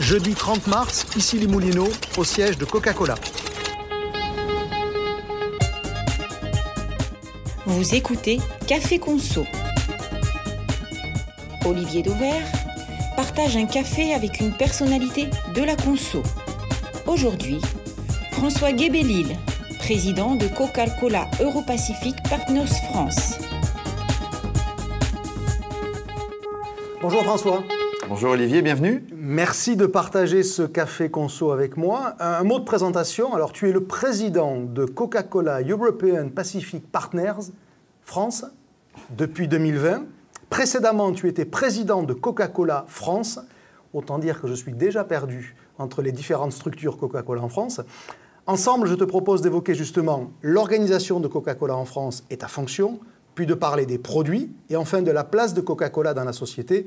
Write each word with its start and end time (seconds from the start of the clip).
Jeudi 0.00 0.34
30 0.34 0.66
mars, 0.66 1.06
ici 1.16 1.38
les 1.38 1.46
Moulineaux, 1.46 1.90
au 2.16 2.24
siège 2.24 2.58
de 2.58 2.64
Coca-Cola. 2.64 3.14
Vous 7.66 7.94
écoutez 7.94 8.38
Café 8.66 8.98
Conso. 8.98 9.46
Olivier 11.64 12.02
Dauvert 12.02 12.46
partage 13.16 13.56
un 13.56 13.66
café 13.66 14.12
avec 14.12 14.40
une 14.40 14.52
personnalité 14.52 15.28
de 15.54 15.62
la 15.62 15.76
conso. 15.76 16.22
Aujourd'hui, 17.06 17.58
François 18.32 18.72
Guébélil, 18.72 19.36
président 19.84 20.34
de 20.34 20.48
Coca-Cola 20.48 21.28
Europacific 21.42 22.16
Partners 22.30 22.72
France. 22.90 23.38
Bonjour 27.02 27.22
François. 27.22 27.62
Bonjour 28.08 28.30
Olivier, 28.30 28.62
bienvenue. 28.62 29.04
Merci 29.14 29.76
de 29.76 29.84
partager 29.84 30.42
ce 30.42 30.62
café 30.62 31.10
conso 31.10 31.50
avec 31.50 31.76
moi. 31.76 32.14
Un 32.18 32.44
mot 32.44 32.58
de 32.58 32.64
présentation. 32.64 33.34
Alors, 33.34 33.52
tu 33.52 33.68
es 33.68 33.72
le 33.72 33.84
président 33.84 34.62
de 34.62 34.86
Coca-Cola 34.86 35.60
European 35.60 36.30
Pacific 36.30 36.90
Partners 36.90 37.52
France 38.00 38.46
depuis 39.10 39.48
2020. 39.48 40.06
Précédemment, 40.48 41.12
tu 41.12 41.28
étais 41.28 41.44
président 41.44 42.02
de 42.02 42.14
Coca-Cola 42.14 42.86
France. 42.88 43.38
Autant 43.92 44.18
dire 44.18 44.40
que 44.40 44.48
je 44.48 44.54
suis 44.54 44.72
déjà 44.72 45.04
perdu 45.04 45.54
entre 45.76 46.00
les 46.00 46.12
différentes 46.12 46.52
structures 46.52 46.96
Coca-Cola 46.96 47.42
en 47.42 47.50
France. 47.50 47.82
Ensemble, 48.46 48.88
je 48.88 48.94
te 48.94 49.04
propose 49.04 49.40
d'évoquer 49.40 49.74
justement 49.74 50.30
l'organisation 50.42 51.18
de 51.18 51.28
Coca-Cola 51.28 51.74
en 51.74 51.86
France 51.86 52.24
et 52.28 52.36
ta 52.36 52.46
fonction, 52.46 53.00
puis 53.34 53.46
de 53.46 53.54
parler 53.54 53.86
des 53.86 53.96
produits 53.96 54.52
et 54.68 54.76
enfin 54.76 55.00
de 55.00 55.10
la 55.10 55.24
place 55.24 55.54
de 55.54 55.62
Coca-Cola 55.62 56.12
dans 56.12 56.24
la 56.24 56.34
société, 56.34 56.86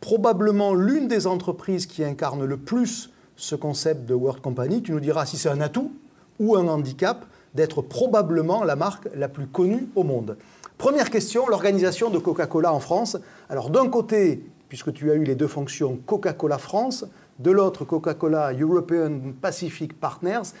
probablement 0.00 0.72
l'une 0.74 1.06
des 1.06 1.26
entreprises 1.26 1.84
qui 1.84 2.02
incarne 2.02 2.46
le 2.46 2.56
plus 2.56 3.10
ce 3.36 3.54
concept 3.54 4.06
de 4.06 4.14
World 4.14 4.40
Company. 4.40 4.80
Tu 4.80 4.92
nous 4.92 5.00
diras 5.00 5.26
si 5.26 5.36
c'est 5.36 5.50
un 5.50 5.60
atout 5.60 5.92
ou 6.40 6.56
un 6.56 6.68
handicap 6.68 7.26
d'être 7.52 7.82
probablement 7.82 8.64
la 8.64 8.74
marque 8.74 9.06
la 9.14 9.28
plus 9.28 9.46
connue 9.46 9.88
au 9.96 10.04
monde. 10.04 10.38
Première 10.78 11.10
question, 11.10 11.46
l'organisation 11.48 12.08
de 12.08 12.18
Coca-Cola 12.18 12.72
en 12.72 12.80
France. 12.80 13.18
Alors 13.50 13.68
d'un 13.68 13.90
côté, 13.90 14.42
puisque 14.70 14.94
tu 14.94 15.10
as 15.10 15.16
eu 15.16 15.24
les 15.24 15.34
deux 15.34 15.48
fonctions 15.48 15.98
Coca-Cola 16.06 16.56
France, 16.56 17.04
de 17.40 17.50
l'autre 17.50 17.84
Coca-Cola 17.84 18.54
European 18.54 19.32
Pacific 19.42 20.00
Partners, 20.00 20.54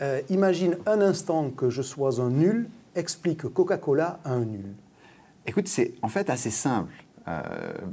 euh, 0.00 0.20
imagine 0.30 0.76
un 0.86 1.00
instant 1.00 1.50
que 1.50 1.70
je 1.70 1.82
sois 1.82 2.20
un 2.20 2.30
nul, 2.30 2.68
explique 2.94 3.42
Coca-Cola 3.42 4.20
à 4.24 4.32
un 4.32 4.44
nul. 4.44 4.74
Écoute, 5.46 5.68
c'est 5.68 5.94
en 6.02 6.08
fait 6.08 6.30
assez 6.30 6.50
simple. 6.50 6.92
Euh, 7.26 7.42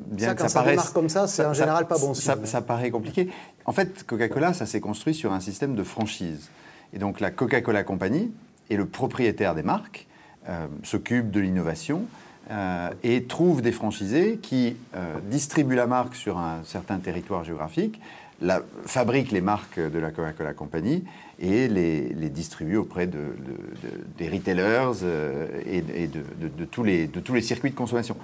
bien 0.08 0.30
ça, 0.30 0.36
que 0.36 0.48
ça, 0.48 0.60
paraisse, 0.60 0.90
comme 0.90 1.10
ça, 1.10 1.28
c'est 1.28 1.46
en 1.46 1.54
général 1.54 1.88
pas 1.88 1.98
bon 1.98 2.14
ça, 2.14 2.38
ça, 2.46 2.62
paraît 2.62 2.90
compliqué. 2.90 3.30
En 3.66 3.72
fait, 3.72 4.06
Coca-Cola, 4.06 4.54
ça 4.54 4.66
s'est 4.66 4.80
construit 4.80 5.14
sur 5.14 5.34
un 5.34 5.40
système 5.40 5.76
de 5.76 5.84
franchise. 5.84 6.50
Et 6.94 7.00
donc 7.00 7.20
la 7.20 7.32
Coca-Cola 7.32 7.84
Company 7.84 8.32
est 8.70 8.78
le 8.78 8.86
propriétaire 8.86 9.56
des 9.56 9.64
marques, 9.64 10.08
euh, 10.48 10.68
s'occupe 10.84 11.32
de 11.32 11.40
l'innovation 11.40 12.04
euh, 12.52 12.90
et 13.04 13.24
trouve 13.24 13.62
des 13.62 13.72
franchisés 13.72 14.38
qui 14.42 14.78
distribuent 15.24 15.76
la 15.76 15.88
marque 15.88 16.16
sur 16.16 16.38
un 16.38 16.64
certain 16.64 17.00
territoire 17.00 17.44
géographique, 17.44 18.00
la, 18.42 18.62
fabriquent 18.86 19.32
les 19.32 19.42
marques 19.42 19.80
de 19.80 20.00
la 20.00 20.12
Coca-Cola 20.12 20.54
Company 20.54 21.04
et 21.40 21.68
les, 21.68 22.10
les 22.10 22.30
distribuent 22.30 22.78
auprès 22.78 23.08
de, 23.08 23.36
des 24.18 24.30
retailers 24.30 25.04
et, 25.66 25.84
et 26.04 26.08
de, 26.08 26.66
tous 26.66 26.84
les, 26.84 27.08
de 27.08 27.20
tous 27.20 27.34
les 27.34 27.42
circuits 27.42 27.72
de 27.72 27.76
consommation. 27.76 28.18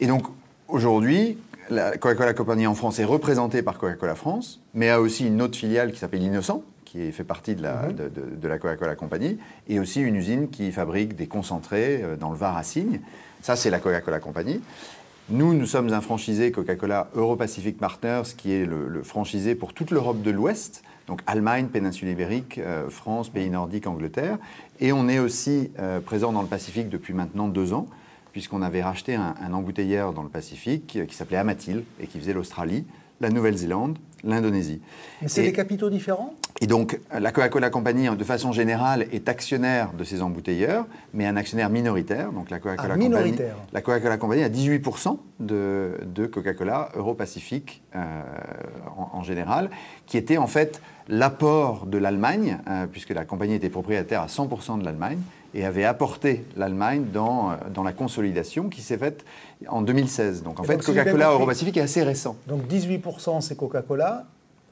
Et 0.00 0.06
donc, 0.06 0.26
Aujourd'hui, 0.68 1.38
la 1.70 1.96
Coca-Cola 1.96 2.34
Company 2.34 2.66
en 2.66 2.74
France 2.74 2.98
est 2.98 3.04
représentée 3.04 3.62
par 3.62 3.78
Coca-Cola 3.78 4.16
France, 4.16 4.60
mais 4.74 4.90
a 4.90 5.00
aussi 5.00 5.26
une 5.26 5.40
autre 5.40 5.56
filiale 5.56 5.92
qui 5.92 5.98
s'appelle 5.98 6.22
Innocent, 6.22 6.64
qui 6.84 7.12
fait 7.12 7.24
partie 7.24 7.54
de 7.54 7.62
la, 7.62 7.88
mhm. 7.88 8.38
de, 8.40 8.48
la 8.48 8.58
Coca-Cola 8.58 8.96
Company, 8.96 9.38
et 9.68 9.78
aussi 9.78 10.00
une 10.00 10.16
usine 10.16 10.48
qui 10.48 10.72
fabrique 10.72 11.14
des 11.14 11.28
concentrés 11.28 12.00
euh, 12.02 12.16
dans 12.16 12.30
le 12.30 12.36
Var 12.36 12.56
à 12.56 12.64
Signe. 12.64 13.00
Ça, 13.42 13.54
c'est 13.54 13.70
la 13.70 13.78
Coca-Cola 13.78 14.18
Company. 14.18 14.60
Nous, 15.28 15.54
nous 15.54 15.66
sommes 15.66 15.92
un 15.92 16.00
franchisé 16.00 16.52
Coca-Cola 16.52 17.08
Euro-Pacific 17.16 17.78
Partners, 17.78 18.22
qui 18.36 18.52
est 18.52 18.64
le, 18.64 19.02
franchisé 19.02 19.56
pour 19.56 19.72
toute 19.72 19.90
l'Europe 19.90 20.22
de 20.22 20.30
l'Ouest, 20.30 20.84
donc 21.08 21.20
Allemagne, 21.26 21.66
péninsule 21.66 22.08
ibérique, 22.08 22.58
euh, 22.58 22.88
France, 22.88 23.28
pays 23.28 23.50
nordiques, 23.50 23.88
Angleterre. 23.88 24.38
Et 24.78 24.92
on 24.92 25.08
est 25.08 25.18
aussi 25.18 25.72
euh, 25.80 25.98
présent 25.98 26.32
dans 26.32 26.42
le 26.42 26.46
Pacifique 26.46 26.88
depuis 26.88 27.12
maintenant 27.12 27.48
deux 27.48 27.72
ans 27.72 27.88
puisqu'on 28.30 28.60
avait 28.60 28.82
racheté 28.82 29.14
un, 29.14 29.54
embouteilleur 29.54 30.12
dans 30.12 30.22
le 30.22 30.28
Pacifique 30.28 30.98
qui, 31.08 31.14
s'appelait 31.14 31.38
Amatil 31.38 31.84
et 31.98 32.06
qui 32.06 32.18
faisait 32.18 32.34
l'Australie, 32.34 32.84
la 33.22 33.30
Nouvelle-Zélande, 33.30 33.96
l'Indonésie. 34.26 34.80
Mais 35.22 35.28
c'est 35.28 35.42
des 35.42 35.52
capitaux 35.52 35.90
différents? 35.90 36.34
Et 36.60 36.66
donc, 36.66 36.98
la 37.12 37.32
Coca-Cola 37.32 37.70
Company, 37.70 38.08
de 38.16 38.24
façon 38.24 38.52
générale, 38.52 39.06
est 39.12 39.28
actionnaire 39.28 39.92
de 39.92 40.04
ces 40.04 40.22
embouteilleurs, 40.22 40.86
mais 41.12 41.26
un 41.26 41.36
actionnaire 41.36 41.68
minoritaire. 41.68 42.32
Donc, 42.32 42.50
la 42.50 42.58
Coca-Cola 42.58 42.94
ah, 42.94 42.98
Company, 42.98 43.34
la 43.72 43.80
Coca-Cola 43.82 44.16
Company 44.16 44.42
a 44.42 44.48
18% 44.48 45.18
de, 45.40 45.92
de 46.04 46.26
Coca-Cola 46.26 46.90
Euro-Pacifique 46.94 47.82
euh, 47.94 48.22
en, 49.12 49.22
général, 49.22 49.70
qui 50.06 50.16
était 50.16 50.38
en 50.38 50.46
fait 50.46 50.80
l'apport 51.08 51.86
de 51.86 51.98
l'Allemagne, 51.98 52.58
euh, 52.68 52.86
puisque 52.86 53.10
la 53.10 53.24
compagnie 53.24 53.54
était 53.54 53.68
propriétaire 53.68 54.22
à 54.22 54.26
100% 54.26 54.78
de 54.80 54.84
l'Allemagne, 54.84 55.18
et 55.54 55.64
avait 55.64 55.84
apporté 55.84 56.44
l'Allemagne 56.56 57.06
dans, 57.12 57.50
euh, 57.50 57.54
dans 57.72 57.82
la 57.82 57.92
consolidation 57.92 58.68
qui 58.68 58.82
s'est 58.82 58.98
faite 58.98 59.24
en 59.68 59.82
2016. 59.82 60.42
Donc 60.42 60.60
en 60.60 60.64
fait, 60.64 60.82
Coca-Cola 60.82 61.32
Euro-Pacifique 61.32 61.76
est 61.76 61.82
assez 61.82 62.02
récent. 62.02 62.36
Donc 62.46 62.66
18% 62.68 63.40
c'est 63.40 63.56
Coca-Cola, 63.56 64.26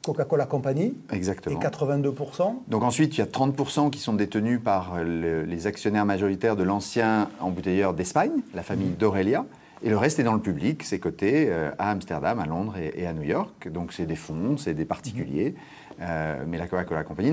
Coca-Cola 0.04 0.46
Company. 0.46 0.94
Exactement. 1.10 1.60
Et 1.60 1.64
82%. 1.64 2.54
Donc 2.68 2.82
ensuite, 2.82 3.16
il 3.16 3.20
y 3.20 3.22
a 3.22 3.26
30% 3.26 3.90
qui 3.90 3.98
sont 3.98 4.12
détenus 4.12 4.60
par 4.62 5.02
les 5.02 5.66
actionnaires 5.66 6.04
majoritaires 6.04 6.56
de 6.56 6.62
l'ancien 6.62 7.28
embouteilleur 7.40 7.94
d'Espagne, 7.94 8.32
la 8.54 8.62
famille 8.62 8.90
mmh. 8.90 8.96
d'Aurelia. 8.96 9.44
Et 9.84 9.90
le 9.90 9.98
reste 9.98 10.18
est 10.18 10.24
dans 10.24 10.32
le 10.32 10.40
public, 10.40 10.82
c'est 10.82 10.98
coté 10.98 11.48
euh, 11.50 11.70
à 11.78 11.90
Amsterdam, 11.90 12.38
à 12.40 12.46
Londres 12.46 12.74
et, 12.78 13.06
à 13.06 13.12
New 13.12 13.22
York. 13.22 13.68
Donc 13.68 13.92
c'est 13.92 14.06
des 14.06 14.16
fonds, 14.16 14.56
c'est 14.56 14.72
des 14.72 14.86
particuliers. 14.86 15.50
Mmh. 15.50 16.02
Euh, 16.02 16.44
mais 16.48 16.58
la 16.58 16.66
Coca-Cola 16.66 17.04
Company 17.04 17.32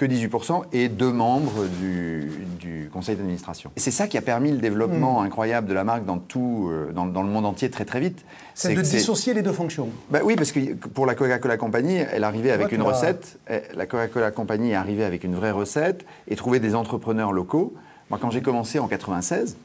que 0.00 0.06
18% 0.06 0.62
et 0.72 0.88
deux 0.88 1.12
membres 1.12 1.66
du, 1.78 2.88
conseil 2.90 3.16
d'administration. 3.16 3.70
Et 3.76 3.80
c'est 3.80 3.90
ça 3.90 4.08
qui 4.08 4.16
a 4.16 4.22
permis 4.22 4.50
le 4.50 4.56
développement 4.56 5.20
hmm. 5.20 5.26
incroyable 5.26 5.68
de 5.68 5.74
la 5.74 5.84
marque 5.84 6.06
dans, 6.06 6.18
tout, 6.18 6.68
euh, 6.70 6.90
dans, 6.90 7.04
le 7.04 7.28
monde 7.28 7.44
entier 7.44 7.70
très 7.70 7.84
très 7.84 8.00
vite. 8.00 8.24
C'est 8.54 8.74
de 8.74 8.80
dissocier 8.80 9.34
les 9.34 9.42
deux 9.42 9.52
fonctions. 9.52 9.90
Bah 10.10 10.20
oui, 10.24 10.36
parce 10.36 10.52
que 10.52 10.72
pour 10.72 11.04
la 11.04 11.14
Coca-Cola 11.14 11.58
Company, 11.58 11.96
elle 11.96 12.24
arrivait 12.24 12.50
avec 12.50 12.72
une 12.72 12.80
recette. 12.80 13.38
La 13.74 13.84
Coca-Cola 13.84 14.30
Company 14.30 14.70
est 14.70 14.74
arrivée 14.74 15.04
avec 15.04 15.22
une 15.22 15.34
vraie 15.34 15.50
recette 15.50 16.06
et 16.28 16.34
trouvait 16.34 16.60
des 16.60 16.74
entrepreneurs 16.74 17.32
locaux. 17.32 17.74
Moi, 18.08 18.18
quand 18.20 18.30
j'ai 18.30 18.40
commencé 18.42 18.78
en 18.78 18.88
96, 18.88 19.58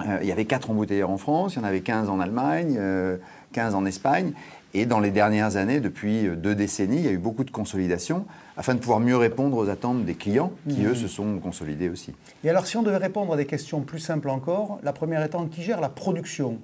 euh, 0.00 0.18
il 0.22 0.28
y 0.28 0.32
avait 0.32 0.46
4 0.46 0.70
embouteilleurs 0.70 1.10
en 1.10 1.18
France, 1.18 1.54
il 1.54 1.58
y 1.58 1.60
en 1.60 1.64
avait 1.64 1.80
15 1.80 2.08
en 2.08 2.20
Allemagne, 2.20 2.74
15 3.52 3.74
euh, 3.74 3.76
en 3.76 3.84
Espagne. 3.84 4.32
Et 4.74 4.86
dans 4.86 5.00
les 5.00 5.10
dernières 5.10 5.56
années, 5.56 5.80
depuis 5.80 6.28
deux 6.36 6.54
décennies, 6.54 6.98
il 6.98 7.04
y 7.04 7.08
a 7.08 7.12
eu 7.12 7.18
beaucoup 7.18 7.44
de 7.44 7.50
consolidation 7.50 8.24
afin 8.58 8.74
de 8.74 8.80
pouvoir 8.80 8.98
mieux 8.98 9.16
répondre 9.16 9.56
aux 9.56 9.68
attentes 9.68 10.04
des 10.04 10.14
clients 10.14 10.50
qui, 10.68 10.84
eux, 10.84 10.90
mmh. 10.90 10.96
se 10.96 11.08
sont 11.08 11.38
consolidés 11.38 11.88
aussi. 11.88 12.12
Et 12.42 12.50
alors, 12.50 12.66
si 12.66 12.76
on 12.76 12.82
devait 12.82 12.96
répondre 12.96 13.32
à 13.32 13.36
des 13.36 13.46
questions 13.46 13.80
plus 13.82 14.00
simples 14.00 14.28
encore, 14.28 14.80
la 14.82 14.92
première 14.92 15.22
étant 15.22 15.46
qui 15.46 15.62
gère 15.62 15.80
la 15.80 15.88
production? 15.88 16.58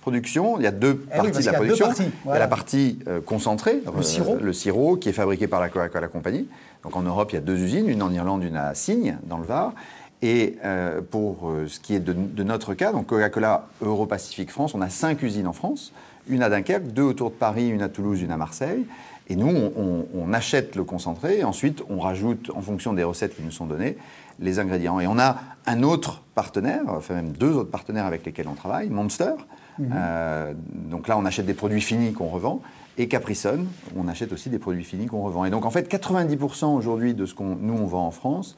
Production, 0.00 0.58
il 0.58 0.62
y 0.62 0.68
a 0.68 0.70
deux 0.70 1.04
eh 1.12 1.16
parties 1.16 1.40
de 1.40 1.46
la 1.46 1.52
production. 1.54 1.88
Il 2.24 2.30
y 2.30 2.32
a 2.32 2.38
la 2.38 2.46
partie 2.46 3.00
euh, 3.08 3.20
concentrée, 3.20 3.82
le, 3.94 4.02
sirop. 4.02 4.36
le 4.40 4.52
sirop, 4.52 4.96
qui 4.96 5.08
est 5.08 5.12
fabriqué 5.12 5.48
par 5.48 5.60
la 5.60 5.68
Coca-Cola 5.68 6.06
Company. 6.06 6.46
Donc 6.84 6.96
en 6.96 7.02
Europe, 7.02 7.32
il 7.32 7.34
y 7.34 7.38
a 7.38 7.42
deux 7.42 7.58
usines, 7.58 7.88
une 7.88 8.02
en 8.02 8.12
Irlande, 8.12 8.44
une 8.44 8.56
à 8.56 8.72
Signe, 8.74 9.18
dans 9.24 9.38
le 9.38 9.44
Var. 9.44 9.74
Et 10.22 10.56
euh, 10.64 11.00
pour 11.02 11.50
euh, 11.50 11.66
ce 11.66 11.80
qui 11.80 11.96
est 11.96 12.00
de, 12.00 12.12
de 12.12 12.42
notre 12.44 12.74
cas, 12.74 12.92
donc 12.92 13.08
Coca-Cola 13.08 13.66
Euro-Pacifique 13.82 14.52
France, 14.52 14.74
on 14.74 14.80
a 14.80 14.88
cinq 14.88 15.22
usines 15.22 15.48
en 15.48 15.52
France, 15.52 15.92
une 16.28 16.44
à 16.44 16.48
Dunkerque, 16.48 16.86
deux 16.92 17.02
autour 17.02 17.30
de 17.30 17.34
Paris, 17.34 17.68
une 17.68 17.82
à 17.82 17.88
Toulouse, 17.88 18.22
une 18.22 18.30
à 18.30 18.36
Marseille. 18.36 18.86
Et 19.30 19.36
nous, 19.36 19.48
on, 19.48 20.32
achète 20.32 20.74
le 20.74 20.82
concentré 20.82 21.38
et 21.38 21.44
ensuite 21.44 21.82
on 21.88 22.00
rajoute, 22.00 22.50
en 22.54 22.62
fonction 22.62 22.92
des 22.92 23.04
recettes 23.04 23.36
qui 23.36 23.42
nous 23.42 23.52
sont 23.52 23.66
données, 23.66 23.96
les 24.40 24.58
ingrédients. 24.58 24.98
Et 24.98 25.06
on 25.06 25.18
a 25.20 25.38
un 25.66 25.84
autre 25.84 26.22
partenaire, 26.34 26.82
enfin 26.88 27.14
même 27.14 27.32
deux 27.32 27.52
autres 27.52 27.70
partenaires 27.70 28.06
avec 28.06 28.26
lesquels 28.26 28.48
on 28.48 28.54
travaille, 28.54 28.90
Monster. 28.90 29.34
Mhm. 29.78 29.90
Euh, 29.94 30.52
donc 30.90 31.06
là, 31.06 31.16
on 31.16 31.24
achète 31.24 31.46
des 31.46 31.54
produits 31.54 31.80
finis 31.80 32.12
qu'on 32.12 32.26
revend. 32.26 32.60
Et 32.98 33.06
Caprison, 33.06 33.66
on 33.96 34.08
achète 34.08 34.32
aussi 34.32 34.50
des 34.50 34.58
produits 34.58 34.84
finis 34.84 35.06
qu'on 35.06 35.22
revend. 35.22 35.44
Et 35.44 35.50
donc 35.50 35.64
en 35.64 35.70
fait, 35.70 35.88
90% 35.88 36.66
aujourd'hui 36.66 37.14
de 37.14 37.24
ce 37.24 37.34
qu'on 37.34 37.54
nous 37.54 37.74
on 37.74 37.86
vend 37.86 38.06
en 38.08 38.10
France, 38.10 38.56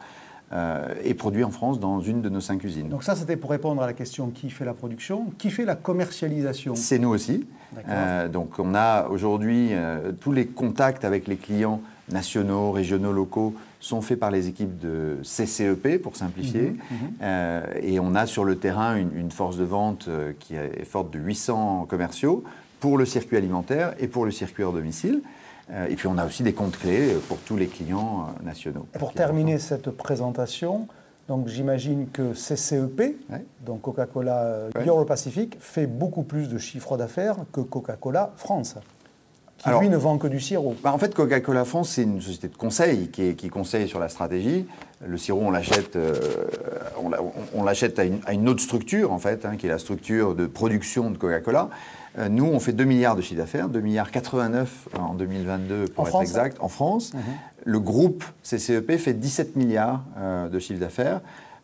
euh, 0.52 0.94
est 1.02 1.14
produit 1.14 1.44
en 1.44 1.50
France 1.50 1.81
dans 1.81 2.00
une 2.00 2.20
de 2.20 2.28
nos 2.28 2.40
cinq 2.40 2.62
usines. 2.64 2.88
Donc 2.88 3.04
ça, 3.04 3.16
c'était 3.16 3.37
pour 3.37 3.50
répondre 3.50 3.82
à 3.82 3.87
la 3.87 3.94
question 3.94 4.28
qui 4.28 4.50
fait 4.50 4.64
la 4.64 4.75
production, 4.75 5.26
qui 5.38 5.50
fait 5.50 5.64
la 5.64 5.76
commercialisation? 5.76 6.75
C'est 6.75 6.99
nous 6.99 7.08
aussi. 7.08 7.46
Euh, 7.88 8.28
donc 8.28 8.58
on 8.58 8.75
a 8.75 9.08
aujourd'hui 9.08 9.69
euh, 9.72 10.12
tous 10.20 10.32
les 10.32 10.46
contacts 10.46 11.04
avec 11.06 11.26
les 11.26 11.37
clients 11.37 11.81
nationaux, 12.10 12.70
régionaux, 12.70 13.12
locaux 13.12 13.54
sont 13.81 14.02
faits 14.02 14.20
par 14.20 14.31
les 14.31 14.49
équipes 14.49 14.78
de 14.78 15.16
CCEP, 15.22 16.02
pour 16.02 16.16
simplifier. 16.16 16.70
Mhm, 16.70 16.76
mhm. 16.90 17.12
Euh, 17.22 17.64
et 17.81 17.98
on 17.98 18.14
a 18.14 18.26
sur 18.26 18.44
le 18.44 18.56
terrain 18.56 18.96
une, 18.96 19.16
une 19.16 19.31
force 19.31 19.56
de 19.56 19.64
vente 19.64 20.08
qui 20.38 20.55
est 20.55 20.84
forte 20.84 21.10
de 21.12 21.19
800 21.19 21.87
commerciaux 21.88 22.44
pour 22.78 22.98
le 22.98 23.06
circuit 23.06 23.37
alimentaire 23.37 23.94
et 23.98 24.06
pour 24.06 24.25
le 24.25 24.31
circuit 24.31 24.64
hors 24.64 24.72
domicile. 24.72 25.22
Euh, 25.70 25.86
et 25.88 25.94
puis 25.96 26.06
on 26.08 26.18
a 26.18 26.26
aussi 26.26 26.42
des 26.42 26.52
comptes 26.52 26.76
clés 26.78 27.14
pour 27.28 27.38
tous 27.38 27.56
les 27.56 27.66
clients 27.68 28.26
euh, 28.40 28.44
nationaux. 28.44 28.86
Pour 28.98 29.12
terminer 29.12 29.58
cette 29.58 29.90
présentation, 29.90 30.88
donc 31.28 31.48
j'imagine 31.48 32.08
que 32.10 32.32
CCEP, 32.34 33.00
Ouais. 33.30 33.44
donc 33.64 33.82
Coca-Cola 33.82 34.42
euh, 34.42 34.70
Ouais. 34.74 34.84
Euro-Pacific, 34.86 35.56
fait 35.60 35.86
beaucoup 35.86 36.24
plus 36.24 36.48
de 36.48 36.58
chiffre 36.58 36.96
d'affaires 36.96 37.36
que 37.52 37.60
Coca-Cola 37.60 38.32
France, 38.36 38.76
qui 39.62 39.68
Alors- 39.68 39.80
lui 39.80 39.88
ne 39.88 39.96
vend 39.96 40.18
que 40.18 40.26
du 40.26 40.40
sirop. 40.40 40.74
Bah, 40.82 40.92
en 40.92 40.98
fait, 40.98 41.14
Coca-Cola 41.14 41.64
France, 41.64 41.90
c'est 41.90 42.02
une 42.02 42.20
société 42.20 42.48
de 42.48 42.56
conseil 42.56 43.08
qui, 43.08 43.22
est- 43.28 43.34
qui 43.34 43.48
conseille 43.48 43.86
sur 43.88 44.00
la 44.00 44.08
stratégie. 44.08 44.66
Le 45.06 45.16
sirop, 45.16 45.40
on 45.42 45.50
l'achète, 45.50 45.94
euh, 45.96 46.14
on 47.02 47.08
l'a- 47.08 47.22
on- 47.22 47.32
on 47.60 47.62
l'achète 47.64 47.98
à, 47.98 48.04
une, 48.04 48.18
à 48.26 48.32
une 48.32 48.48
autre 48.48 48.60
structure, 48.62 49.12
en 49.12 49.18
fait, 49.18 49.44
hein, 49.44 49.56
qui 49.56 49.66
est 49.66 49.70
la 49.70 49.78
structure 49.78 50.34
de 50.34 50.46
production 50.46 51.10
de 51.10 51.16
Coca-Cola. 51.18 51.68
Euh, 52.18 52.28
nous, 52.28 52.44
on 52.44 52.58
fait 52.60 52.72
2 52.72 52.84
milliards 52.84 53.14
de 53.16 53.22
chiffre 53.22 53.40
d'affaires, 53.40 53.68
2 53.68 53.80
milliards 53.80 54.10
89 54.10 54.88
en 54.98 55.14
2022 55.14 55.84
pour 55.86 56.04
En 56.04 56.06
être 56.06 56.10
France 56.10 56.22
exact, 56.24 56.56
en 56.60 56.68
France. 56.68 57.14
Mhm. 57.14 57.20
Le 57.64 57.78
groupe 57.80 58.24
CCEP 58.42 58.96
fait 58.98 59.14
17 59.14 59.54
milliards 59.56 60.02
euh, 60.18 60.48
de 60.48 60.58
chiffre 60.58 60.80
d'affaires. 60.80 61.20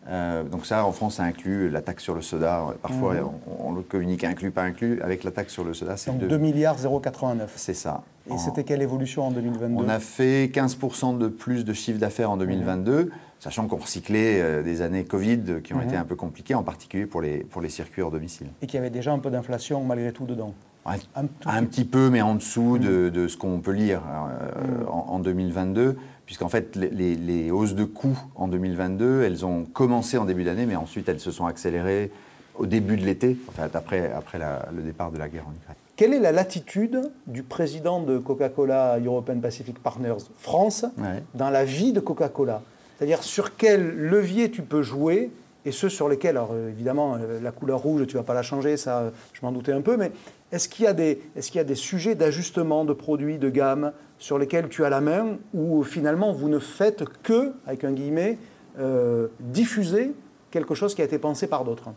Euh, 0.06 0.42
donc 0.42 0.64
ça, 0.64 0.84
en 0.86 0.92
France, 0.92 1.16
ça 1.16 1.24
inclut 1.24 1.68
la 1.68 1.82
taxe 1.82 2.02
sur 2.02 2.14
le 2.14 2.22
soda. 2.22 2.64
Parfois, 2.80 3.14
Mhm. 3.14 3.28
on, 3.60 3.68
on 3.68 3.72
le 3.74 3.82
communique 3.82 4.24
inclus, 4.24 4.50
pas 4.50 4.62
inclus. 4.62 5.00
Avec 5.02 5.22
la 5.24 5.30
taxe 5.30 5.52
sur 5.52 5.64
le 5.64 5.74
soda, 5.74 5.96
c'est 5.96 6.10
Donc 6.10 6.20
2 6.20 6.28
2 6.28 6.38
milliards 6.38 6.76
089. 6.76 7.52
C'est 7.56 7.74
ça. 7.74 8.02
Et 8.28 8.32
En- 8.32 8.38
c'était 8.38 8.64
quelle 8.64 8.80
évolution 8.82 9.24
en 9.26 9.30
2022 9.30 9.82
on 9.82 9.88
a 9.88 9.98
fait 9.98 10.50
15% 10.52 11.12
de 11.18 11.28
plus 11.28 11.64
de 11.64 11.72
chiffre 11.72 11.98
d'affaires 11.98 12.30
en 12.30 12.36
2022, 12.38 13.10
sachant 13.38 13.66
qu'on 13.66 13.76
recyclait 13.76 14.40
euh, 14.40 14.62
des 14.62 14.80
années 14.82 15.04
Covid 15.04 15.60
qui 15.62 15.74
ont 15.74 15.78
Mhm. 15.78 15.84
été 15.88 15.96
un 15.96 16.04
peu 16.04 16.14
compliquées, 16.16 16.54
en 16.54 16.62
particulier 16.62 17.06
pour 17.06 17.20
les, 17.20 17.38
pour 17.38 17.60
les 17.60 17.68
circuits 17.68 18.00
hors 18.02 18.10
domicile. 18.10 18.46
Et 18.62 18.66
qu'il 18.66 18.76
y 18.76 18.80
avait 18.80 18.90
déjà 18.90 19.12
un 19.12 19.18
peu 19.18 19.30
d'inflation 19.30 19.82
malgré 19.84 20.12
tout 20.12 20.24
dedans. 20.24 20.54
Un, 20.86 20.94
Un 21.16 21.26
tout 21.26 21.48
un 21.48 21.64
petit 21.64 21.84
peu, 21.84 22.08
mais 22.08 22.22
en 22.22 22.34
dessous 22.34 22.78
de, 22.78 23.10
de 23.10 23.28
ce 23.28 23.36
qu'on 23.36 23.60
peut 23.60 23.72
lire 23.72 24.00
euh, 24.08 24.62
Mhm. 24.82 24.88
en, 24.88 25.06
en 25.14 25.18
2022, 25.18 25.96
puisqu'en 26.28 26.50
fait, 26.50 26.76
les, 26.76 26.90
les- 26.90 27.14
les 27.14 27.50
hausses 27.50 27.74
de 27.74 27.84
coûts 27.84 28.18
en 28.34 28.48
2022, 28.48 29.22
elles 29.22 29.46
ont 29.46 29.64
commencé 29.64 30.18
en 30.18 30.26
début 30.26 30.44
d'année, 30.44 30.66
mais 30.66 30.76
ensuite 30.76 31.08
elles 31.08 31.20
se 31.20 31.30
sont 31.30 31.46
accélérées 31.46 32.10
au 32.58 32.66
début 32.66 32.98
de 32.98 33.04
l'été, 33.06 33.38
en 33.48 33.52
fait, 33.52 33.74
après, 33.74 34.12
après 34.12 34.36
la- 34.38 34.68
le 34.76 34.82
départ 34.82 35.10
de 35.10 35.16
la 35.16 35.30
guerre 35.30 35.46
en 35.48 35.52
Ukraine. 35.54 35.76
Quelle 35.96 36.12
est 36.12 36.20
la 36.20 36.32
latitude 36.32 37.00
du 37.26 37.42
président 37.42 38.02
de 38.02 38.18
Coca-Cola 38.18 38.98
European 39.02 39.40
Pacific 39.40 39.78
Partners 39.82 40.16
France 40.38 40.84
Ouais. 40.98 41.22
dans 41.34 41.48
la 41.48 41.64
vie 41.64 41.94
de 41.94 42.00
Coca-Cola? 42.00 42.60
C'est-à-dire 42.98 43.22
sur 43.22 43.56
quel 43.56 43.96
levier 43.96 44.50
tu 44.50 44.60
peux 44.60 44.82
jouer 44.82 45.30
et 45.64 45.72
ceux 45.72 45.88
sur 45.88 46.10
lesquels, 46.10 46.36
alors 46.36 46.50
euh, 46.52 46.68
évidemment, 46.68 47.14
euh, 47.18 47.40
la 47.42 47.52
couleur 47.52 47.78
rouge, 47.80 48.06
tu 48.06 48.16
ne 48.16 48.20
vas 48.20 48.24
pas 48.26 48.34
la 48.34 48.42
changer, 48.42 48.76
ça, 48.76 48.98
euh, 48.98 49.10
je 49.32 49.40
m'en 49.46 49.50
doutais 49.50 49.72
un 49.72 49.80
peu, 49.80 49.96
mais 49.96 50.12
est-ce 50.52 50.68
qu'il 50.68 50.84
y, 50.84 50.88
a 50.88 50.92
des- 50.94 51.20
est-ce 51.36 51.50
qu'il 51.50 51.58
y 51.58 51.60
a 51.60 51.64
des 51.64 51.74
sujets 51.74 52.14
d'ajustement 52.14 52.84
de 52.84 52.92
produits, 52.92 53.38
de 53.38 53.50
gamme, 53.50 53.92
sur 54.18 54.38
lesquels 54.38 54.68
tu 54.68 54.84
as 54.84 54.90
la 54.90 55.00
main, 55.00 55.36
ou 55.54 55.82
finalement 55.82 56.32
vous 56.32 56.48
ne 56.48 56.58
faites 56.58 57.04
que, 57.22 57.52
avec 57.66 57.84
un 57.84 57.92
guillemet, 57.92 58.38
euh, 58.78 59.28
diffuser 59.40 60.12
quelque 60.50 60.74
chose 60.74 60.94
qui 60.94 61.02
a 61.02 61.04
été 61.04 61.18
pensé 61.18 61.46
par 61.46 61.64
d'autres? 61.64 61.90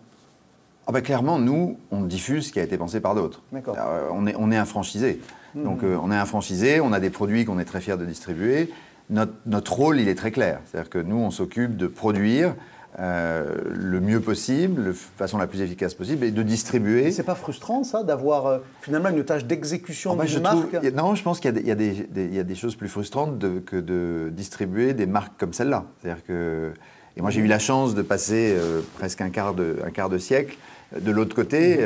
Ah 0.87 0.91
bah, 0.91 1.01
clairement, 1.01 1.39
nous, 1.39 1.77
on 1.91 2.01
diffuse 2.01 2.47
ce 2.47 2.51
qui 2.51 2.59
a 2.59 2.63
été 2.63 2.77
pensé 2.77 2.99
par 2.99 3.15
d'autres. 3.15 3.41
Euh, 3.53 4.09
on, 4.11 4.27
est, 4.27 4.35
on 4.37 4.51
est 4.51 4.57
un 4.57 4.65
franchisé. 4.65 5.21
Donc 5.55 5.83
euh, 5.83 5.97
on 6.01 6.11
est 6.11 6.15
un 6.15 6.25
franchisé, 6.25 6.79
on 6.81 6.91
a 6.93 6.99
des 6.99 7.09
produits 7.09 7.45
qu'on 7.45 7.59
est 7.59 7.65
très 7.65 7.81
fiers 7.81 7.97
de 7.97 8.05
distribuer. 8.05 8.69
Notre, 9.09 9.33
notre 9.45 9.73
rôle, 9.73 9.99
il 9.99 10.07
est 10.07 10.15
très 10.15 10.31
clair. 10.31 10.59
C'est-à-dire 10.65 10.89
que 10.89 10.97
nous, 10.99 11.17
on 11.17 11.29
s'occupe 11.31 11.75
de 11.77 11.87
produire 11.87 12.55
euh, 12.99 13.55
le 13.73 13.99
mieux 14.01 14.19
possible, 14.19 14.83
de 14.85 14.91
façon 14.93 15.37
la 15.37 15.47
plus 15.47 15.61
efficace 15.61 15.93
possible, 15.93 16.25
et 16.25 16.31
de 16.31 16.43
distribuer. 16.43 17.11
C'est 17.11 17.23
pas 17.23 17.35
frustrant 17.35 17.83
ça 17.83 18.03
d'avoir 18.03 18.45
euh, 18.47 18.59
finalement 18.81 19.09
une 19.09 19.23
tâche 19.23 19.45
d'exécution 19.45 20.11
Ah 20.13 20.15
bah, 20.17 20.25
d'une 20.25 20.41
marque 20.41 20.69
trouve- 20.71 20.83
y 20.83 20.87
a- 20.87 20.91
non, 20.91 21.15
je 21.15 21.23
pense 21.23 21.39
qu'il 21.39 21.49
y 21.65 21.71
a 21.71 21.75
des, 21.75 22.05
y 22.15 22.35
y 22.35 22.39
a 22.39 22.55
choses 22.55 22.75
plus 22.75 22.89
frustrantes 22.89 23.37
de- 23.37 23.59
que 23.59 23.77
de 23.77 24.29
distribuer 24.31 24.93
des 24.93 25.05
marques 25.05 25.33
comme 25.39 25.53
celle-là. 25.53 25.85
C'est-à-dire 26.01 26.23
que, 26.25 26.71
et 27.17 27.21
moi 27.21 27.29
j'ai 27.31 27.41
eu 27.41 27.47
la 27.47 27.59
chance 27.59 27.95
de 27.95 28.01
passer 28.01 28.55
euh, 28.57 28.81
presque 28.97 29.21
un 29.21 29.29
quart 29.29 29.53
de, 29.53 29.77
un 29.85 29.89
quart 29.91 30.09
de 30.09 30.17
siècle 30.17 30.57
de 30.99 31.09
l'autre 31.11 31.33
côté, 31.33 31.79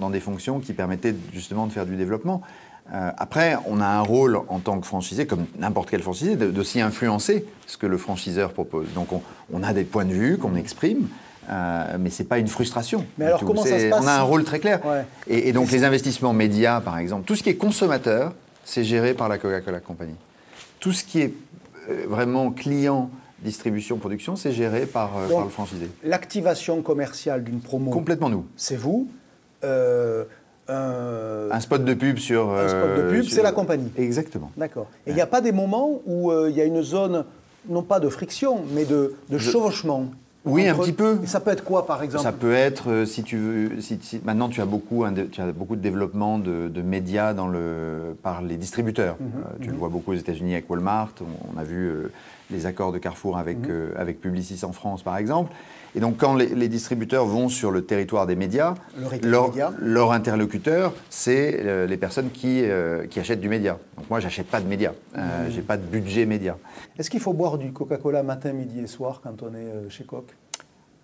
dans 0.00 0.08
des 0.10 0.20
fonctions 0.20 0.60
qui 0.60 0.72
permettaient 0.72 1.16
justement 1.34 1.66
de 1.66 1.72
faire 1.72 1.84
du 1.84 1.96
développement. 1.96 2.42
Euh, 2.92 3.10
après, 3.16 3.56
on 3.66 3.80
a 3.80 3.86
un 3.86 4.00
rôle 4.00 4.38
en 4.48 4.58
tant 4.58 4.78
que 4.80 4.86
franchisé, 4.86 5.26
comme 5.26 5.46
n'importe 5.58 5.90
quel 5.90 6.02
franchisé, 6.02 6.36
de- 6.36 6.50
d'aussi 6.50 6.80
influencer 6.80 7.46
ce 7.66 7.76
que 7.76 7.86
le 7.86 7.96
franchiseur 7.96 8.52
propose. 8.52 8.86
Donc 8.94 9.12
on, 9.12 9.22
on 9.52 9.62
a 9.62 9.72
des 9.72 9.84
points 9.84 10.04
de 10.04 10.12
vue 10.12 10.36
qu'on 10.38 10.56
exprime. 10.56 11.08
euh, 11.50 11.96
mais 11.98 12.10
c'est 12.10 12.24
pas 12.24 12.38
une 12.38 12.48
frustration. 12.48 13.04
Mais 13.18 13.24
alors, 13.26 13.40
comment 13.44 13.62
ça 13.64 13.78
se 13.78 13.88
passe 13.88 14.00
On 14.02 14.06
a 14.06 14.12
un 14.12 14.22
rôle 14.22 14.44
très 14.44 14.58
clair. 14.60 14.84
Ouais. 14.84 15.04
Et, 15.26 15.48
et 15.48 15.52
donc 15.52 15.70
les 15.70 15.84
investissements 15.84 16.32
médias, 16.32 16.80
par 16.80 16.98
exemple, 16.98 17.24
tout 17.24 17.34
ce 17.34 17.42
qui 17.42 17.50
est 17.50 17.56
consommateur, 17.56 18.32
c'est 18.64 18.84
géré 18.84 19.14
par 19.14 19.28
la 19.28 19.38
Coca-Cola 19.38 19.80
Company. 19.80 20.14
Tout 20.78 20.92
ce 20.92 21.02
qui 21.04 21.20
est 21.20 21.32
euh, 21.90 22.04
vraiment 22.08 22.50
client, 22.52 23.10
distribution, 23.42 23.96
production, 23.98 24.36
c'est 24.36 24.52
géré 24.52 24.86
par, 24.86 25.16
euh, 25.16 25.26
Donc, 25.28 25.36
par 25.38 25.44
le 25.44 25.50
franchisé. 25.50 25.88
L'activation 26.04 26.80
commerciale 26.82 27.42
d'une 27.42 27.60
promo, 27.60 27.90
Complètement 27.90 28.28
nous. 28.28 28.44
c'est 28.56 28.76
vous. 28.76 29.08
Euh, 30.70 31.48
un, 31.50 31.60
spot 31.60 31.84
de 31.84 31.94
pub 31.94 32.18
sur... 32.18 32.50
un 32.50 32.68
spot 32.68 32.80
de 32.96 33.02
euh, 33.02 33.10
pub, 33.10 33.22
sur- 33.22 33.34
c'est 33.34 33.42
la 33.42 33.52
compagnie. 33.52 33.90
Exactement. 33.96 34.50
D'accord. 34.56 34.86
Et 35.06 35.10
il 35.10 35.14
n'y 35.14 35.20
a 35.20 35.26
pas 35.26 35.40
des 35.40 35.52
moments 35.52 36.00
où 36.06 36.30
euh, 36.30 36.48
il 36.50 36.56
y 36.56 36.60
a 36.60 36.64
une 36.64 36.82
zone, 36.82 37.24
non 37.68 37.82
pas 37.82 38.00
de 38.00 38.08
friction, 38.08 38.60
mais 38.74 38.84
de, 38.84 39.14
de 39.28 39.38
chevauchement 39.38 40.06
Oui, 40.44 40.68
un 40.68 40.74
petit 40.76 40.92
peu. 40.92 41.18
Et 41.22 41.26
ça 41.26 41.40
peut 41.40 41.50
être 41.50 41.64
quoi, 41.64 41.84
par 41.86 42.02
exemple 42.02 42.22
Ça 42.24 42.32
peut 42.32 42.52
être, 42.54 42.90
euh, 42.90 43.04
si 43.06 43.22
tu 43.24 43.36
veux, 43.38 43.80
si, 43.80 43.98
si- 44.02 44.20
maintenant 44.24 44.48
tu 44.48 44.60
as 44.60 44.64
beaucoup, 44.64 45.04
dé- 45.10 45.26
tu 45.26 45.40
as 45.40 45.50
beaucoup 45.52 45.74
de 45.76 45.80
développement 45.82 46.38
de, 46.38 46.68
de 46.68 46.82
médias 46.82 47.34
dans 47.34 47.48
le, 47.48 48.16
par 48.22 48.40
les 48.40 48.56
distributeurs. 48.56 49.16
Mhm, 49.20 49.26
Euh, 49.38 49.42
tu 49.62 49.70
le 49.70 49.76
vois 49.76 49.88
beaucoup 49.88 50.12
aux 50.12 50.16
États-Unis 50.16 50.52
avec 50.54 50.70
Walmart. 50.70 51.12
On, 51.20 51.56
on 51.56 51.60
a 51.60 51.64
vu 51.64 51.88
euh, 51.88 52.12
les 52.52 52.66
accords 52.66 52.92
de 52.92 52.98
Carrefour 52.98 53.36
avec, 53.36 53.58
Mhm. 53.58 53.94
avec 53.96 54.20
Publicis 54.20 54.64
en 54.64 54.72
France, 54.72 55.02
par 55.02 55.16
exemple. 55.16 55.52
Et 55.94 56.00
donc, 56.00 56.16
quand 56.16 56.34
les, 56.34 56.46
les 56.46 56.68
distributeurs 56.68 57.26
vont 57.26 57.48
sur 57.50 57.70
le 57.70 57.84
territoire 57.84 58.26
des 58.26 58.34
médias, 58.34 58.74
Le 58.96 59.28
leur, 59.28 59.48
média. 59.50 59.72
leur 59.78 60.12
interlocuteur, 60.12 60.94
c'est 61.10 61.60
euh, 61.60 61.86
les 61.86 61.98
personnes 61.98 62.30
qui, 62.30 62.62
euh, 62.64 63.06
qui 63.06 63.20
achètent 63.20 63.40
du 63.42 63.48
média. 63.50 63.78
Donc, 63.98 64.08
moi, 64.08 64.18
j'achète 64.18 64.46
pas 64.46 64.60
de 64.60 64.66
médias. 64.66 64.92
Euh, 65.18 65.46
Mhm. 65.46 65.52
J'ai 65.52 65.60
pas 65.62 65.76
de 65.76 65.82
budget 65.82 66.24
média. 66.24 66.56
Est-ce 66.98 67.10
qu'il 67.10 67.20
faut 67.20 67.34
boire 67.34 67.58
du 67.58 67.72
Coca-Cola 67.72 68.22
matin, 68.22 68.52
midi 68.52 68.80
et 68.80 68.86
soir 68.86 69.20
quand 69.22 69.42
on 69.42 69.48
est 69.54 69.58
euh, 69.58 69.88
chez 69.90 70.04
Coq 70.04 70.24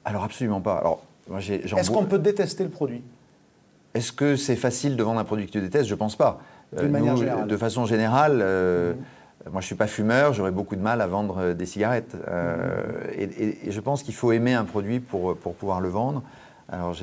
Alors, 0.06 0.24
absolument 0.24 0.60
pas. 0.62 0.76
Alors, 0.78 1.02
Est-ce 1.38 1.90
qu'on 1.90 2.06
peut 2.06 2.18
détester 2.18 2.64
le 2.64 2.70
produit? 2.70 3.02
Est-ce 3.92 4.12
que 4.12 4.36
c'est 4.36 4.56
facile 4.56 4.96
de 4.96 5.02
vendre 5.02 5.20
un 5.20 5.24
produit 5.24 5.46
que 5.46 5.50
tu 5.52 5.60
détestes? 5.60 5.88
Je 5.88 5.94
pense 5.94 6.16
pas. 6.16 6.40
Générale. 6.78 7.46
De 7.46 7.56
façon 7.56 7.84
générale, 7.86 8.40
euh, 8.42 8.92
moi 9.50 9.60
je 9.60 9.66
suis 9.66 9.74
pas 9.76 9.86
fumeur, 9.86 10.32
j'aurais 10.34 10.50
beaucoup 10.50 10.76
de 10.76 10.80
mal 10.82 11.00
à 11.00 11.06
vendre 11.06 11.38
euh, 11.38 11.54
des 11.54 11.66
cigarettes. 11.66 12.14
Euh, 12.28 12.56
Mhm. 12.56 13.10
et, 13.18 13.22
et- 13.22 13.68
et 13.68 13.70
je 13.72 13.80
pense 13.80 14.02
qu'il 14.02 14.14
faut 14.14 14.32
aimer 14.32 14.54
un 14.54 14.64
produit 14.64 15.00
pour, 15.00 15.36
pour 15.36 15.54
pouvoir 15.54 15.80
le 15.80 15.88
vendre. 15.88 16.22
Alors 16.70 16.94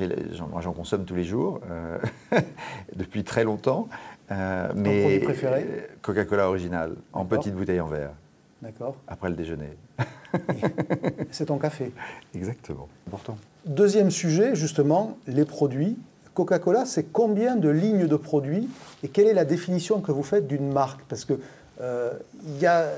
moi 0.52 0.60
j'en 0.60 0.72
consomme 0.72 1.04
tous 1.04 1.16
les 1.16 1.24
jours, 1.24 1.60
euh, 1.70 1.98
depuis 2.96 3.24
très 3.24 3.42
longtemps. 3.44 3.88
Euh, 4.30 4.68
mais 4.74 5.00
produit 5.02 5.18
préféré? 5.20 5.66
euh, 5.68 5.80
Coca-Cola 6.02 6.48
original, 6.48 6.92
en 7.12 7.24
petite 7.24 7.54
bouteille 7.54 7.80
en 7.80 7.86
verre, 7.86 8.10
D'accord 8.62 8.96
après 9.08 9.28
le 9.28 9.34
déjeuner. 9.36 9.70
C'est 11.30 11.46
ton 11.46 11.58
café. 11.58 11.92
Exactement. 12.34 12.88
Important. 13.08 13.38
Deuxième 13.64 14.10
sujet, 14.10 14.54
justement, 14.54 15.18
les 15.26 15.44
produits. 15.44 15.98
Coca-Cola, 16.34 16.84
c'est 16.84 17.04
combien 17.12 17.56
de 17.56 17.68
lignes 17.70 18.06
de 18.06 18.16
produits 18.16 18.68
et 19.02 19.08
quelle 19.08 19.26
est 19.26 19.32
la 19.34 19.44
définition 19.46 20.00
que 20.00 20.12
vous 20.12 20.22
faites 20.22 20.46
d'une 20.46 20.70
marque? 20.72 21.00
Parce 21.08 21.24
que 21.24 21.32
euh, 21.34 21.38
il 21.80 22.58
y 22.60 22.66
a, 22.66 22.80
euh, 22.80 22.92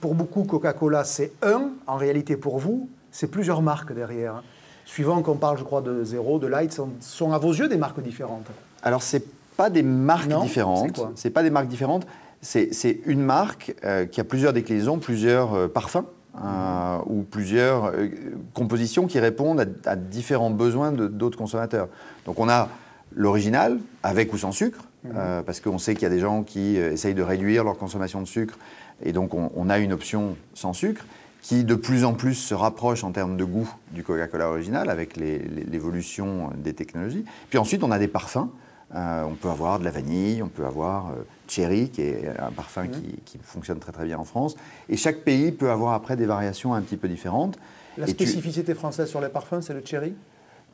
pour 0.00 0.14
beaucoup, 0.14 0.44
Coca-Cola, 0.44 1.04
c'est 1.04 1.32
un. 1.42 1.70
En 1.86 1.96
réalité, 1.96 2.36
pour 2.36 2.58
vous, 2.58 2.88
c'est 3.10 3.28
plusieurs 3.28 3.62
marques 3.62 3.92
derrière. 3.94 4.36
hein. 4.36 4.42
Suivant 4.86 5.22
qu'on 5.22 5.36
parle, 5.36 5.56
je 5.58 5.64
crois, 5.64 5.80
de 5.80 6.04
Zero, 6.04 6.38
de 6.38 6.46
Light, 6.46 6.72
sont, 6.72 6.90
sont 7.00 7.32
à 7.32 7.38
vos 7.38 7.52
yeux 7.52 7.68
des 7.68 7.78
marques 7.78 8.02
différentes. 8.02 8.46
Alors, 8.82 9.02
c'est 9.02 9.24
pas 9.56 9.70
des 9.70 9.82
marques 9.82 10.28
Non, 10.28 10.42
différentes. 10.42 11.00
c'est 11.14 11.30
pas 11.30 11.42
des 11.42 11.50
marques 11.50 11.68
différentes. 11.68 12.06
C'est 12.42 13.00
une 13.06 13.22
marque 13.22 13.74
euh, 13.84 14.04
qui 14.04 14.20
a 14.20 14.24
plusieurs 14.24 14.52
déclinaisons, 14.52 14.98
plusieurs 14.98 15.54
euh, 15.54 15.68
parfums 15.68 16.04
euh, 16.44 16.98
ou 17.06 17.22
plusieurs 17.22 17.86
euh, 17.86 18.08
compositions 18.52 19.06
qui 19.06 19.18
répondent 19.18 19.60
à, 19.86 19.90
à 19.90 19.96
différents 19.96 20.50
besoins 20.50 20.92
d'autres 20.92 21.38
consommateurs. 21.38 21.88
Donc, 22.26 22.38
on 22.38 22.50
a 22.50 22.68
l'original 23.14 23.78
avec 24.02 24.34
ou 24.34 24.36
sans 24.36 24.52
sucre, 24.52 24.80
euh, 25.06 25.42
parce 25.42 25.60
qu'on 25.60 25.78
sait 25.78 25.94
qu'il 25.94 26.04
y 26.04 26.06
a 26.06 26.10
des 26.10 26.20
gens 26.20 26.42
qui 26.42 26.78
euh, 26.78 26.92
essayent 26.92 27.14
de 27.14 27.22
réduire 27.22 27.64
leur 27.64 27.76
consommation 27.76 28.20
de 28.20 28.26
sucre, 28.26 28.58
et 29.04 29.12
donc 29.12 29.34
on, 29.34 29.50
on 29.54 29.68
a 29.70 29.78
une 29.78 29.92
option 29.92 30.36
sans 30.54 30.72
sucre 30.72 31.04
qui 31.42 31.64
de 31.64 31.74
plus 31.74 32.04
en 32.04 32.14
plus 32.14 32.34
se 32.34 32.54
rapproche 32.54 33.04
en 33.04 33.12
termes 33.12 33.36
de 33.36 33.44
goût 33.44 33.70
du 33.90 34.02
Coca-Cola 34.02 34.48
original 34.48 34.88
avec 34.88 35.16
l'évolution 35.18 36.50
des 36.56 36.72
technologies. 36.72 37.26
Puis 37.50 37.58
ensuite, 37.58 37.84
on 37.84 37.90
a 37.90 37.98
des 37.98 38.08
parfums 38.08 38.48
on 38.96 39.34
peut 39.34 39.48
avoir 39.48 39.80
de 39.80 39.84
la 39.84 39.90
vanille, 39.90 40.40
on 40.40 40.48
peut 40.48 40.64
avoir 40.64 41.12
Cherry, 41.48 41.88
qui 41.88 42.02
est 42.02 42.28
un 42.38 42.52
parfum 42.52 42.86
qui, 42.86 43.16
qui, 43.24 43.38
fonctionne 43.42 43.80
très 43.80 43.90
très 43.90 44.04
bien 44.04 44.18
en 44.18 44.24
France. 44.24 44.54
Et 44.88 44.96
chaque 44.96 45.22
pays 45.22 45.50
peut 45.50 45.70
avoir 45.70 45.94
après 45.94 46.14
des 46.16 46.26
variations 46.26 46.74
un 46.74 46.80
petit 46.80 46.96
peu 46.96 47.08
différentes. 47.08 47.58
La 47.98 48.06
spécificité 48.06 48.72
française 48.72 49.08
sur 49.08 49.20
les 49.20 49.28
parfums, 49.28 49.60
c'est 49.62 49.74
le 49.74 49.82
cherry? 49.84 50.14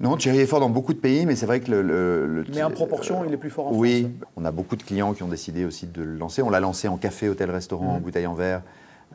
Non, 0.00 0.18
Cherry 0.18 0.40
est 0.40 0.46
fort 0.46 0.60
dans 0.60 0.70
beaucoup 0.70 0.94
de 0.94 0.98
pays, 0.98 1.26
mais 1.26 1.36
c'est 1.36 1.44
vrai 1.44 1.60
que 1.60 1.70
le, 1.70 2.44
Mais 2.54 2.62
en 2.62 2.70
proportion, 2.70 3.22
il 3.26 3.34
est 3.34 3.36
plus 3.36 3.50
fort 3.50 3.66
en 3.66 3.70
France. 3.70 3.80
Oui, 3.80 4.08
on 4.36 4.46
a 4.46 4.50
beaucoup 4.50 4.76
de 4.76 4.82
clients 4.82 5.12
qui 5.12 5.22
ont 5.22 5.28
décidé 5.28 5.66
aussi 5.66 5.86
de 5.86 6.02
le 6.02 6.16
lancer. 6.16 6.40
On 6.40 6.48
l'a 6.48 6.60
lancé 6.60 6.88
en 6.88 6.96
café, 6.96 7.28
hôtel, 7.28 7.50
restaurant, 7.50 7.96
en 7.96 7.98
mmh. 7.98 8.02
bouteille 8.02 8.26
en 8.26 8.34
verre. 8.34 8.62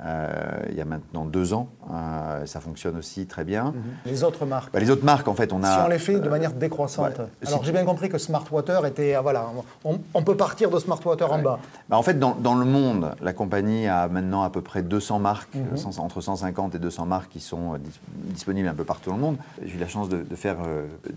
Euh, 0.03 0.29
il 0.69 0.75
y 0.75 0.81
a 0.81 0.85
maintenant 0.85 1.23
deux 1.23 1.53
ans. 1.53 1.69
Euh, 1.89 2.45
ça 2.45 2.59
fonctionne 2.59 2.97
aussi 2.97 3.27
très 3.27 3.45
bien. 3.45 3.65
Mhm. 3.65 3.73
Les 4.05 4.23
autres 4.25 4.45
marques 4.45 4.73
bah, 4.73 4.79
Les 4.79 4.89
autres 4.89 5.05
marques, 5.05 5.27
en 5.27 5.35
fait, 5.35 5.53
on 5.53 5.63
a. 5.63 5.73
Si 5.73 5.85
on 5.85 5.87
les 5.87 5.99
fait 5.99 6.19
de 6.19 6.27
manière 6.27 6.51
décroissante. 6.51 7.21
Alors 7.45 7.63
j'ai 7.63 7.71
bien 7.71 7.85
compris 7.85 8.09
que 8.09 8.17
Smartwater 8.17 8.85
était. 8.85 9.15
Voilà, 9.21 9.45
on, 9.85 10.23
peut 10.23 10.35
partir 10.35 10.69
de 10.69 10.79
Smartwater 10.79 11.31
en 11.31 11.41
bas. 11.41 11.59
Bah, 11.87 11.97
en 11.97 12.03
fait, 12.03 12.19
dans, 12.19 12.35
dans, 12.35 12.55
le 12.55 12.65
monde, 12.65 13.15
la 13.21 13.31
compagnie 13.31 13.87
a 13.87 14.07
maintenant 14.07 14.43
à 14.43 14.49
peu 14.49 14.61
près 14.61 14.81
200 14.81 15.19
marques, 15.19 15.55
mhm. 15.55 15.77
entre 15.99 16.19
150 16.19 16.75
et 16.75 16.79
200 16.79 17.05
marques 17.05 17.31
qui 17.31 17.39
sont 17.39 17.75
euh, 17.75 17.77
disponibles 18.25 18.67
un 18.67 18.73
peu 18.73 18.83
partout 18.83 19.11
dans 19.11 19.15
le 19.15 19.21
monde. 19.21 19.37
J'ai 19.63 19.75
eu 19.75 19.79
la 19.79 19.87
chance 19.87 20.09
de, 20.09 20.23
de 20.23 20.35
faire 20.35 20.57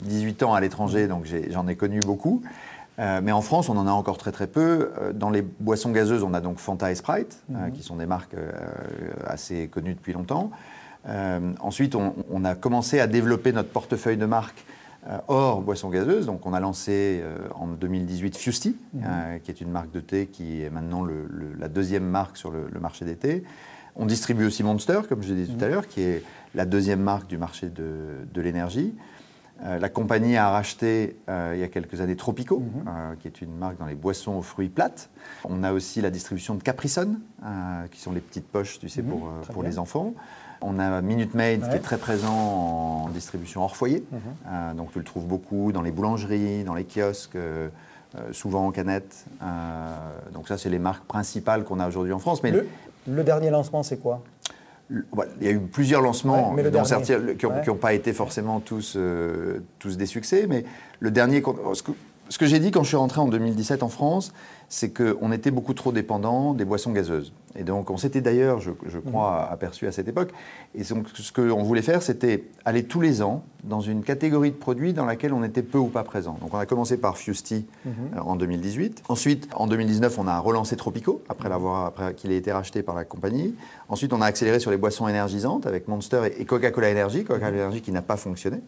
18 0.02 0.42
ans 0.44 0.54
à 0.54 0.60
l'étranger, 0.60 1.08
donc 1.08 1.26
j'en 1.50 1.66
ai, 1.66 1.74
connu 1.74 2.00
beaucoup. 2.00 2.42
Euh, 2.98 3.20
mais 3.22 3.32
en 3.32 3.42
France, 3.42 3.68
on 3.68 3.76
en 3.76 3.86
a 3.86 3.92
encore 3.92 4.18
très 4.18 4.32
très 4.32 4.46
peu. 4.46 4.90
Euh, 4.98 5.12
dans 5.12 5.30
les 5.30 5.42
boissons 5.42 5.90
gazeuses, 5.90 6.22
on 6.22 6.34
a 6.34 6.40
donc 6.40 6.58
Fanta 6.58 6.90
et 6.90 6.94
Sprite, 6.94 7.42
euh, 7.50 7.66
mhm. 7.66 7.72
qui 7.72 7.82
sont 7.82 7.96
des 7.96 8.06
marques 8.06 8.36
assez 9.26 9.68
connues 9.68 9.94
depuis 9.94 10.12
longtemps. 10.12 10.50
ensuite, 11.60 11.94
on, 11.94 12.44
a 12.44 12.54
commencé 12.54 13.00
à 13.00 13.06
développer 13.06 13.52
notre 13.52 13.70
portefeuille 13.70 14.16
de 14.16 14.26
marques 14.26 14.64
hors 15.28 15.62
boissons 15.62 15.88
gazeuses. 15.88 16.26
Donc, 16.26 16.44
on 16.44 16.52
a 16.52 16.60
lancé 16.60 17.22
en 17.54 17.68
2018 17.68 18.36
Fusty, 18.36 18.76
mhm. 18.94 19.40
qui 19.42 19.50
est 19.50 19.60
une 19.60 19.70
marque 19.70 19.90
de 19.92 20.00
thé 20.00 20.26
qui 20.26 20.62
est 20.62 20.70
maintenant 20.70 21.06
la 21.58 21.68
deuxième 21.68 22.04
marque 22.04 22.36
sur 22.36 22.50
le, 22.50 22.80
marché 22.80 23.04
des 23.04 23.16
thés. 23.16 23.44
On 23.96 24.06
distribue 24.06 24.46
aussi 24.46 24.62
Monster, 24.62 25.00
comme 25.08 25.22
je 25.22 25.32
l'ai 25.32 25.44
dit 25.44 25.52
tout 25.54 25.64
à 25.64 25.66
mhm. 25.66 25.72
l'heure, 25.72 25.88
qui 25.88 26.02
est 26.02 26.22
la 26.54 26.66
deuxième 26.66 27.00
marque 27.00 27.28
du 27.28 27.38
marché 27.38 27.68
de 27.70 28.40
l'énergie. 28.40 28.94
Euh, 29.64 29.78
la 29.78 29.88
compagnie 29.88 30.36
a 30.36 30.50
racheté 30.50 31.16
euh, 31.28 31.52
il 31.54 31.60
y 31.60 31.64
a 31.64 31.68
quelques 31.68 32.00
années 32.00 32.16
Tropico, 32.16 32.60
mhm. 32.60 32.84
euh, 32.86 33.14
qui 33.20 33.26
est 33.26 33.40
une 33.40 33.56
marque 33.56 33.78
dans 33.78 33.86
les 33.86 33.94
boissons 33.94 34.34
aux 34.34 34.42
fruits 34.42 34.68
plates. 34.68 35.10
On 35.44 35.64
a 35.64 35.72
aussi 35.72 36.00
la 36.00 36.10
distribution 36.10 36.54
de 36.54 36.62
Caprisonne, 36.62 37.20
qui 37.90 38.00
sont 38.00 38.12
les 38.12 38.20
petites 38.20 38.46
poches, 38.46 38.78
tu 38.78 38.88
sais, 38.88 39.02
mhm. 39.02 39.10
pour, 39.10 39.30
pour 39.52 39.62
les 39.62 39.78
enfants. 39.78 40.14
On 40.60 40.78
a 40.80 41.00
Minute 41.02 41.34
Maid 41.34 41.68
qui 41.68 41.76
est 41.76 41.80
très 41.80 41.98
présent 41.98 42.34
en 42.34 43.08
distribution 43.10 43.62
hors 43.62 43.76
foyer. 43.76 44.04
Mhm. 44.10 44.76
donc 44.76 44.92
tu 44.92 44.98
le 44.98 45.04
trouves 45.04 45.26
beaucoup 45.26 45.70
dans 45.72 45.82
les 45.82 45.92
boulangeries, 45.92 46.64
dans 46.64 46.74
les 46.74 46.84
kiosques, 46.84 47.38
souvent 48.32 48.66
en 48.66 48.72
canette. 48.72 49.26
donc 50.32 50.48
ça, 50.48 50.58
c'est 50.58 50.70
les 50.70 50.80
marques 50.80 51.04
principales 51.04 51.64
qu'on 51.64 51.78
a 51.78 51.86
aujourd'hui 51.86 52.12
en 52.12 52.18
France. 52.18 52.42
Mais 52.42 52.52
le 53.06 53.24
dernier 53.24 53.50
lancement, 53.50 53.82
c'est 53.82 53.98
quoi? 53.98 54.22
Il 54.90 55.46
y 55.46 55.48
a 55.48 55.52
eu 55.52 55.60
plusieurs 55.60 56.00
lancements 56.00 56.56
qui 57.38 57.46
n'ont 57.46 57.74
pas 57.76 57.92
été 57.92 58.12
forcément 58.12 58.60
tous, 58.60 58.94
euh, 58.96 59.60
tous 59.78 59.96
des 59.96 60.06
succès, 60.06 60.46
mais 60.48 60.64
le 61.00 61.10
dernier, 61.10 61.42
ce 62.28 62.38
que 62.38 62.46
j'ai 62.46 62.58
dit 62.58 62.70
quand 62.70 62.82
je 62.82 62.88
suis 62.88 62.96
rentré 62.96 63.20
en 63.20 63.28
2017 63.28 63.82
en 63.82 63.88
France, 63.88 64.32
c'est 64.68 64.90
qu'on 64.90 65.32
était 65.32 65.50
beaucoup 65.50 65.72
trop 65.72 65.92
dépendant 65.92 66.52
des 66.52 66.64
boissons 66.64 66.92
gazeuses. 66.92 67.32
Et 67.56 67.64
donc, 67.64 67.90
on 67.90 67.96
s'était 67.96 68.20
d'ailleurs, 68.20 68.60
je, 68.60 68.70
crois, 68.98 69.46
mhm. 69.46 69.52
aperçu 69.52 69.86
à 69.86 69.92
cette 69.92 70.06
époque. 70.08 70.30
Et 70.74 70.84
donc, 70.84 71.06
ce 71.14 71.32
qu'on 71.32 71.62
voulait 71.62 71.82
faire, 71.82 72.02
c'était 72.02 72.44
aller 72.64 72.84
tous 72.84 73.00
les 73.00 73.22
ans 73.22 73.42
dans 73.64 73.80
une 73.80 74.02
catégorie 74.02 74.50
de 74.50 74.56
produits 74.56 74.92
dans 74.92 75.06
laquelle 75.06 75.32
on 75.32 75.42
était 75.42 75.62
peu 75.62 75.78
ou 75.78 75.88
pas 75.88 76.04
présent. 76.04 76.38
Donc, 76.40 76.52
on 76.52 76.58
a 76.58 76.66
commencé 76.66 76.98
par 76.98 77.16
Fusty 77.16 77.66
mhm. 77.84 77.92
euh, 78.16 78.20
en 78.20 78.36
2018. 78.36 79.02
Ensuite, 79.08 79.48
en 79.54 79.66
2019, 79.66 80.18
on 80.18 80.28
a 80.28 80.38
relancé 80.38 80.76
Tropico, 80.76 81.22
après, 81.28 81.48
l'avoir, 81.48 81.86
après 81.86 82.14
qu'il 82.14 82.30
ait 82.30 82.36
été 82.36 82.52
racheté 82.52 82.82
par 82.82 82.94
la 82.94 83.04
compagnie. 83.04 83.54
Ensuite, 83.88 84.12
on 84.12 84.20
a 84.20 84.26
accéléré 84.26 84.60
sur 84.60 84.70
les 84.70 84.76
boissons 84.76 85.08
énergisantes 85.08 85.66
avec 85.66 85.88
Monster 85.88 86.30
et, 86.38 86.44
Coca-Cola 86.44 86.90
Energy, 86.90 87.24
Coca-Cola. 87.24 87.64
Energy 87.64 87.80
qui 87.80 87.90
n'a 87.90 88.02
pas 88.02 88.16
fonctionné. 88.16 88.58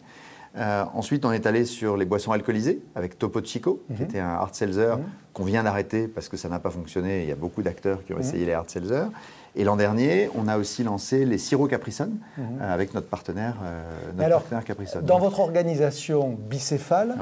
Euh, 0.57 0.83
ensuite, 0.93 1.23
on 1.23 1.31
est 1.31 1.45
allé 1.45 1.65
sur 1.65 1.95
les 1.95 2.05
boissons 2.05 2.31
alcoolisées 2.31 2.81
avec 2.95 3.17
Topo 3.17 3.41
Chico, 3.43 3.83
qui 3.87 4.01
mhm. 4.01 4.09
était 4.09 4.19
un 4.19 4.29
hard 4.29 4.53
seltzer 4.53 4.97
mhm. 4.97 5.03
qu'on 5.33 5.43
vient 5.43 5.63
d'arrêter 5.63 6.07
parce 6.07 6.27
que 6.27 6.37
ça 6.37 6.49
n'a 6.49 6.59
pas 6.59 6.71
fonctionné. 6.71 7.23
Il 7.23 7.29
y 7.29 7.31
a 7.31 7.35
beaucoup 7.35 7.61
d'acteurs 7.61 8.03
qui 8.03 8.13
ont 8.13 8.17
mhm. 8.17 8.21
essayé 8.21 8.45
les 8.45 8.53
hard 8.53 8.69
seltzer. 8.69 9.05
Et 9.55 9.63
l'an 9.63 9.75
dernier, 9.75 10.29
on 10.35 10.47
a 10.47 10.57
aussi 10.57 10.83
lancé 10.83 11.25
les 11.25 11.37
sirops 11.37 11.69
Caprisonne 11.69 12.17
euh, 12.39 12.73
avec 12.73 12.93
notre 12.93 13.07
partenaire, 13.07 13.55
euh, 13.63 13.83
notre 14.13 14.23
alors, 14.23 14.43
partenaire 14.43 15.03
Dans 15.03 15.19
votre 15.19 15.41
organisation 15.41 16.37
bicéphale, 16.49 17.17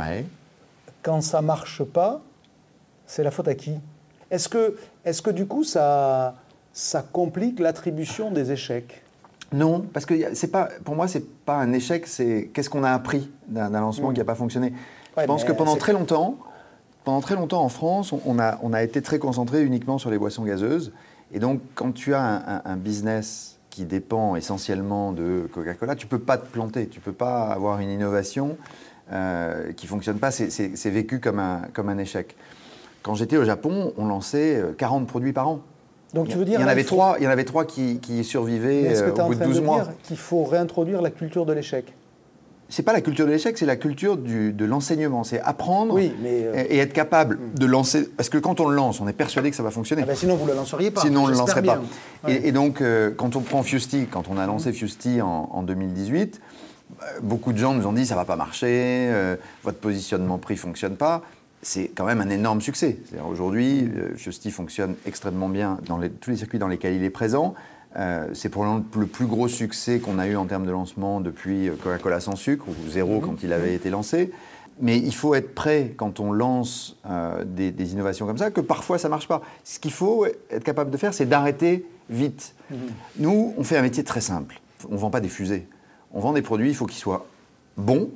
quand 1.01 1.21
ça 1.21 1.41
marche 1.41 1.83
pas, 1.83 2.21
c'est 3.07 3.23
la 3.23 3.31
faute 3.31 3.47
à 3.47 3.55
qui? 3.55 3.73
Est-ce 4.29 4.47
que, 4.47 4.77
est 5.05 5.21
que 5.21 5.31
du 5.31 5.47
coup 5.47 5.63
ça, 5.63 6.35
ça 6.71 7.01
complique 7.01 7.59
l'attribution 7.59 8.29
des 8.29 8.51
échecs? 8.51 9.01
Non, 9.51 9.81
parce 9.93 10.05
que 10.05 10.35
c'est 10.35 10.51
pas, 10.51 10.69
pour 10.83 10.95
moi, 10.95 11.07
c'est 11.07 11.27
pas 11.45 11.55
un 11.55 11.73
échec, 11.73 12.05
c'est 12.07 12.49
qu'est-ce 12.53 12.69
qu'on 12.69 12.83
a 12.83 12.91
appris 12.91 13.31
d'un 13.47 13.69
lancement 13.69 14.11
mm. 14.11 14.13
qui 14.13 14.19
n'a 14.19 14.25
pas 14.25 14.35
fonctionné. 14.35 14.73
Je 15.17 15.25
pense 15.25 15.43
que 15.43 15.51
pendant 15.51 15.75
très 15.75 15.93
longtemps, 15.93 16.37
pendant 17.03 17.21
très 17.21 17.35
longtemps 17.35 17.63
en 17.63 17.69
France, 17.69 18.13
on 18.25 18.39
a, 18.39 18.59
on 18.61 18.73
a 18.73 18.83
été 18.83 19.01
très 19.01 19.19
concentré 19.19 19.63
uniquement 19.63 19.97
sur 19.97 20.11
les 20.11 20.17
boissons 20.17 20.43
gazeuses. 20.43 20.93
Et 21.31 21.39
donc, 21.39 21.61
quand 21.75 21.91
tu 21.91 22.13
as 22.13 22.61
un, 22.65 22.77
business 22.77 23.59
qui 23.69 23.85
dépend 23.85 24.35
essentiellement 24.35 25.11
de 25.11 25.47
Coca-Cola, 25.53 25.95
tu 25.95 26.07
peux 26.07 26.19
pas 26.19 26.37
te 26.37 26.45
planter, 26.45 26.87
tu 26.87 26.99
peux 26.99 27.13
pas 27.13 27.47
avoir 27.47 27.79
une 27.79 27.89
innovation 27.89 28.57
euh, 29.11 29.73
qui 29.73 29.87
fonctionne 29.87 30.17
pas. 30.17 30.31
C'est 30.31 30.89
vécu 30.89 31.19
comme 31.19 31.39
un, 31.39 31.63
comme 31.73 31.89
un 31.89 31.97
échec. 31.97 32.35
Quand 33.03 33.15
j'étais 33.15 33.37
au 33.37 33.45
Japon, 33.45 33.93
on 33.97 34.07
lançait 34.07 34.61
40 34.77 35.03
euh, 35.03 35.05
produits 35.05 35.33
par 35.33 35.47
an. 35.47 35.61
Donc 36.13 36.27
tu 36.27 36.37
veux 36.37 36.45
dire 36.45 36.59
il 36.59 36.63
y 36.63 36.65
en 36.65 36.67
avait 36.67 36.83
trois, 36.83 37.17
il 37.19 37.23
y 37.23 37.27
en 37.27 37.31
avait 37.31 37.43
trois 37.43 37.65
qui, 37.65 37.99
qui 37.99 38.23
survivaient 38.23 38.97
euh, 38.97 39.11
au 39.11 39.27
bout 39.27 39.35
de 39.35 39.43
12 39.43 39.61
mois. 39.61 39.87
Qu'il 40.03 40.17
faut 40.17 40.43
réintroduire 40.43 41.01
la 41.01 41.11
culture 41.11 41.45
de 41.45 41.53
l'échec? 41.53 41.93
C'est 42.71 42.83
pas 42.83 42.93
la 42.93 43.01
culture 43.01 43.25
de 43.25 43.31
l'échec, 43.31 43.57
c'est 43.57 43.65
la 43.65 43.75
culture 43.75 44.15
du, 44.15 44.53
de 44.53 44.65
l'enseignement. 44.65 45.23
C'est 45.23 45.39
apprendre 45.39 45.93
oui, 45.93 46.13
mais 46.21 46.43
euh, 46.43 46.65
et, 46.69 46.77
être 46.77 46.93
capable 46.93 47.35
hmm. 47.35 47.59
de 47.59 47.65
lancer. 47.65 48.09
Parce 48.15 48.29
que 48.29 48.37
quand 48.37 48.59
on 48.59 48.69
le 48.69 48.75
lance, 48.75 49.01
on 49.01 49.07
est 49.07 49.13
persuadé 49.13 49.49
que 49.49 49.55
ça 49.55 49.63
va 49.63 49.71
fonctionner. 49.71 50.03
Ah 50.03 50.07
ben 50.07 50.15
sinon, 50.15 50.35
vous 50.35 50.45
ne 50.45 50.51
le 50.51 50.55
lanceriez 50.55 50.91
pas. 50.91 51.01
Sinon, 51.01 51.23
on 51.23 51.27
ne 51.27 51.31
le 51.31 51.37
lancerait 51.37 51.63
pas. 51.63 51.81
Et, 52.27 52.51
donc, 52.51 52.81
euh, 52.81 53.11
quand 53.15 53.35
on 53.35 53.41
prend 53.41 53.63
Fusty, 53.63 54.05
quand 54.09 54.29
on 54.29 54.37
a 54.37 54.45
lancé. 54.45 54.71
Fusty 54.71 55.21
en, 55.21 55.49
en 55.51 55.63
2018, 55.63 56.41
beaucoup 57.23 57.53
de 57.53 57.57
gens 57.57 57.73
nous 57.73 57.87
ont 57.87 57.93
dit 57.93 58.05
ça 58.05 58.15
va 58.15 58.25
pas 58.25 58.35
marcher, 58.35 59.11
votre 59.63 59.77
positionnement 59.77 60.37
prix 60.37 60.57
fonctionne 60.57 60.95
pas 60.95 61.23
c'est 61.61 61.91
quand 61.95 62.05
même 62.05 62.21
un 62.21 62.29
énorme 62.29 62.61
succès. 62.61 62.97
Aujourd'hui, 63.29 63.89
Fusty 64.15 64.51
fonctionne 64.51 64.95
extrêmement 65.05 65.49
bien 65.49 65.77
dans 65.85 65.99
tous 66.21 66.29
les 66.29 66.37
circuits 66.37 66.59
dans 66.59 66.67
lesquels 66.67 66.93
il 66.93 67.03
est 67.03 67.09
présent. 67.09 67.53
Euh, 67.97 68.27
c'est 68.33 68.49
probablement 68.49 68.85
le 68.95 69.07
plus 69.07 69.25
gros 69.25 69.47
succès 69.47 69.99
qu'on 69.99 70.19
a 70.19 70.27
eu 70.27 70.35
en 70.35 70.45
termes 70.45 70.65
de 70.65 70.71
lancement 70.71 71.21
depuis 71.21 71.69
Coca-Cola 71.81 72.19
sans 72.19 72.35
sucre, 72.35 72.65
ou 72.67 72.89
zéro 72.89 73.15
mhm. 73.15 73.21
quand 73.21 73.43
il 73.43 73.51
avait 73.51 73.73
été 73.73 73.89
lancé. 73.89 74.31
Mais 74.81 74.97
il 74.97 75.13
faut 75.13 75.35
être 75.35 75.53
prêt 75.53 75.93
quand 75.97 76.21
on 76.21 76.31
lance 76.31 76.97
euh, 77.09 77.43
des, 77.43 77.91
innovations 77.91 78.25
comme 78.25 78.37
ça, 78.37 78.51
que 78.51 78.61
parfois 78.61 78.97
ça 78.97 79.07
ne 79.07 79.11
marche 79.11 79.27
pas. 79.27 79.41
Ce 79.63 79.79
qu'il 79.79 79.91
faut 79.91 80.25
être 80.25 80.63
capable 80.63 80.91
de 80.91 80.97
faire, 80.97 81.13
c'est 81.13 81.25
d'arrêter 81.25 81.85
vite. 82.09 82.53
Mhm. 82.69 82.77
Nous, 83.17 83.53
on 83.57 83.63
fait 83.63 83.77
un 83.77 83.81
métier 83.81 84.03
très 84.03 84.21
simple. 84.21 84.61
On 84.89 84.93
ne 84.93 84.99
vend 84.99 85.09
pas 85.09 85.19
des 85.19 85.27
fusées. 85.27 85.67
On 86.13 86.19
vend 86.19 86.33
des 86.33 86.41
produits, 86.41 86.69
il 86.69 86.75
faut 86.75 86.85
qu'ils 86.85 86.99
soient 86.99 87.25
bons, 87.75 88.09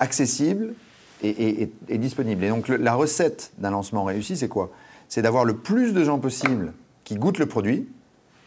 accessibles 0.00 0.74
est, 1.22 1.98
disponible. 1.98 2.44
Et 2.44 2.48
donc 2.48 2.68
la 2.68 2.94
recette 2.94 3.52
d'un 3.58 3.70
lancement 3.70 4.04
réussi, 4.04 4.36
c'est 4.36 4.48
quoi? 4.48 4.70
C'est 5.08 5.22
d'avoir 5.22 5.44
le 5.44 5.56
plus 5.56 5.92
de 5.92 6.04
gens 6.04 6.18
possible 6.18 6.72
qui 7.04 7.14
goûtent 7.14 7.38
le 7.38 7.46
produit, 7.46 7.88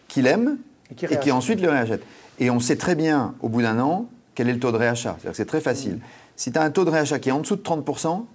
qui 0.07 0.21
l'aiment 0.21 0.57
et 0.91 0.95
qui, 0.95 1.31
ensuite 1.31 1.61
le 1.61 1.69
réachètent. 1.69 2.03
Et 2.39 2.49
on 2.49 2.59
sait 2.59 2.75
très 2.75 2.95
bien, 2.95 3.35
au 3.41 3.49
bout 3.49 3.61
d'un 3.61 3.79
an, 3.79 4.09
quel 4.35 4.49
est 4.49 4.53
le 4.53 4.59
taux 4.59 4.71
de 4.71 4.77
réachat. 4.77 5.15
C'est-à-dire 5.19 5.31
que 5.31 5.37
c'est 5.37 5.45
très 5.45 5.61
facile. 5.61 5.95
Mm. 5.95 6.01
Si 6.35 6.51
tu 6.51 6.57
as 6.59 6.63
un 6.63 6.71
taux 6.71 6.85
de 6.85 6.89
réachat 6.89 7.19
qui 7.19 7.29
est 7.29 7.33
en 7.33 7.39
dessous 7.39 7.57
de 7.57 7.61
30%, 7.61 8.25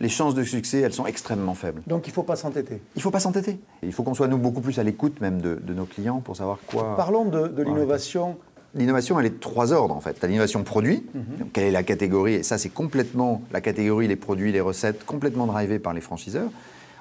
les 0.00 0.08
chances 0.08 0.34
de 0.34 0.42
succès, 0.42 0.80
elles 0.80 0.94
sont 0.94 1.06
extrêmement 1.06 1.54
faibles. 1.54 1.82
Donc 1.86 2.06
il 2.06 2.10
ne 2.10 2.14
faut 2.14 2.22
pas 2.22 2.36
s'entêter. 2.36 2.80
Il 2.94 2.98
ne 2.98 3.02
faut 3.02 3.10
pas 3.10 3.20
s'entêter. 3.20 3.60
Il 3.82 3.92
faut 3.92 4.02
qu'on 4.02 4.14
soit 4.14 4.28
nous 4.28 4.38
beaucoup 4.38 4.62
plus 4.62 4.78
à 4.78 4.82
l'écoute 4.82 5.20
même 5.20 5.40
de, 5.42 5.60
nos 5.68 5.84
clients 5.84 6.20
pour 6.20 6.36
savoir 6.36 6.58
quoi. 6.66 6.96
Parlons 6.96 7.26
de 7.26 7.62
l'innovation 7.62 8.38
l'innovation, 8.74 9.18
elle 9.18 9.26
est 9.26 9.30
de 9.30 9.40
trois 9.40 9.72
ordres 9.72 9.94
en 9.94 10.00
fait. 10.00 10.14
Tu 10.18 10.24
as 10.24 10.28
l'innovation 10.28 10.62
produit, 10.62 11.04
mhm. 11.14 11.48
quelle 11.52 11.64
est 11.64 11.70
la 11.70 11.82
catégorie, 11.82 12.34
et 12.34 12.42
ça 12.42 12.58
c'est 12.58 12.68
complètement 12.68 13.42
la 13.52 13.60
catégorie, 13.60 14.08
les 14.08 14.16
produits, 14.16 14.52
les 14.52 14.60
recettes, 14.60 15.04
complètement 15.04 15.46
drivées 15.46 15.78
par 15.78 15.92
les 15.92 16.00
franchiseurs. 16.00 16.50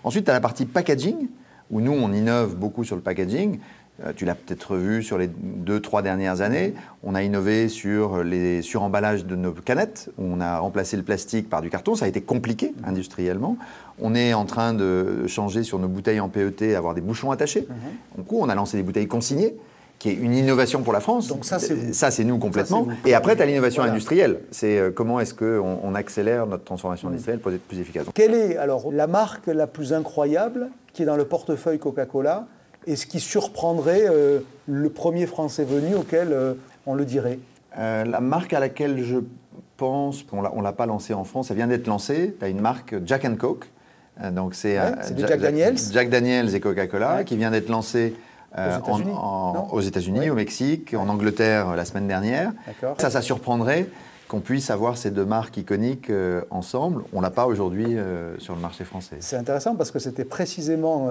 Ensuite, 0.04 0.26
tu 0.26 0.32
as 0.32 0.34
la 0.34 0.42
partie 0.42 0.66
packaging, 0.66 1.28
où 1.72 1.82
nous 1.82 1.92
on 1.92 2.12
innove 2.14 2.56
beaucoup 2.56 2.84
sur 2.84 2.96
le 2.96 3.02
packaging. 3.02 3.60
Euh, 4.06 4.14
tu 4.16 4.24
l'as 4.24 4.36
peut-être 4.36 4.78
vu 4.78 5.04
sur 5.04 5.18
les 5.18 5.28
deux, 5.28 5.82
trois 5.82 6.02
dernières 6.02 6.40
années. 6.40 6.74
On 7.04 7.16
a 7.16 7.22
innové 7.22 7.68
sur 7.68 8.24
les 8.24 8.62
suremballages 8.62 9.26
de 9.26 9.36
nos 9.36 9.52
canettes. 9.52 10.10
On 10.18 10.40
a 10.40 10.58
remplacé 10.60 10.96
le 10.96 11.04
plastique 11.04 11.50
par 11.50 11.62
du 11.62 11.70
carton. 11.70 11.96
Ça 11.96 12.06
a 12.06 12.08
été 12.08 12.22
compliqué 12.22 12.74
industriellement. 12.86 13.58
On 14.00 14.16
est 14.16 14.34
en 14.34 14.46
train 14.46 14.74
de 14.74 15.28
changer 15.28 15.64
sur 15.64 15.80
nos 15.80 15.90
bouteilles 15.90 16.22
en 16.22 16.30
PET, 16.30 16.76
avoir 16.76 16.94
des 16.94 17.02
bouchons 17.02 17.32
attachés. 17.32 17.68
En 18.16 18.20
mhm. 18.20 18.26
cours, 18.26 18.42
on 18.42 18.50
a 18.50 18.56
lancé 18.56 18.78
des 18.78 18.84
bouteilles 18.84 19.08
consignées 19.08 19.56
qui 20.00 20.10
est 20.10 20.14
une 20.14 20.34
innovation 20.34 20.82
pour 20.82 20.94
la 20.94 21.02
France. 21.02 21.28
Donc 21.28 21.44
ça, 21.46 21.60
c'est 21.60 21.74
vous. 21.74 21.94
Ça, 21.94 22.10
c'est 22.10 22.24
nous 22.24 22.38
complètement. 22.38 22.86
Ça. 22.86 23.10
Et 23.10 23.14
après, 23.14 23.36
tu 23.36 23.42
as 23.42 23.46
l'innovation 23.46 23.82
Voilà. 23.82 23.92
industrielle. 23.94 24.40
C'est 24.50 24.80
euh, 24.80 24.92
comment 24.92 25.20
est-ce 25.20 25.34
qu'on 25.34 25.78
on 25.84 25.94
accélère 25.94 26.48
notre 26.48 26.64
transformation 26.64 27.10
industrielle 27.10 27.40
pour 27.40 27.52
être 27.52 27.62
plus 27.68 27.80
efficace? 27.80 28.06
Quelle 28.14 28.34
est 28.34 28.56
alors 28.58 28.92
la 28.94 29.08
marque 29.08 29.48
la 29.48 29.68
plus 29.68 29.92
incroyable 29.94 30.70
qui 30.94 31.04
est 31.04 31.06
dans 31.06 31.18
le 31.18 31.26
portefeuille 31.26 31.80
Coca-Cola 31.80 32.48
et 32.88 32.96
ce 32.96 33.06
qui 33.06 33.20
surprendrait 33.20 34.06
euh, 34.10 34.40
le 34.68 34.90
premier 34.90 35.28
Français 35.28 35.66
venu 35.66 35.96
auquel 35.96 36.30
euh, 36.32 36.54
on 36.86 36.96
le 36.96 37.04
dirait? 37.06 37.40
La 37.78 38.20
marque 38.20 38.54
à 38.54 38.60
laquelle 38.60 39.04
je 39.04 39.18
pense, 39.78 40.26
on 40.32 40.44
on 40.44 40.62
l'a 40.62 40.74
pas 40.74 40.86
lancée 40.86 41.14
en 41.14 41.24
France, 41.24 41.52
elle 41.52 41.58
vient 41.58 41.68
d'être 41.68 41.88
lancée. 41.88 42.36
Tu 42.40 42.44
as 42.46 42.50
une 42.50 42.60
marque 42.62 42.96
Jack 43.06 43.28
Coke. 43.38 43.70
Donc 44.32 44.56
c'est 44.56 44.78
Ouais, 44.80 44.92
Jack 45.18 45.40
Daniels. 45.40 45.78
Jack 45.94 46.10
Daniels 46.10 46.54
et 46.56 46.60
Coca-Cola 46.60 47.18
Ouais. 47.18 47.26
qui 47.26 47.38
vient 47.38 47.52
d'être 47.52 47.70
lancée 47.70 48.16
euh, 48.58 48.78
Aux 48.78 48.80
États-Unis, 48.80 49.12
en- 49.12 49.18
en- 49.18 49.54
non 49.54 49.68
aux 49.74 49.82
États-Unis, 49.82 50.20
Ouais. 50.22 50.30
au 50.30 50.36
Mexique, 50.36 50.94
en 50.94 51.08
Angleterre 51.10 51.70
euh, 51.70 51.76
la 51.76 51.86
semaine 51.86 52.08
dernière. 52.08 52.52
D'accord. 52.66 52.96
Ça, 53.00 53.10
ça 53.10 53.22
surprendrait 53.22 53.88
qu'on 54.28 54.40
puisse 54.40 54.70
avoir 54.70 54.98
ces 54.98 55.12
deux 55.12 55.26
marques 55.26 55.58
iconiques 55.58 56.10
euh, 56.10 56.42
ensemble. 56.52 57.04
On 57.14 57.22
l'a 57.22 57.32
pas 57.32 57.46
aujourd'hui 57.48 57.98
euh, 57.98 58.38
sur 58.40 58.56
le 58.56 58.62
marché 58.62 58.84
français. 58.84 59.18
C'est 59.20 59.38
intéressant 59.38 59.76
parce 59.76 59.92
que 59.92 60.00
c'était 60.00 60.26
précisément 60.26 61.10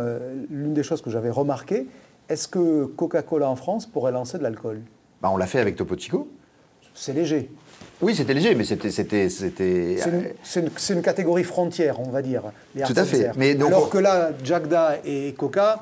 l'une 0.50 0.74
des 0.74 0.82
choses 0.82 1.02
que 1.02 1.10
j'avais 1.10 1.30
remarqué. 1.30 1.86
Est-ce 2.28 2.46
que 2.48 2.84
Coca-Cola 2.84 3.48
en 3.48 3.56
France 3.56 3.86
pourrait 3.86 4.12
lancer 4.12 4.36
de 4.38 4.42
l'alcool? 4.42 4.80
Bah, 5.22 5.30
on 5.32 5.36
l'a 5.36 5.46
fait 5.46 5.60
avec 5.60 5.76
Topo 5.76 5.96
Chico. 5.96 6.28
C'est 6.94 7.12
léger. 7.12 7.50
Oui, 8.02 8.14
c'était 8.14 8.34
léger, 8.34 8.54
mais 8.56 8.64
c'était, 8.64 8.90
c'était, 8.90 9.28
c'était. 9.28 9.96
C'est 10.00 10.10
une, 10.10 10.24
c'est 10.42 10.60
une- 10.60 10.70
c'est 10.76 10.94
une 10.94 11.02
catégorie 11.02 11.44
frontière, 11.44 12.00
on 12.00 12.10
va 12.10 12.22
dire. 12.22 12.42
les 12.74 12.82
Tout 12.82 12.92
à 12.96 13.04
fait. 13.04 13.30
Mais 13.36 13.54
donc- 13.54 13.68
Alors 13.68 13.88
que 13.88 13.98
là, 13.98 14.30
Jagda 14.44 14.96
et 15.04 15.32
Coca, 15.38 15.80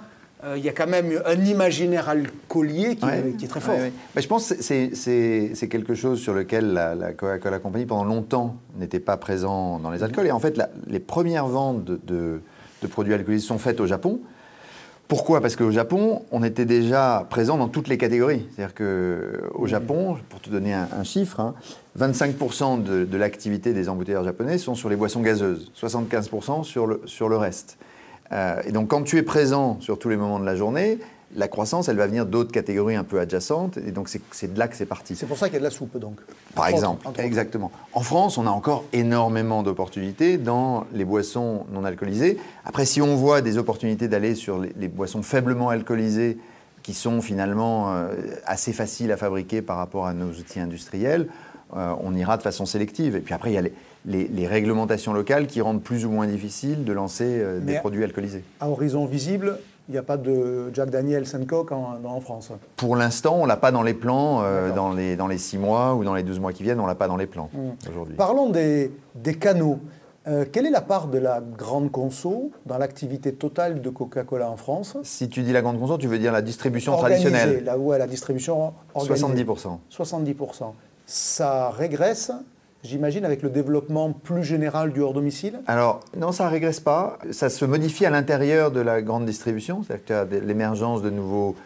il 0.56 0.64
y 0.64 0.68
a 0.68 0.72
quand 0.72 0.86
même 0.86 1.20
un 1.24 1.44
imaginaire 1.44 2.08
alcoolier 2.08 2.96
qui, 2.96 3.04
est- 3.04 3.08
Ouais, 3.08 3.34
qui 3.38 3.44
est 3.46 3.48
très 3.48 3.60
fort. 3.60 3.74
ouais, 3.74 3.80
ouais. 3.80 3.92
Bah, 4.14 4.20
je 4.20 4.26
pense 4.28 4.52
que 4.52 4.62
c'est- 4.62 5.68
quelque 5.68 5.94
chose 5.94 6.20
sur 6.20 6.34
lequel 6.34 6.72
la, 6.72 6.94
la 6.94 7.12
Coca-Cola 7.12 7.58
Company, 7.58 7.86
pendant 7.86 8.04
longtemps, 8.04 8.56
n'était 8.78 9.00
pas 9.00 9.16
présent 9.16 9.78
dans 9.78 9.90
les 9.90 10.02
alcools. 10.02 10.26
Et 10.26 10.30
en 10.32 10.38
fait, 10.38 10.56
la- 10.56 10.70
les 10.86 11.00
premières 11.00 11.46
ventes 11.48 11.84
de, 11.84 11.98
de- 12.06 12.40
de 12.82 12.86
produits 12.86 13.14
alcoolisés 13.14 13.46
sont 13.46 13.58
faites 13.58 13.80
au 13.80 13.86
Japon. 13.86 14.20
Pourquoi? 15.08 15.40
Parce 15.40 15.54
qu'au 15.54 15.70
Japon, 15.70 16.24
on 16.32 16.42
était 16.42 16.64
déjà 16.64 17.26
présent 17.30 17.56
dans 17.56 17.68
toutes 17.68 17.86
les 17.86 17.96
catégories. 17.96 18.44
C'est-à-dire 18.54 18.74
qu'au 18.74 19.66
Japon, 19.66 20.16
pour 20.28 20.40
te 20.40 20.50
donner 20.50 20.74
un, 20.74 20.88
un 20.98 21.04
chiffre, 21.04 21.38
hein, 21.38 21.54
25% 21.98 22.82
de, 22.82 23.04
de 23.04 23.16
l'activité 23.16 23.72
des 23.72 23.88
embouteilleurs 23.88 24.24
japonais 24.24 24.58
sont 24.58 24.74
sur 24.74 24.88
les 24.88 24.96
boissons 24.96 25.20
gazeuses, 25.20 25.70
75% 25.80 26.64
sur 26.64 26.86
le, 26.88 27.00
sur 27.06 27.28
le 27.28 27.36
reste. 27.36 27.78
Euh, 28.32 28.60
et 28.66 28.72
donc, 28.72 28.88
quand 28.88 29.02
tu 29.02 29.16
es 29.18 29.22
présent 29.22 29.78
sur 29.80 29.98
tous 29.98 30.08
les 30.08 30.16
moments 30.16 30.38
de 30.38 30.44
la 30.46 30.56
journée, 30.56 30.98
la 31.34 31.48
croissance, 31.48 31.88
elle 31.88 31.96
va 31.96 32.06
venir 32.06 32.24
d'autres 32.24 32.52
catégories 32.52 32.94
un 32.96 33.04
peu 33.04 33.18
adjacentes. 33.20 33.76
Et 33.78 33.90
donc, 33.90 34.08
c'est- 34.08 34.52
de 34.52 34.58
là 34.58 34.68
que 34.68 34.76
c'est 34.76 34.86
parti. 34.86 35.16
C'est 35.16 35.26
pour 35.26 35.36
ça 35.36 35.46
qu'il 35.46 35.54
y 35.54 35.56
a 35.56 35.60
de 35.60 35.64
la 35.64 35.70
soupe, 35.70 35.98
donc. 35.98 36.18
Par 36.54 36.68
exemple, 36.68 37.06
exactement. 37.18 37.70
En 37.92 38.00
France, 38.00 38.38
on 38.38 38.46
a 38.46 38.50
encore 38.50 38.84
énormément 38.92 39.62
d'opportunités 39.62 40.38
dans 40.38 40.86
les 40.92 41.04
boissons 41.04 41.66
non 41.72 41.84
alcoolisées. 41.84 42.38
Après, 42.64 42.86
si 42.86 43.02
on 43.02 43.16
voit 43.16 43.40
des 43.42 43.58
opportunités 43.58 44.08
d'aller 44.08 44.34
sur 44.34 44.58
les, 44.58 44.72
les 44.78 44.88
boissons 44.88 45.22
faiblement 45.22 45.68
alcoolisées, 45.68 46.38
qui 46.82 46.94
sont 46.94 47.20
finalement 47.20 47.92
euh, 47.96 48.14
assez 48.44 48.72
faciles 48.72 49.10
à 49.10 49.16
fabriquer 49.16 49.60
par 49.60 49.76
rapport 49.76 50.06
à 50.06 50.14
nos 50.14 50.28
outils 50.30 50.60
industriels, 50.60 51.26
euh, 51.76 51.92
on 52.00 52.14
ira 52.14 52.36
de 52.36 52.42
façon 52.42 52.64
sélective. 52.64 53.16
Et 53.16 53.20
puis 53.20 53.34
après, 53.34 53.50
il 53.50 53.54
y 53.54 53.58
a 53.58 53.62
les, 53.62 53.72
les- 54.06 54.28
les 54.28 54.46
réglementations 54.46 55.12
locales 55.12 55.46
qui 55.46 55.60
rendent 55.60 55.82
plus 55.82 56.04
ou 56.06 56.10
moins 56.10 56.26
difficile 56.26 56.84
de 56.84 56.92
lancer 56.92 57.24
euh, 57.26 57.60
des 57.60 57.78
produits 57.78 58.04
alcoolisés. 58.04 58.44
À 58.60 58.68
horizon 58.70 59.04
visible, 59.06 59.58
il 59.88 59.92
n'y 59.92 59.98
a 59.98 60.02
pas 60.02 60.16
de 60.16 60.70
Jack 60.74 60.90
Daniels 60.90 61.26
and 61.34 61.44
Coke 61.46 61.72
en, 61.72 61.98
en 62.04 62.20
France. 62.20 62.50
Pour 62.76 62.96
l'instant, 62.96 63.36
on 63.38 63.42
ne 63.44 63.48
l'a 63.48 63.56
pas 63.56 63.70
dans 63.72 63.82
les 63.82 63.94
plans, 63.94 64.42
euh, 64.42 64.72
dans, 64.74 64.92
les, 64.92 65.16
dans 65.16 65.26
les 65.28 65.38
6 65.38 65.58
mois 65.58 65.94
ou 65.94 66.04
dans 66.04 66.14
les 66.14 66.22
12 66.22 66.40
mois 66.40 66.52
qui 66.52 66.62
viennent, 66.62 66.80
on 66.80 66.84
ne 66.84 66.88
l'a 66.88 66.94
pas 66.94 67.08
dans 67.08 67.16
les 67.16 67.26
plans 67.26 67.50
Mm. 67.52 67.88
aujourd'hui. 67.90 68.14
Parlons 68.16 68.50
des, 68.50 68.90
des 69.14 69.34
canaux. 69.34 69.78
Euh, 70.28 70.44
quelle 70.50 70.66
est 70.66 70.70
la 70.70 70.80
part 70.80 71.06
de 71.06 71.18
la 71.18 71.40
grande 71.40 71.92
conso 71.92 72.50
dans 72.66 72.78
l'activité 72.78 73.32
totale 73.32 73.80
de 73.80 73.90
Coca-Cola 73.90 74.50
en 74.50 74.56
France? 74.56 74.96
Si 75.04 75.28
tu 75.28 75.42
dis 75.42 75.52
la 75.52 75.62
grande 75.62 75.78
conso, 75.78 75.98
tu 75.98 76.08
veux 76.08 76.18
dire 76.18 76.32
la 76.32 76.42
distribution 76.42 76.94
Organisée, 76.94 77.30
traditionnelle 77.30 77.64
Là 77.64 77.78
où 77.78 77.92
est 77.92 77.98
la 77.98 78.08
distribution 78.08 78.72
organisée. 78.92 79.24
70%. 79.44 79.78
70%. 79.88 80.72
Ça 81.06 81.70
régresse, 81.70 82.32
j'imagine, 82.86 83.24
avec 83.24 83.42
le 83.42 83.50
développement 83.50 84.12
plus 84.12 84.44
général 84.44 84.92
du 84.92 85.00
hors-domicile 85.00 85.60
Alors, 85.66 86.00
non, 86.16 86.32
ça 86.32 86.46
ne 86.46 86.50
régresse 86.50 86.80
pas. 86.80 87.18
Ça 87.30 87.50
se 87.50 87.64
modifie 87.64 88.06
à 88.06 88.10
l'intérieur 88.10 88.70
de 88.70 88.80
la 88.80 89.02
grande 89.02 89.26
distribution. 89.26 89.82
C'est-à-dire 89.82 90.40
l'émergence 90.44 91.02
de 91.02 91.10
nouveaux 91.10 91.56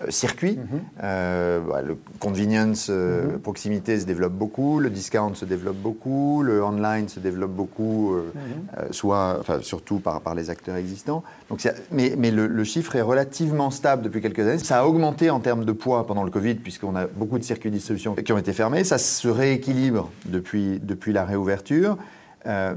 euh, 0.00 0.10
circuits. 0.10 0.56
Mhm. 0.56 0.80
Euh, 1.02 1.60
bah, 1.60 1.82
le 1.82 1.96
convenience, 2.18 2.88
euh, 2.90 3.38
proximité 3.38 4.00
se 4.00 4.06
développe 4.06 4.32
beaucoup. 4.32 4.80
Le 4.80 4.90
discount 4.90 5.34
se 5.34 5.44
développe 5.44 5.76
beaucoup. 5.76 6.42
Le 6.42 6.62
online 6.62 7.08
se 7.08 7.20
développe 7.20 7.50
beaucoup, 7.50 8.14
euh, 8.14 8.32
euh, 8.78 8.86
soit, 8.90 9.36
enfin, 9.40 9.58
surtout 9.60 9.98
par, 9.98 10.20
par 10.20 10.34
les 10.34 10.50
acteurs 10.50 10.76
existants. 10.76 11.22
Donc, 11.50 11.66
mais 11.90 12.14
mais 12.16 12.30
le, 12.30 12.46
le 12.46 12.64
chiffre 12.64 12.96
est 12.96 13.02
relativement 13.02 13.70
stable 13.70 14.02
depuis 14.02 14.20
quelques 14.20 14.40
années. 14.40 14.58
Ça 14.58 14.80
a 14.80 14.86
augmenté 14.86 15.30
en 15.30 15.40
termes 15.40 15.64
de 15.64 15.72
poids 15.72 16.06
pendant 16.06 16.24
le 16.24 16.30
Covid, 16.30 16.54
puisqu'on 16.54 16.96
a 16.96 17.06
beaucoup 17.06 17.38
de 17.38 17.44
circuits 17.44 17.70
de 17.70 17.76
distribution 17.76 18.14
qui 18.14 18.32
ont 18.32 18.38
été 18.38 18.52
fermés. 18.52 18.84
Ça 18.84 18.98
se 18.98 19.28
rééquilibre 19.28 20.10
depuis, 20.26 20.80
depuis 20.80 21.12
la 21.12 21.24
réouverture. 21.24 21.98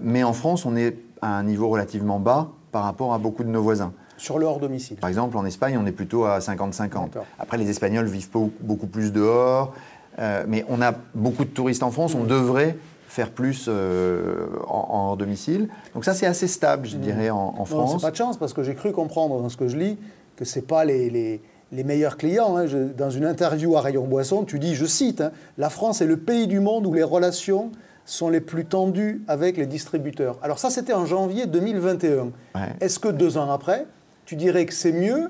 Mais 0.04 0.23
en 0.23 0.34
France, 0.34 0.65
on 0.65 0.75
est 0.75 0.95
à 1.21 1.38
un 1.38 1.43
niveau 1.43 1.69
relativement 1.69 2.19
bas 2.19 2.51
par 2.71 2.84
rapport 2.84 3.13
à 3.13 3.17
beaucoup 3.17 3.43
de 3.43 3.49
nos 3.49 3.62
voisins. 3.63 3.93
Sur 4.17 4.39
le 4.39 4.45
hors-domicile. 4.45 4.97
Par 4.97 5.10
exemple, 5.10 5.38
en 5.38 5.45
Espagne, 5.45 5.78
on 5.82 5.86
est 5.86 5.91
plutôt 5.91 6.25
à 6.25 6.39
50-50. 6.39 7.06
D'accord. 7.10 7.25
Après, 7.39 7.58
les 7.58 7.69
Espagnols 7.69 8.06
vivent 8.08 8.30
beau- 8.32 8.51
beaucoup 8.62 8.88
plus 8.88 9.12
dehors, 9.12 9.73
euh, 10.19 10.43
mais 10.47 10.65
on 10.69 10.82
a 10.82 10.93
beaucoup 11.13 11.43
de 11.45 11.49
touristes 11.49 11.84
en 11.84 11.91
France, 11.91 12.15
on 12.15 12.23
Mm. 12.23 12.28
devrait 12.28 12.78
faire 13.08 13.32
plus 13.32 13.65
euh, 13.69 14.47
en, 14.67 14.88
en 14.89 15.08
hors 15.10 15.17
domicile. 15.17 15.69
Donc 15.93 16.04
ça, 16.06 16.13
c'est 16.13 16.25
assez 16.25 16.47
stable, 16.47 16.88
je 16.88 16.97
dirais, 16.97 17.30
en, 17.30 17.38
en 17.38 17.51
Mm. 17.54 17.58
Non, 17.58 17.65
France. 17.65 17.91
c'est 17.97 18.01
pas 18.08 18.12
de 18.12 18.15
chance, 18.15 18.38
parce 18.38 18.54
que 18.54 18.63
j'ai 18.63 18.75
cru 18.75 18.91
comprendre 18.91 19.41
dans 19.41 19.49
ce 19.49 19.58
que 19.58 19.67
je 19.67 19.78
lis 19.78 19.97
que 20.36 20.43
ce 20.45 20.60
pas 20.60 20.84
les, 20.86 21.10
les- 21.10 21.41
les 21.71 21.84
meilleurs 21.84 22.17
clients. 22.17 22.56
hein. 22.58 22.67
Je- 22.67 22.78
dans 22.78 23.10
une 23.10 23.25
interview 23.25 23.75
à 23.78 23.82
Rayon 23.82 24.06
Boisson, 24.06 24.43
tu 24.43 24.60
dis, 24.60 24.75
je 24.75 24.86
cite, 24.86 25.21
hein, 25.21 25.32
La 25.58 25.69
France 25.69 26.01
est 26.01 26.06
le 26.06 26.17
pays 26.17 26.47
du 26.47 26.60
monde 26.60 26.86
où 26.86 26.93
les 26.93 27.04
relations 27.04 27.71
sont 28.06 28.30
les 28.30 28.41
plus 28.41 28.65
tendues 28.65 29.23
avec 29.28 29.58
les 29.58 29.65
distributeurs. 29.65 30.38
Alors 30.43 30.60
ça, 30.60 30.69
c'était 30.69 30.93
en 30.93 31.06
janvier 31.06 31.47
2021. 31.47 32.25
Ouais. 32.54 32.62
Est-ce 32.82 32.99
que 32.99 33.08
deux 33.08 33.38
ans 33.38 33.49
après, 33.51 33.86
tu 34.25 34.35
dirais 34.35 34.65
que 34.65 34.73
c'est 34.73 34.91
mieux, 34.91 35.29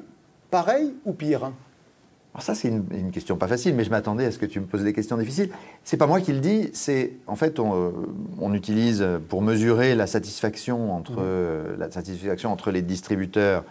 pareil 0.51 0.93
ou 1.05 1.13
pire? 1.13 1.51
Alors 2.33 2.43
ça, 2.43 2.53
c'est 2.53 2.67
une, 2.67 2.83
une 2.91 3.11
question 3.11 3.37
pas 3.37 3.47
facile, 3.47 3.75
mais 3.75 3.85
je 3.85 3.89
m'attendais 3.89 4.25
à 4.25 4.31
ce 4.31 4.37
que 4.37 4.45
tu 4.45 4.59
me 4.59 4.65
poses 4.65 4.83
des 4.83 4.91
questions 4.91 5.17
difficiles. 5.17 5.49
C'est 5.85 5.95
pas 5.95 6.07
moi 6.07 6.19
qui 6.19 6.33
le 6.33 6.39
dis, 6.39 6.69
c'est 6.73 7.13
en 7.27 7.35
fait 7.35 7.59
on, 7.59 7.73
euh, 7.73 7.91
on 8.41 8.53
utilise 8.53 9.05
pour 9.29 9.41
mesurer 9.41 9.95
la 9.95 10.05
satisfaction 10.05 10.93
entre 10.93 11.11
Mhm. 11.13 11.17
euh, 11.21 11.75
la 11.77 11.89
satisfaction 11.91 12.51
entre 12.51 12.71
les 12.71 12.81
distributeurs 12.81 13.63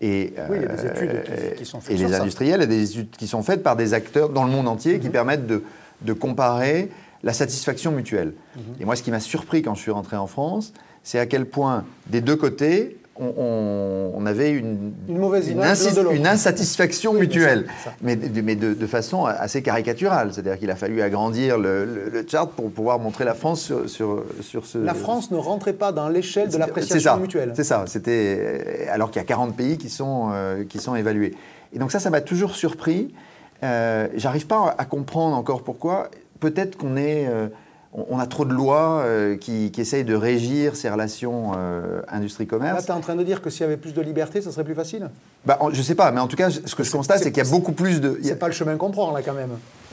et, 0.00 0.32
Oui, 0.48 0.58
il 0.58 0.62
y 0.62 0.64
a 0.64 0.68
des 0.76 0.84
euh, 0.84 0.90
études 0.92 1.22
qui- 1.24 1.58
qui 1.58 1.64
sont 1.64 1.80
faites 1.80 1.94
et 1.94 1.98
les 1.98 2.08
ça. 2.10 2.20
industriels, 2.20 2.58
il 2.58 2.62
y 2.62 2.64
a 2.64 2.66
des 2.66 2.90
études 2.92 3.10
qui 3.10 3.26
sont 3.26 3.42
faites 3.42 3.62
par 3.64 3.74
des 3.74 3.94
acteurs 3.94 4.28
dans 4.28 4.44
le 4.44 4.50
monde 4.50 4.68
entier 4.68 5.00
qui 5.00 5.08
permettent 5.08 5.46
de, 5.48 5.62
de 6.02 6.12
comparer 6.12 6.90
la 7.24 7.32
satisfaction 7.32 7.90
mutuelle. 7.90 8.34
Mhm. 8.54 8.62
Et 8.80 8.84
moi, 8.84 8.94
ce 8.94 9.02
qui 9.02 9.10
m'a 9.10 9.18
surpris 9.20 9.62
quand 9.62 9.74
je 9.74 9.80
suis 9.80 9.90
rentré 9.90 10.16
en 10.16 10.26
France, 10.28 10.72
c'est 11.02 11.18
à 11.18 11.26
quel 11.26 11.46
point 11.46 11.84
des 12.06 12.20
deux 12.20 12.36
côtés 12.36 12.96
on, 13.20 14.24
avait 14.26 14.50
une, 14.50 14.92
Une 15.08 15.18
mauvaise 15.18 15.46
de 15.48 16.14
une 16.14 16.26
insatisfaction 16.26 17.12
Oui, 17.12 17.20
mutuelle, 17.20 17.66
mais, 18.02 18.16
de, 18.16 18.40
mais 18.40 18.56
de, 18.56 18.74
de 18.74 18.86
façon 18.86 19.24
assez 19.26 19.62
caricaturale. 19.62 20.30
C'est-à-dire 20.32 20.58
qu'il 20.58 20.70
a 20.70 20.76
fallu 20.76 21.00
agrandir 21.02 21.58
le, 21.58 21.84
le- 21.84 22.08
le 22.10 22.26
chart 22.28 22.50
pour 22.50 22.70
pouvoir 22.70 22.98
montrer 22.98 23.24
la 23.24 23.34
France 23.34 23.60
sur, 23.62 23.88
sur, 23.88 24.24
sur 24.40 24.66
ce. 24.66 24.78
La 24.78 24.94
France 24.94 25.30
ne 25.30 25.36
rentrait 25.36 25.72
pas 25.74 25.92
dans 25.92 26.08
l'échelle 26.08 26.48
de 26.48 26.56
l'appréciation 26.58 27.16
mutuelle. 27.18 27.52
C'est 27.54 27.64
ça. 27.64 27.84
C'était 27.86 28.88
alors 28.90 29.10
qu'il 29.10 29.20
y 29.20 29.24
a 29.24 29.26
40 29.26 29.56
pays 29.56 29.78
qui 29.78 29.88
sont 29.90 30.30
euh, 30.32 30.64
qui 30.64 30.78
sont 30.78 30.94
évalués. 30.96 31.34
Et 31.72 31.78
donc 31.78 31.92
ça, 31.92 31.98
ça 32.00 32.10
m'a 32.10 32.20
toujours 32.20 32.54
surpris. 32.56 33.14
Euh, 33.62 34.08
J'arrive 34.14 34.46
pas 34.46 34.74
à 34.76 34.84
comprendre 34.84 35.36
encore 35.36 35.62
pourquoi. 35.62 36.08
Peut-être 36.40 36.76
qu'on 36.76 36.96
est 36.96 37.26
euh, 37.28 37.46
on 37.94 38.18
a 38.18 38.26
trop 38.26 38.44
de 38.44 38.52
lois 38.52 39.02
euh, 39.04 39.36
qui, 39.36 39.70
qui 39.70 39.80
essayent 39.80 40.04
de 40.04 40.14
régir 40.16 40.74
ces 40.74 40.90
relations 40.90 41.52
euh, 41.56 41.98
Là, 42.00 42.14
industrie-commerce. 42.16 42.84
tu 42.84 42.90
es 42.90 42.94
en 42.94 43.00
train 43.00 43.14
de 43.14 43.22
dire 43.22 43.40
que 43.40 43.50
s'il 43.50 43.60
y 43.62 43.64
avait 43.64 43.76
plus 43.76 43.94
de 43.94 44.00
liberté, 44.02 44.42
ça 44.42 44.50
serait 44.50 44.64
plus 44.64 44.74
facile? 44.74 45.08
Bah, 45.46 45.58
en- 45.60 45.70
je 45.70 45.80
sais 45.80 45.94
pas, 45.94 46.10
mais 46.10 46.20
en 46.20 46.26
tout 46.26 46.36
cas, 46.36 46.50
ce 46.50 46.74
que 46.74 46.82
je 46.82 46.90
constate, 46.90 47.20
c'est 47.20 47.30
qu'il 47.30 47.42
y 47.44 47.46
a 47.46 47.50
beaucoup 47.50 47.72
plus 47.72 48.00
de. 48.00 48.10
a- 48.10 48.26
C'est 48.26 48.38
pas 48.38 48.48
le 48.48 48.52
chemin 48.52 48.76
qu'on 48.76 48.90
prend, 48.90 49.12
là, 49.12 49.22
quand 49.22 49.32
même. 49.34 49.50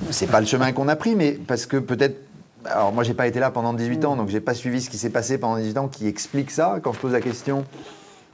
C'est 0.10 0.28
pas 0.28 0.40
le 0.40 0.48
chemin 0.48 0.72
qu'on 0.72 0.88
a 0.88 0.96
pris, 0.96 1.16
mais 1.16 1.34
parce 1.34 1.66
que 1.68 1.78
peut-être. 1.78 2.18
Alors 2.66 2.92
moi, 2.92 3.04
j'ai 3.04 3.14
pas 3.16 3.26
été 3.28 3.40
là 3.40 3.50
pendant 3.52 3.74
18 3.74 4.06
ans, 4.06 4.16
donc 4.16 4.30
j'ai 4.30 4.40
pas 4.42 4.54
suivi 4.54 4.82
ce 4.82 4.90
qui 4.90 4.98
s'est 5.00 5.10
passé 5.10 5.38
pendant 5.40 5.58
18 5.58 5.78
ans 5.80 5.88
qui 5.88 6.08
explique 6.08 6.52
ça. 6.52 6.80
Quand 6.84 6.94
je 6.94 7.00
pose 7.00 7.12
la 7.14 7.22
question, 7.22 7.66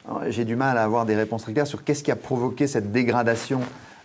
alors, 0.08 0.22
j'ai 0.30 0.44
du 0.46 0.56
mal 0.58 0.78
à 0.78 0.84
avoir 0.84 1.06
des 1.06 1.16
réponses 1.16 1.44
très 1.44 1.54
claires 1.54 1.68
sur 1.68 1.84
qu'est-ce 1.84 2.04
qui 2.04 2.12
a 2.12 2.16
provoqué 2.18 2.68
cette 2.68 2.92
dégradation 2.92 3.60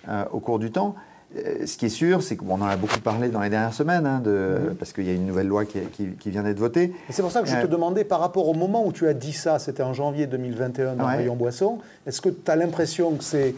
euh, 0.09 0.25
au 0.33 0.39
cours 0.41 0.59
du 0.61 0.71
temps. 0.71 0.95
Euh, 1.37 1.67
ce 1.67 1.77
qui 1.79 1.87
est 1.87 1.91
sûr, 1.91 2.23
c'est 2.23 2.37
qu'on 2.37 2.61
en 2.61 2.67
a 2.67 2.77
beaucoup 2.77 3.01
parlé 3.01 3.29
dans 3.31 3.41
les 3.41 3.49
dernières 3.49 3.73
semaines, 3.73 4.05
hein, 4.07 4.21
de, 4.23 4.75
parce 4.79 4.93
qu'il 4.93 5.05
y 5.07 5.11
a 5.11 5.15
une 5.15 5.27
nouvelle 5.27 5.47
loi 5.49 5.65
qui, 5.65 5.79
qui- 5.93 6.09
qui 6.19 6.31
vient 6.31 6.43
d'être 6.43 6.59
votée. 6.59 6.93
Et 7.09 7.13
c'est 7.13 7.23
pour 7.23 7.31
ça 7.33 7.41
que 7.41 7.49
je 7.49 7.57
Euh, 7.57 7.63
te 7.63 7.67
demandais, 7.67 8.05
par 8.05 8.21
rapport 8.21 8.49
au 8.49 8.55
moment 8.55 8.87
où 8.87 8.93
tu 8.93 9.07
as 9.09 9.15
dit 9.15 9.33
ça, 9.33 9.59
c'était 9.59 9.83
en 9.83 9.95
janvier 9.95 10.27
2021 10.27 10.95
dans 10.95 11.07
Ouais. 11.07 11.17
Rayon 11.17 11.35
Boisson, 11.37 11.79
est-ce 12.07 12.21
que 12.21 12.29
tu 12.29 12.51
as 12.51 12.57
l'impression 12.57 13.13
que 13.13 13.25
c'est 13.25 13.55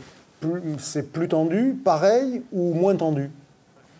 c'est 0.79 1.11
plus 1.11 1.27
tendu, 1.29 1.75
pareil 1.85 2.43
ou 2.53 2.75
moins 2.75 2.95
tendu? 2.95 3.31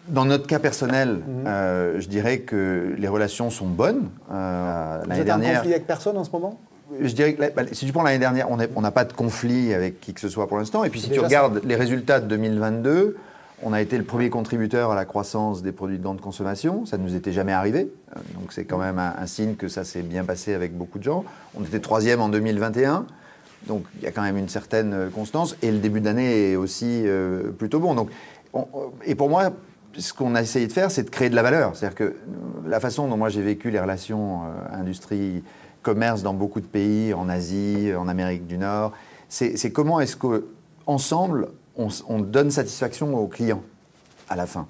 Dans 0.09 0.27
notre 0.27 0.47
cas 0.47 0.59
personnel, 0.59 1.09
mhm. 1.27 1.45
euh, 1.47 2.01
je 2.01 2.07
dirais 2.09 2.41
que 2.41 2.95
les 2.99 3.09
relations 3.09 3.49
sont 3.49 3.67
bonnes. 3.67 4.11
Euh, 4.31 4.99
Vous 5.09 5.19
êtes 5.19 5.31
en 5.31 5.41
conflit 5.41 5.73
avec 5.73 5.87
personne 5.87 6.19
en 6.19 6.25
ce 6.25 6.31
moment? 6.31 6.59
Je 7.01 7.13
dirais 7.15 7.33
que 7.33 7.41
bah, 7.55 7.63
si 7.73 7.87
tu 7.87 7.93
prends 7.93 8.03
l'année 8.03 8.19
dernière, 8.19 8.49
on 8.51 8.81
n'a 8.83 8.91
pas 8.91 9.05
de 9.07 9.15
conflit 9.15 9.73
avec 9.73 10.01
qui 10.03 10.13
que 10.13 10.21
ce 10.21 10.29
soit 10.29 10.47
pour 10.47 10.59
l'instant. 10.59 10.85
Et 10.85 10.91
puis 10.91 11.01
si 11.01 11.09
tu 11.11 11.19
regardes 11.19 11.63
les 11.65 11.77
résultats 11.77 12.21
de 12.21 12.27
2022, 12.27 13.17
on 13.65 13.73
a 13.73 13.81
été 13.81 13.99
le 13.99 14.05
premier 14.05 14.31
contributeur 14.31 14.93
à 14.93 14.95
la 14.95 15.05
croissance 15.05 15.63
des 15.63 15.73
produits 15.73 15.99
de 15.99 16.03
grande 16.03 16.21
consommation. 16.21 16.87
Ça 16.87 16.99
ne 16.99 17.03
nous 17.03 17.17
était 17.17 17.33
jamais 17.33 17.53
arrivé. 17.53 17.91
Euh, 18.17 18.21
donc 18.39 18.53
c'est 18.53 18.65
quand 18.65 18.79
même 18.79 18.99
un, 18.99 19.27
signe 19.27 19.57
que 19.57 19.69
ça 19.69 19.85
s'est 19.85 20.03
bien 20.03 20.25
passé 20.25 20.55
avec 20.55 20.77
beaucoup 20.77 20.99
de 20.99 21.05
gens. 21.05 21.25
On 21.59 21.65
était 21.65 21.81
troisième 21.81 22.21
en 22.21 22.29
2021. 22.29 23.07
Donc 23.67 23.85
il 23.97 24.05
y 24.05 24.07
a 24.07 24.13
quand 24.13 24.23
même 24.23 24.37
une 24.37 24.49
certaine 24.49 25.11
constance. 25.15 25.57
Et 25.63 25.73
le 25.73 25.79
début 25.79 26.01
de 26.01 26.05
l'année 26.05 26.53
est 26.53 26.57
aussi 26.57 27.05
plutôt 27.59 27.81
bon. 27.81 27.95
Donc, 27.95 28.11
et 29.07 29.15
pour 29.15 29.31
moi, 29.31 29.51
ce 29.99 30.13
qu'on 30.13 30.35
a 30.35 30.43
essayé 30.43 30.67
de 30.67 30.73
faire, 30.73 30.91
c'est 30.91 31.05
de 31.05 31.11
créer 31.11 31.31
de 31.31 31.35
la 31.35 31.43
valeur. 31.43 31.75
C'est-à-dire 31.75 31.97
que 31.97 32.17
la 32.67 32.81
façon 32.81 33.09
dont 33.09 33.17
moi 33.17 33.29
j'ai 33.29 33.43
vécu 33.43 33.71
les 33.71 33.81
relations 33.81 34.43
euh, 34.43 34.81
industrie-commerce 34.81 36.23
dans 36.23 36.35
beaucoup 36.35 36.61
de 36.61 36.67
pays, 36.67 37.15
en 37.15 37.29
Asie, 37.29 37.93
en 37.97 38.09
Amérique 38.09 38.47
du 38.47 38.59
Nord, 38.59 38.93
c'est 39.29 39.73
comment 39.73 39.99
est-ce 39.99 40.17
qu'ensemble, 40.17 41.49
on, 41.77 41.89
on, 42.09 42.21
donne 42.21 42.51
satisfaction 42.51 43.15
aux 43.17 43.27
clients 43.27 43.63
à 44.29 44.37
la 44.37 44.47
fin. 44.47 44.67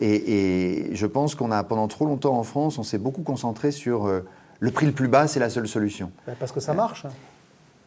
Et, 0.00 0.90
je 0.92 1.06
pense 1.06 1.34
qu'on 1.34 1.50
a, 1.50 1.62
pendant 1.62 1.88
trop 1.88 2.06
longtemps 2.06 2.36
en 2.36 2.42
France, 2.42 2.78
on 2.78 2.82
s'est 2.82 2.98
beaucoup 2.98 3.22
concentré 3.22 3.70
sur 3.70 4.06
euh, 4.06 4.20
le 4.58 4.70
prix 4.70 4.86
le 4.86 4.92
plus 4.92 5.08
bas, 5.08 5.28
c'est 5.28 5.40
la 5.40 5.50
seule 5.50 5.68
solution. 5.68 6.10
Ben, 6.26 6.34
parce 6.38 6.52
que 6.52 6.60
ça 6.60 6.74
marche. 6.74 7.06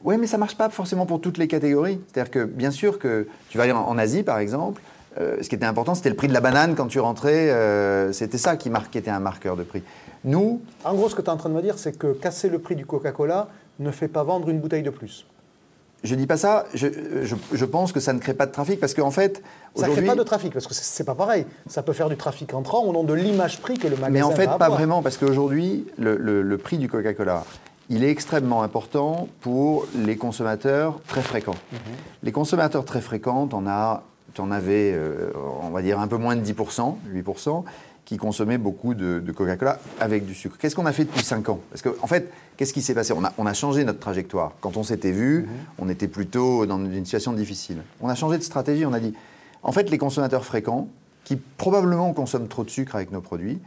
Oui, 0.03 0.17
mais 0.17 0.27
ça 0.27 0.37
ne 0.37 0.41
marche 0.41 0.55
pas 0.55 0.69
forcément 0.69 1.05
pour 1.05 1.19
toutes 1.19 1.37
les 1.37 1.47
catégories. 1.47 1.99
C'est-à-dire 2.07 2.31
que, 2.31 2.45
bien 2.45 2.71
sûr, 2.71 2.99
que 2.99 3.27
tu 3.49 3.57
vas 3.57 3.63
aller 3.63 3.73
en 3.73 3.97
Asie, 3.97 4.23
par 4.23 4.39
exemple, 4.39 4.81
euh, 5.17 5.37
ce 5.41 5.49
qui 5.49 5.55
était 5.55 5.65
important, 5.65 5.95
c'était 5.95 6.09
le 6.09 6.15
prix 6.15 6.27
de 6.27 6.33
la 6.33 6.41
banane 6.41 6.75
quand 6.75 6.87
tu 6.87 6.99
rentrais. 6.99 7.49
Euh, 7.49 8.11
c'était 8.11 8.37
ça 8.37 8.57
qui, 8.57 8.69
marquait, 8.69 8.99
était 8.99 9.11
un 9.11 9.19
marqueur 9.19 9.55
de 9.55 9.63
prix. 9.63 9.83
Nous. 10.23 10.61
En 10.83 10.93
gros, 10.93 11.09
ce 11.09 11.15
que 11.15 11.21
tu 11.21 11.27
es 11.27 11.31
en 11.31 11.37
train 11.37 11.49
de 11.49 11.55
me 11.55 11.61
dire, 11.61 11.77
c'est 11.77 11.97
que 11.97 12.13
casser 12.13 12.49
le 12.49 12.59
prix 12.59 12.75
du 12.75 12.85
Coca-Cola 12.85 13.47
ne 13.79 13.91
fait 13.91 14.07
pas 14.07 14.23
vendre 14.23 14.49
une 14.49 14.59
bouteille 14.59 14.83
de 14.83 14.89
plus. 14.89 15.25
Je 16.03 16.13
ne 16.13 16.19
dis 16.19 16.27
pas 16.27 16.37
ça, 16.37 16.65
je, 16.73 17.65
pense 17.65 17.91
que 17.91 17.99
ça 17.99 18.13
ne 18.13 18.19
crée 18.19 18.35
pas 18.35 18.45
de 18.45 18.51
trafic 18.51 18.79
parce 18.79 18.93
qu'en 18.93 19.11
fait. 19.11 19.41
Ça 19.75 19.87
ne 19.87 19.93
crée 19.93 20.03
pas 20.03 20.15
de 20.15 20.23
trafic 20.23 20.53
parce 20.53 20.67
que 20.67 20.73
c'est 20.73 21.03
pas 21.03 21.15
pareil. 21.15 21.45
Ça 21.67 21.81
peut 21.81 21.93
faire 21.93 22.09
du 22.09 22.17
trafic 22.17 22.53
entrant 22.53 22.83
au 22.83 22.93
nom 22.93 23.03
de 23.03 23.13
l'image 23.13 23.59
prix 23.59 23.77
que 23.77 23.87
le 23.87 23.95
magasin 23.95 24.11
Mais 24.11 24.21
en 24.21 24.31
fait, 24.31 24.49
pas 24.57 24.69
vraiment 24.69 25.01
parce 25.01 25.17
qu'aujourd'hui, 25.17 25.87
le, 25.97 26.57
prix 26.57 26.77
du 26.77 26.89
Coca-Cola, 26.89 27.43
il 27.89 28.03
est 28.03 28.09
extrêmement 28.09 28.63
important 28.63 29.27
pour 29.41 29.87
les 29.95 30.15
consommateurs 30.15 30.99
très 31.07 31.21
fréquents. 31.21 31.55
Mhm. 31.71 31.79
Les 32.23 32.31
consommateurs 32.31 32.85
très 32.85 33.01
fréquents, 33.01 33.49
on 33.51 33.67
a 33.67 34.03
tu 34.35 34.41
en 34.41 34.51
avais, 34.51 34.91
euh, 34.93 35.31
on 35.63 35.69
va 35.69 35.81
dire, 35.81 35.99
un 35.99 36.07
peu 36.07 36.17
moins 36.17 36.35
de 36.35 36.41
10%, 36.41 36.97
8%, 37.13 37.63
qui 38.05 38.17
consommaient 38.17 38.59
beaucoup 38.59 38.93
de, 38.93 39.19
Coca-Cola 39.35 39.79
avec 39.99 40.25
du 40.25 40.35
sucre. 40.35 40.57
Qu'est-ce 40.57 40.75
qu'on 40.75 40.85
a 40.85 40.91
fait 40.91 41.05
depuis 41.05 41.23
5 41.23 41.49
ans? 41.49 41.59
Parce 41.71 41.81
qu'en 41.81 41.91
en 42.01 42.07
fait, 42.07 42.31
qu'est-ce 42.55 42.71
qui 42.71 42.81
s'est 42.81 42.93
passé? 42.93 43.13
On 43.13 43.23
a, 43.23 43.33
on 43.37 43.45
a, 43.45 43.53
changé 43.53 43.83
notre 43.83 43.99
trajectoire. 43.99 44.53
Quand 44.61 44.77
on 44.77 44.83
s'était 44.83 45.11
vu, 45.11 45.41
mhm. 45.41 45.47
on 45.79 45.89
était 45.89 46.07
plutôt 46.07 46.65
dans 46.65 46.77
une 46.77 47.03
situation 47.05 47.33
difficile. 47.33 47.81
On 48.01 48.07
a 48.07 48.15
changé 48.15 48.37
de 48.37 48.43
stratégie, 48.43 48.85
on 48.85 48.93
a 48.93 48.99
dit, 48.99 49.13
en 49.63 49.71
fait, 49.71 49.89
les 49.89 49.97
consommateurs 49.97 50.45
fréquents, 50.45 50.87
qui 51.23 51.35
probablement 51.35 52.13
consomment 52.13 52.47
trop 52.47 52.63
de 52.63 52.69
sucre 52.69 52.95
avec 52.95 53.11
nos 53.11 53.21
produits, 53.21 53.59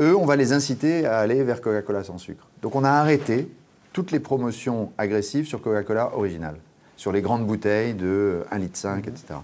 eux, 0.00 0.16
on 0.16 0.26
va 0.26 0.36
les 0.36 0.52
inciter 0.52 1.06
à 1.06 1.18
aller 1.18 1.42
vers 1.42 1.60
Coca-Cola 1.60 2.04
sans 2.04 2.18
sucre. 2.18 2.46
Donc 2.62 2.76
on 2.76 2.84
a 2.84 2.90
arrêté 2.90 3.48
toutes 3.92 4.10
les 4.10 4.20
promotions 4.20 4.92
agressives 4.98 5.46
sur 5.46 5.62
Coca-Cola 5.62 6.14
original, 6.14 6.56
sur 6.96 7.12
les 7.12 7.22
grandes 7.22 7.46
bouteilles 7.46 7.94
de 7.94 8.44
1,5 8.52 8.58
litre, 8.60 9.08
etc. 9.08 9.40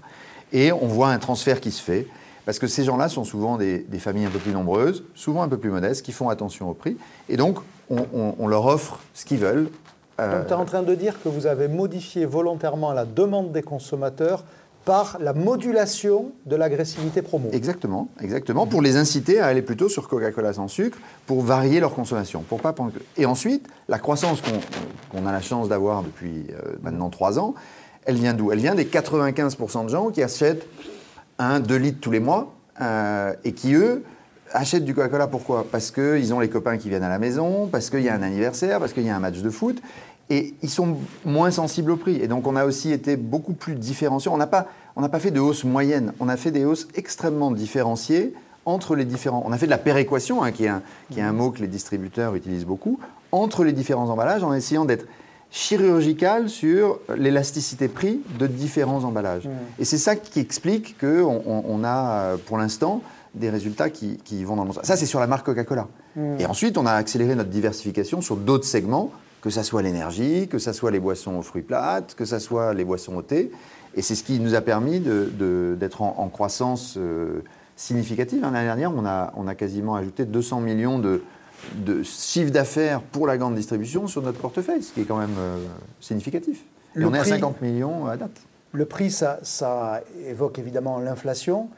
Et 0.53 0.73
on 0.73 0.87
voit 0.87 1.09
un 1.09 1.19
transfert 1.19 1.61
qui 1.61 1.71
se 1.71 1.83
fait, 1.83 2.07
parce 2.45 2.59
que 2.59 2.67
ces 2.67 2.85
gens-là 2.85 3.09
sont 3.09 3.25
souvent 3.25 3.57
des, 3.57 3.85
familles 3.99 4.27
un 4.27 4.31
peu 4.31 4.39
plus 4.39 4.53
nombreuses, 4.53 5.05
souvent 5.15 5.43
un 5.43 5.49
peu 5.49 5.59
plus 5.59 5.71
modestes, 5.71 6.05
qui 6.05 6.13
font 6.13 6.29
attention 6.29 6.71
au 6.71 6.75
prix. 6.75 6.97
Et 7.29 7.37
donc, 7.37 7.59
on, 7.91 8.47
leur 8.47 8.67
offre 8.67 9.01
ce 9.15 9.25
qu'ils 9.25 9.39
veulent. 9.39 9.69
Euh, 10.21 10.39
donc, 10.39 10.47
tu 10.47 10.53
es 10.53 10.57
en 10.57 10.65
train 10.65 10.83
de 10.83 10.95
dire 10.95 11.21
que 11.23 11.29
vous 11.29 11.47
avez 11.47 11.69
modifié 11.69 12.25
volontairement 12.25 12.93
la 12.93 13.05
demande 13.05 13.53
des 13.53 13.63
consommateurs 13.63 14.45
par 14.85 15.17
la 15.19 15.33
modulation 15.33 16.33
de 16.45 16.57
l'agressivité 16.57 17.23
promo. 17.23 17.49
Exactement, 17.53 18.09
exactement, 18.21 18.67
pour 18.67 18.83
les 18.83 18.97
inciter 18.97 19.41
à 19.41 19.47
aller 19.47 19.63
plutôt 19.63 19.89
sur 19.89 20.09
Coca-Cola 20.09 20.53
sans 20.53 20.69
sucre, 20.69 20.99
pour 21.27 21.41
varier 21.41 21.81
leur 21.81 21.95
consommation. 21.95 22.43
Pour 22.43 22.61
pas 22.61 22.75
Et 23.17 23.25
ensuite, 23.25 23.67
la 23.89 23.99
croissance 23.99 24.43
qu'on 25.11 25.27
a 25.27 25.33
la 25.33 25.41
chance 25.41 25.71
d'avoir 25.71 26.03
depuis 26.03 26.47
euh, 26.51 26.75
maintenant 26.83 27.09
trois 27.09 27.39
ans, 27.39 27.55
elle 28.05 28.17
vient 28.17 28.35
d'où? 28.35 28.53
Elle 28.53 28.59
vient 28.59 28.75
des 28.75 28.85
95% 28.85 29.85
de 29.85 29.89
gens 29.89 30.11
qui 30.11 30.23
achètent 30.23 30.67
un, 31.39 31.61
2 31.61 31.77
litres 31.77 31.99
tous 32.01 32.11
les 32.11 32.21
mois 32.21 32.55
euh, 32.81 33.35
et 33.45 33.53
qui, 33.53 33.75
eux, 33.75 34.05
achètent 34.53 34.85
du 34.85 34.95
Coca-Cola. 34.95 35.27
Pourquoi? 35.27 35.67
Parce 35.71 35.91
qu'ils 35.91 36.33
ont 36.33 36.41
les 36.41 36.49
copains 36.49 36.79
qui 36.79 36.89
viennent 36.89 37.03
à 37.03 37.09
la 37.09 37.19
maison, 37.19 37.69
parce 37.71 37.91
qu'il 37.91 38.03
y 38.03 38.09
a 38.09 38.15
un 38.15 38.23
anniversaire, 38.23 38.79
parce 38.79 38.93
qu'il 38.93 39.05
y 39.05 39.11
a 39.11 39.17
un 39.17 39.21
match 39.21 39.41
de 39.41 39.51
foot. 39.51 39.81
Et 40.31 40.55
ils 40.63 40.71
sont 40.71 40.97
moins 41.25 41.51
sensibles 41.51 41.91
au 41.91 41.97
prix. 41.97 42.17
Et 42.17 42.29
donc, 42.29 42.47
on 42.47 42.57
a 42.57 42.65
aussi 42.65 42.93
été 42.93 43.17
beaucoup 43.17 43.53
plus 43.53 43.75
différenciés. 43.75 44.31
On 44.31 44.39
n'a 44.39 44.47
pas, 44.47 44.69
pas 44.97 45.19
fait 45.19 45.31
de 45.31 45.41
hausse 45.41 45.65
moyenne, 45.65 46.13
on 46.19 46.29
a 46.29 46.37
fait 46.37 46.51
des 46.51 46.65
hausses 46.65 46.89
extrêmement 46.95 47.51
différenciées 47.51 48.33
entre 48.65 48.97
les 48.97 49.05
différents. 49.05 49.43
On 49.47 49.53
a 49.53 49.59
fait 49.59 49.67
de 49.67 49.71
la 49.71 49.79
péréquation, 49.79 50.43
hein, 50.43 50.51
qui, 50.51 50.65
est 50.65 50.69
un, 50.69 50.83
qui 51.11 51.21
est 51.21 51.23
un 51.23 51.33
mot 51.33 51.51
que 51.51 51.61
les 51.61 51.67
distributeurs 51.67 52.35
utilisent 52.35 52.65
beaucoup, 52.65 52.99
entre 53.33 53.65
les 53.65 53.73
différents 53.73 54.09
emballages 54.09 54.43
en 54.43 54.55
essayant 54.55 54.87
d'être 54.87 55.07
chirurgicale 55.55 56.49
sur 56.49 56.99
l'élasticité 57.17 57.87
prix 57.87 58.21
de 58.41 58.49
différents 58.49 59.05
emballages. 59.05 59.47
Mmh. 59.47 59.51
Et 59.79 59.85
c'est 59.85 59.99
ça 59.99 60.17
qui 60.17 60.41
explique 60.41 60.99
qu'on 60.99 61.43
on 61.47 61.85
a, 61.85 62.37
pour 62.47 62.59
l'instant, 62.59 63.03
des 63.37 63.51
résultats 63.51 63.89
qui, 63.89 64.45
vont 64.45 64.57
dans 64.57 64.65
le 64.65 64.69
bon 64.69 64.75
sens. 64.75 64.85
Ça, 64.85 64.97
c'est 64.97 65.07
sur 65.07 65.21
la 65.21 65.29
marque 65.29 65.47
Coca-Cola. 65.47 65.87
Mmh. 66.17 66.41
Et 66.41 66.47
ensuite, 66.47 66.77
on 66.77 66.87
a 66.87 66.93
accéléré 66.93 67.37
notre 67.37 67.51
diversification 67.51 68.21
sur 68.21 68.35
d'autres 68.35 68.67
segments, 68.67 69.13
que 69.43 69.51
ce 69.51 69.63
soit 69.63 69.83
l'énergie, 69.83 70.49
que 70.49 70.59
ce 70.59 70.73
soit 70.73 70.91
les 70.91 70.99
boissons 70.99 71.37
aux 71.37 71.43
fruits 71.43 71.63
plates, 71.63 72.17
que 72.17 72.25
ce 72.25 72.41
soit 72.41 72.75
les 72.75 72.85
boissons 72.85 73.15
au 73.15 73.23
thé. 73.23 73.53
Et 73.95 74.03
c'est 74.03 74.17
ce 74.17 74.25
qui 74.25 74.41
nous 74.41 74.57
a 74.57 74.61
permis 74.61 74.99
d'être 74.99 76.03
en, 76.03 76.29
croissance 76.31 76.97
euh, 76.97 77.43
significative. 77.77 78.43
L'année 78.43 78.65
dernière, 78.65 78.93
on 78.93 79.07
a, 79.07 79.33
on 79.37 79.47
a 79.47 79.55
quasiment 79.55 79.95
ajouté 79.95 80.25
200 80.25 80.59
millions 80.63 80.99
de, 80.99 81.23
de 81.75 82.03
chiffre 82.03 82.51
d'affaires 82.51 83.01
pour 83.01 83.27
la 83.27 83.37
grande 83.37 83.55
distribution 83.55 84.07
sur 84.07 84.23
notre 84.23 84.39
portefeuille, 84.39 84.83
ce 84.83 84.93
qui 84.93 85.03
est 85.03 85.05
quand 85.05 85.19
même 85.19 85.35
euh, 85.39 85.57
significatif. 86.01 86.65
Et 86.97 87.05
on 87.05 87.13
est 87.15 87.19
à 87.19 87.25
50 87.25 87.61
millions 87.61 88.07
à 88.07 88.17
date. 88.17 88.43
Le 88.73 88.85
prix, 88.85 89.11
ça, 89.11 89.39
ça 89.43 90.01
évoque 90.27 90.59
évidemment 90.59 90.99
l'inflation. 90.99 91.69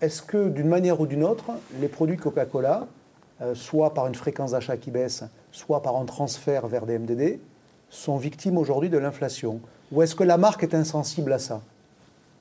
Est-ce 0.00 0.22
que 0.22 0.48
d'une 0.48 0.68
manière 0.68 1.00
ou 1.00 1.06
d'une 1.06 1.24
autre, 1.24 1.52
les 1.80 1.88
produits 1.88 2.16
Coca-Cola, 2.16 2.86
euh, 3.42 3.54
soit 3.54 3.94
par 3.94 4.06
une 4.06 4.14
fréquence 4.14 4.52
d'achat 4.52 4.76
qui 4.76 4.90
baisse, 4.90 5.24
soit 5.52 5.82
par 5.82 5.96
un 5.96 6.04
transfert 6.04 6.66
vers 6.66 6.86
des 6.86 6.98
MDD, 6.98 7.38
sont 7.90 8.16
victimes 8.16 8.58
aujourd'hui 8.58 8.90
de 8.90 8.98
l'inflation? 8.98 9.60
Ou 9.92 10.02
est-ce 10.02 10.14
que 10.14 10.24
la 10.24 10.38
marque 10.38 10.62
est 10.62 10.74
insensible 10.74 11.32
à 11.32 11.38
ça? 11.38 11.60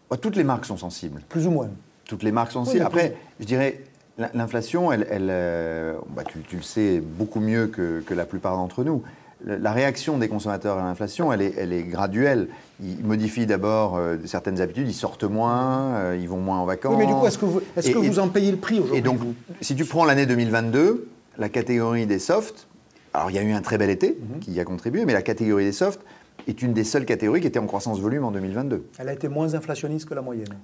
Bah, 0.09 0.17
Toutes 0.17 0.35
les 0.35 0.43
marques 0.43 0.65
sont 0.65 0.77
sensibles. 0.77 1.21
Plus 1.29 1.47
ou 1.47 1.51
moins. 1.51 1.69
Toutes 2.05 2.23
les 2.23 2.31
marques 2.31 2.51
sont 2.51 2.65
sensibles. 2.65 2.85
Après, 2.85 3.15
je 3.39 3.45
dirais, 3.45 3.81
L'inflation, 4.17 4.93
elle, 4.93 5.05
euh, 5.11 5.97
bah, 6.15 6.23
tu, 6.23 6.55
le 6.55 6.61
sais 6.61 7.01
beaucoup 7.01 7.41
mieux 7.41 7.67
que, 7.67 8.01
la 8.13 8.25
plupart 8.25 8.55
d'entre 8.55 8.83
nous. 8.83 9.03
La 9.45 9.73
réaction 9.73 10.17
des 10.17 10.29
consommateurs 10.29 10.77
à 10.77 10.83
l'inflation, 10.83 11.33
elle 11.33 11.41
est, 11.41 11.83
graduelle. 11.83 12.47
Ils 12.81 13.03
modifient 13.03 13.45
d'abord 13.45 13.97
euh, 13.97 14.15
certaines 14.25 14.61
habitudes, 14.61 14.87
ils 14.87 14.93
sortent 14.93 15.25
moins, 15.25 15.95
euh, 15.95 16.17
ils 16.19 16.29
vont 16.29 16.39
moins 16.39 16.59
en 16.59 16.65
vacances. 16.65 16.95
mais 16.97 17.05
du 17.05 17.13
coup, 17.13 17.27
est-ce 17.27 17.37
que, 17.37 17.45
vous, 17.45 17.61
est 17.75 17.91
que 17.91 17.97
vous 17.97 18.19
en 18.19 18.29
payez 18.29 18.51
le 18.51 18.57
prix 18.57 18.79
aujourd'hui 18.79 18.97
Et 18.97 19.01
donc, 19.01 19.19
si 19.59 19.75
tu 19.75 19.83
prends 19.83 20.05
l'année 20.05 20.25
2022, 20.25 21.09
la 21.37 21.49
catégorie 21.49 22.05
des 22.05 22.19
softs, 22.19 22.67
alors 23.13 23.29
il 23.29 23.35
y 23.35 23.39
a 23.39 23.43
eu 23.43 23.51
un 23.51 23.61
très 23.61 23.77
bel 23.77 23.89
été 23.89 24.17
mhm. 24.17 24.39
qui 24.39 24.51
y 24.53 24.61
a 24.61 24.65
contribué, 24.65 25.05
mais 25.05 25.13
la 25.13 25.21
catégorie 25.21 25.65
des 25.65 25.73
softs 25.73 26.01
est 26.47 26.61
une 26.61 26.73
des 26.73 26.85
seules 26.85 27.05
catégories 27.05 27.41
qui 27.41 27.47
était 27.47 27.59
en 27.59 27.67
croissance 27.67 27.99
volume 27.99 28.23
en 28.23 28.31
2022. 28.31 28.85
Elle 28.97 29.09
a 29.09 29.13
été 29.13 29.27
moins 29.27 29.53
inflationniste 29.53 30.07
que 30.07 30.13
la 30.13 30.21
moyenne 30.21 30.55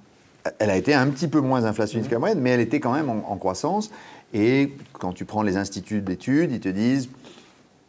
elle 0.58 0.70
a 0.70 0.76
été 0.76 0.94
un 0.94 1.08
petit 1.08 1.28
peu 1.28 1.40
moins 1.40 1.64
inflationniste 1.64 2.08
que 2.08 2.14
la 2.14 2.18
moyenne, 2.18 2.40
mais 2.40 2.50
elle 2.50 2.60
était 2.60 2.80
quand 2.80 2.92
même 2.92 3.08
en, 3.08 3.36
croissance. 3.36 3.90
Et 4.34 4.72
quand 4.94 5.12
tu 5.12 5.24
prends 5.24 5.42
les 5.42 5.56
instituts 5.56 6.00
d'études, 6.00 6.52
ils 6.52 6.60
te 6.60 6.68
disent 6.68 7.08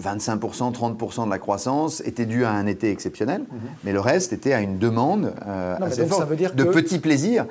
25%, 0.04 0.74
30% 0.74 1.26
de 1.26 1.30
la 1.30 1.40
croissance 1.40 2.02
était 2.02 2.26
due 2.26 2.44
à 2.46 2.52
un 2.52 2.68
été 2.68 2.92
exceptionnel, 2.92 3.42
mhm. 3.42 3.60
mais 3.84 3.94
le 3.94 4.00
reste 4.00 4.34
était 4.34 4.54
à 4.54 4.62
une 4.62 4.78
demande 4.78 5.34
euh, 5.48 5.78
assez 5.80 6.06
forte 6.06 6.30
de 6.56 6.64
petits 6.64 7.00
plaisirs. 7.00 7.46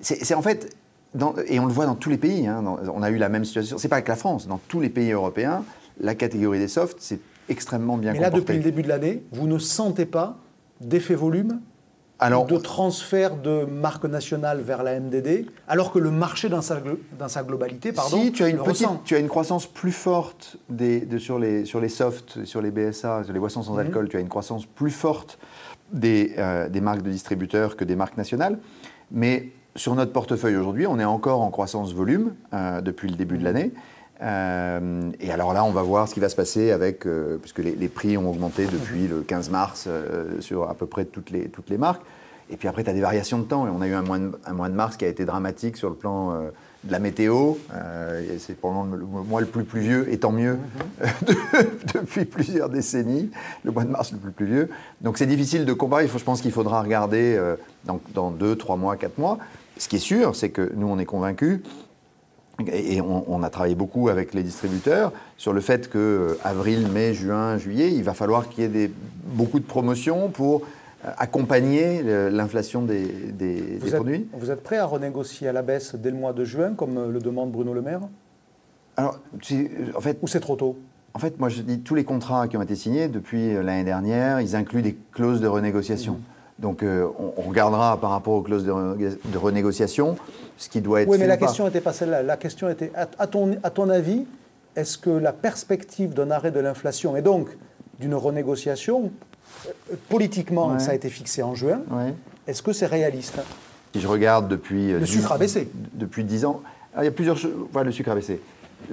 C'est 0.00 0.34
en 0.34 0.42
fait, 0.42 0.74
et 1.46 1.60
on 1.60 1.66
le 1.66 1.72
voit 1.72 1.86
dans 1.86 1.94
tous 1.94 2.10
les 2.10 2.16
pays, 2.16 2.46
hein, 2.46 2.64
on 2.92 3.02
a 3.02 3.10
eu 3.10 3.18
la 3.18 3.28
même 3.28 3.44
situation, 3.44 3.78
c'est 3.78 3.88
pas 3.88 4.02
que 4.02 4.08
la 4.08 4.16
France, 4.16 4.48
dans 4.48 4.58
tous 4.68 4.80
les 4.80 4.88
pays 4.88 5.12
européens, 5.12 5.62
la 6.00 6.14
catégorie 6.16 6.58
des 6.58 6.68
softs, 6.68 6.96
c'est 6.98 7.20
extrêmement 7.48 7.96
bien 7.96 8.12
Mais 8.12 8.20
là, 8.20 8.30
depuis 8.30 8.56
le 8.56 8.62
début 8.62 8.82
de 8.82 8.88
l'année, 8.88 9.22
vous 9.30 9.46
ne 9.46 9.58
sentez 9.58 10.06
pas 10.06 10.38
d'effet 10.80 11.14
volume 11.14 11.60
alors, 12.22 12.46
de 12.46 12.56
transfert 12.56 13.36
de 13.36 13.64
marque 13.64 14.04
nationale 14.04 14.60
vers 14.60 14.82
la 14.82 14.98
MDD, 15.00 15.46
alors 15.66 15.92
que 15.92 15.98
le 15.98 16.10
marché 16.10 16.48
dans 16.48 16.62
sa, 16.62 16.80
dans 17.18 17.28
sa 17.28 17.42
globalité, 17.42 17.92
pardon, 17.92 18.22
si, 18.22 18.32
tu 18.32 18.44
as 18.44 18.48
une 18.48 18.58
petite, 18.58 18.88
tu 19.04 19.14
as 19.14 19.18
une 19.18 19.28
croissance 19.28 19.66
plus 19.66 19.92
forte 19.92 20.56
des, 20.68 21.00
de, 21.00 21.18
sur, 21.18 21.38
les, 21.38 21.64
sur 21.64 21.80
les 21.80 21.88
softs, 21.88 22.44
sur 22.44 22.62
les 22.62 22.70
BSA, 22.70 23.24
sur 23.24 23.32
les 23.32 23.40
boissons 23.40 23.62
sans 23.62 23.74
mhm. 23.74 23.80
alcool, 23.80 24.08
tu 24.08 24.16
as 24.16 24.20
une 24.20 24.28
croissance 24.28 24.66
plus 24.66 24.90
forte 24.90 25.38
des, 25.92 26.34
euh, 26.38 26.68
des 26.68 26.80
marques 26.80 27.02
de 27.02 27.10
distributeurs 27.10 27.76
que 27.76 27.84
des 27.84 27.96
marques 27.96 28.16
nationales. 28.16 28.58
Mais 29.10 29.50
sur 29.74 29.94
notre 29.94 30.12
portefeuille 30.12 30.56
aujourd'hui, 30.56 30.86
on 30.86 30.98
est 30.98 31.04
encore 31.04 31.40
en 31.40 31.50
croissance 31.50 31.92
volume 31.92 32.34
euh, 32.54 32.80
depuis 32.80 33.08
le 33.08 33.16
début 33.16 33.38
de 33.38 33.44
l'année. 33.44 33.72
Euh, 34.22 35.10
et 35.20 35.32
alors 35.32 35.52
là, 35.52 35.64
on 35.64 35.70
va 35.70 35.82
voir 35.82 36.08
ce 36.08 36.14
qui 36.14 36.20
va 36.20 36.28
se 36.28 36.36
passer 36.36 36.70
avec, 36.70 37.06
euh, 37.06 37.38
puisque 37.38 37.58
les, 37.58 37.74
les, 37.74 37.88
prix 37.88 38.16
ont 38.16 38.30
augmenté 38.30 38.66
depuis 38.66 39.08
le 39.08 39.22
15 39.22 39.50
mars 39.50 39.88
sur 40.40 40.68
à 40.68 40.74
peu 40.74 40.86
près 40.86 41.04
toutes 41.04 41.30
les, 41.30 41.48
toutes 41.48 41.70
les 41.70 41.78
marques. 41.78 42.02
Et 42.50 42.56
puis 42.56 42.68
après, 42.68 42.84
tu 42.84 42.90
as 42.90 42.92
des 42.92 43.00
variations 43.00 43.38
de 43.38 43.44
temps. 43.44 43.66
Et 43.66 43.70
on 43.70 43.80
a 43.80 43.86
eu 43.88 43.94
un 43.94 44.02
mois 44.02 44.18
de, 44.18 44.30
un 44.44 44.52
mois 44.52 44.68
de 44.68 44.74
mars 44.74 44.96
qui 44.96 45.04
a 45.04 45.08
été 45.08 45.24
dramatique 45.24 45.76
sur 45.76 45.88
le 45.88 45.96
plan 45.96 46.38
de 46.84 46.92
la 46.92 46.98
météo. 46.98 47.54
c'est 48.38 48.56
probablement 48.56 48.94
le, 48.94 49.24
mois 49.24 49.40
le 49.40 49.46
plus 49.46 49.64
pluvieux, 49.64 50.12
et 50.12 50.18
tant 50.18 50.32
mieux, 50.32 50.58
mhm. 51.00 51.64
depuis 51.94 52.24
plusieurs 52.24 52.68
décennies. 52.68 53.30
Le 53.64 53.72
mois 53.72 53.84
de 53.84 53.90
mars 53.90 54.12
le 54.12 54.18
plus 54.18 54.32
pluvieux. 54.32 54.70
Donc 55.00 55.18
c'est 55.18 55.26
difficile 55.26 55.64
de 55.64 55.72
comparer. 55.72 56.06
Je 56.06 56.24
pense 56.24 56.42
qu'il 56.42 56.52
faudra 56.52 56.82
regarder 56.82 57.40
dans, 57.84 58.00
dans 58.14 58.30
deux, 58.30 58.54
trois 58.56 58.76
mois, 58.76 58.96
quatre 58.96 59.18
mois. 59.18 59.38
Ce 59.78 59.88
qui 59.88 59.96
est 59.96 60.00
sûr, 60.00 60.36
c'est 60.36 60.50
que 60.50 60.72
nous, 60.76 60.86
on 60.86 60.98
est 60.98 61.06
convaincus, 61.06 61.60
et 62.68 63.00
on, 63.00 63.42
a 63.42 63.50
travaillé 63.50 63.74
beaucoup 63.74 64.08
avec 64.08 64.34
les 64.34 64.42
distributeurs 64.42 65.12
sur 65.36 65.52
le 65.52 65.60
fait 65.60 65.88
que 65.88 65.98
euh, 65.98 66.38
avril, 66.44 66.88
mai, 66.88 67.14
juin, 67.14 67.58
juillet, 67.58 67.92
il 67.92 68.02
va 68.02 68.14
falloir 68.14 68.48
qu'il 68.48 68.64
y 68.64 68.66
ait 68.66 68.70
des, 68.70 68.90
beaucoup 69.24 69.58
de 69.58 69.64
promotions 69.64 70.28
pour 70.28 70.62
euh, 71.04 71.10
accompagner 71.18 72.02
l'inflation 72.30 72.82
des, 72.82 73.06
des, 73.06 73.78
produits. 73.92 74.26
Vous 74.32 74.50
êtes 74.50 74.62
prêt 74.62 74.78
à 74.78 74.86
renégocier 74.86 75.48
à 75.48 75.52
la 75.52 75.62
baisse 75.62 75.94
dès 75.94 76.10
le 76.10 76.16
mois 76.16 76.32
de 76.32 76.44
juin, 76.44 76.74
comme 76.74 76.98
euh, 76.98 77.08
le 77.08 77.18
demande 77.18 77.50
Bruno 77.50 77.74
Le 77.74 77.82
Maire? 77.82 78.00
Alors, 78.96 79.18
en 79.96 80.00
fait, 80.00 80.18
ou 80.22 80.26
c'est 80.26 80.40
trop 80.40 80.56
tôt? 80.56 80.78
En 81.14 81.18
fait, 81.18 81.38
moi 81.38 81.48
je 81.48 81.60
dis 81.62 81.80
tous 81.80 81.94
les 81.94 82.04
contrats 82.04 82.48
qui 82.48 82.56
ont 82.56 82.62
été 82.62 82.74
signés 82.74 83.08
depuis 83.08 83.52
l'année 83.54 83.84
dernière, 83.84 84.40
ils 84.40 84.56
incluent 84.56 84.82
des 84.82 84.96
clauses 85.12 85.40
de 85.40 85.46
renégociation. 85.46 86.14
Mmh. 86.14 86.31
Donc 86.62 86.84
euh, 86.84 87.08
on, 87.36 87.42
regardera 87.42 88.00
par 88.00 88.10
rapport 88.10 88.34
aux 88.34 88.42
clauses 88.42 88.64
de, 88.64 89.36
renégociation 89.36 90.16
ce 90.56 90.68
qui 90.68 90.80
doit 90.80 91.02
être. 91.02 91.08
Oui, 91.08 91.18
mais 91.18 91.26
la 91.26 91.36
question 91.36 91.64
n'était 91.64 91.80
pas 91.80 91.92
celle-là. 91.92 92.22
La 92.22 92.36
question 92.36 92.68
était, 92.68 92.92
à, 92.94 93.26
ton, 93.26 93.56
à 93.64 93.70
ton 93.70 93.90
avis, 93.90 94.24
est-ce 94.76 94.96
que 94.96 95.10
la 95.10 95.32
perspective 95.32 96.14
d'un 96.14 96.30
arrêt 96.30 96.52
de 96.52 96.60
l'inflation 96.60 97.16
et 97.16 97.22
donc 97.22 97.48
d'une 97.98 98.14
renégociation, 98.14 99.10
euh, 99.66 99.96
politiquement, 100.08 100.78
ça 100.78 100.92
a 100.92 100.94
été 100.94 101.10
fixé 101.10 101.42
en 101.42 101.56
juin, 101.56 101.82
est-ce 102.46 102.62
que 102.62 102.72
c'est 102.72 102.86
réaliste? 102.86 103.40
Si 103.92 104.00
je 104.00 104.06
regarde 104.06 104.48
depuis. 104.48 104.92
Euh, 104.92 105.00
le 105.00 105.06
sucre 105.06 105.32
a 105.32 105.38
baissé. 105.38 105.68
Depuis 105.94 106.22
10 106.22 106.44
ans. 106.44 106.62
il 106.96 107.04
y 107.04 107.08
a 107.08 107.10
plusieurs 107.10 107.36
choses. 107.36 107.52
Voilà, 107.72 107.86
le 107.86 107.92
sucre 107.92 108.12
a 108.12 108.14
baissé. 108.14 108.40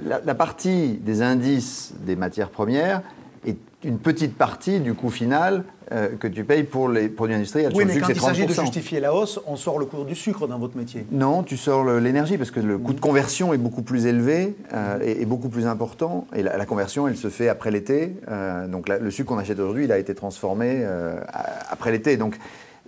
la 0.04 0.34
partie 0.34 0.94
des 0.94 1.22
indices 1.22 1.92
des 2.04 2.16
matières 2.16 2.50
premières 2.50 3.02
est 3.46 3.56
une 3.84 3.98
petite 3.98 4.36
partie 4.36 4.80
du 4.80 4.94
coût 4.94 5.10
final 5.10 5.64
euh, 5.92 6.08
que 6.16 6.28
tu 6.28 6.44
payes 6.44 6.64
pour 6.64 6.88
les 6.88 7.08
produits 7.08 7.34
industriels. 7.34 7.72
Oui, 7.74 7.84
mais 7.86 7.98
quand 7.98 8.08
il 8.08 8.20
s'agit 8.20 8.46
de 8.46 8.52
justifier 8.52 9.00
la 9.00 9.14
hausse, 9.14 9.40
on 9.46 9.56
sort 9.56 9.78
le 9.78 9.86
cours 9.86 10.04
du 10.04 10.14
sucre 10.14 10.46
dans 10.46 10.58
votre 10.58 10.76
métier. 10.76 11.06
Non, 11.10 11.42
tu 11.42 11.56
sors 11.56 11.84
l'énergie 11.84 12.36
parce 12.36 12.50
que 12.50 12.60
le 12.60 12.78
coût 12.78 12.92
de 12.92 13.00
conversion 13.00 13.54
est 13.54 13.58
beaucoup 13.58 13.82
plus 13.82 14.06
élevé 14.06 14.54
euh, 14.72 14.98
et, 15.02 15.24
beaucoup 15.24 15.48
plus 15.48 15.66
important. 15.66 16.26
Et 16.34 16.42
la, 16.42 16.66
conversion, 16.66 17.08
elle 17.08 17.16
se 17.16 17.28
fait 17.28 17.48
après 17.48 17.70
l'été. 17.70 18.14
Euh, 18.28 18.68
donc 18.68 18.88
le 18.88 19.10
sucre 19.10 19.30
qu'on 19.30 19.38
achète 19.38 19.58
aujourd'hui, 19.58 19.84
il 19.84 19.92
a 19.92 19.98
été 19.98 20.14
transformé 20.14 20.86
après 21.70 21.90
l'été. 21.90 22.16
Donc 22.16 22.36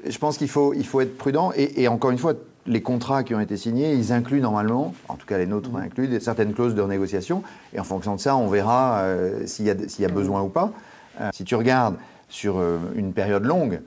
je 0.07 0.19
pense 0.19 0.37
qu'il 0.37 0.49
faut, 0.49 0.75
il 0.75 0.87
faut 0.87 1.01
être 1.01 1.17
prudent. 1.17 1.53
Et, 1.57 1.89
encore 1.89 2.11
une 2.11 2.19
fois, 2.19 2.35
les 2.67 2.83
contrats 2.83 3.25
qui 3.25 3.35
ont 3.35 3.41
été 3.41 3.57
signés, 3.57 3.95
ils 3.95 4.13
incluent 4.13 4.41
normalement, 4.41 4.95
en 5.09 5.17
tout 5.17 5.27
cas 5.27 5.39
les 5.39 5.47
nôtres 5.47 5.71
mmh. 5.71 5.77
incluent, 5.77 6.21
certaines 6.21 6.55
clauses 6.55 6.75
de 6.75 6.81
renégociation. 6.81 7.43
Et 7.75 7.81
en 7.81 7.85
fonction 7.85 8.15
de 8.15 8.21
ça, 8.21 8.37
on 8.37 8.49
verra 8.49 9.05
s'il 9.47 9.67
y, 9.67 10.01
y, 10.01 10.05
a 10.05 10.09
besoin 10.09 10.43
ou 10.43 10.49
pas. 10.49 10.73
si 11.33 11.45
tu 11.45 11.55
regardes 11.55 11.97
sur 12.33 12.59
euh, 12.59 12.79
une 12.97 13.13
période 13.13 13.45
longue, 13.45 13.81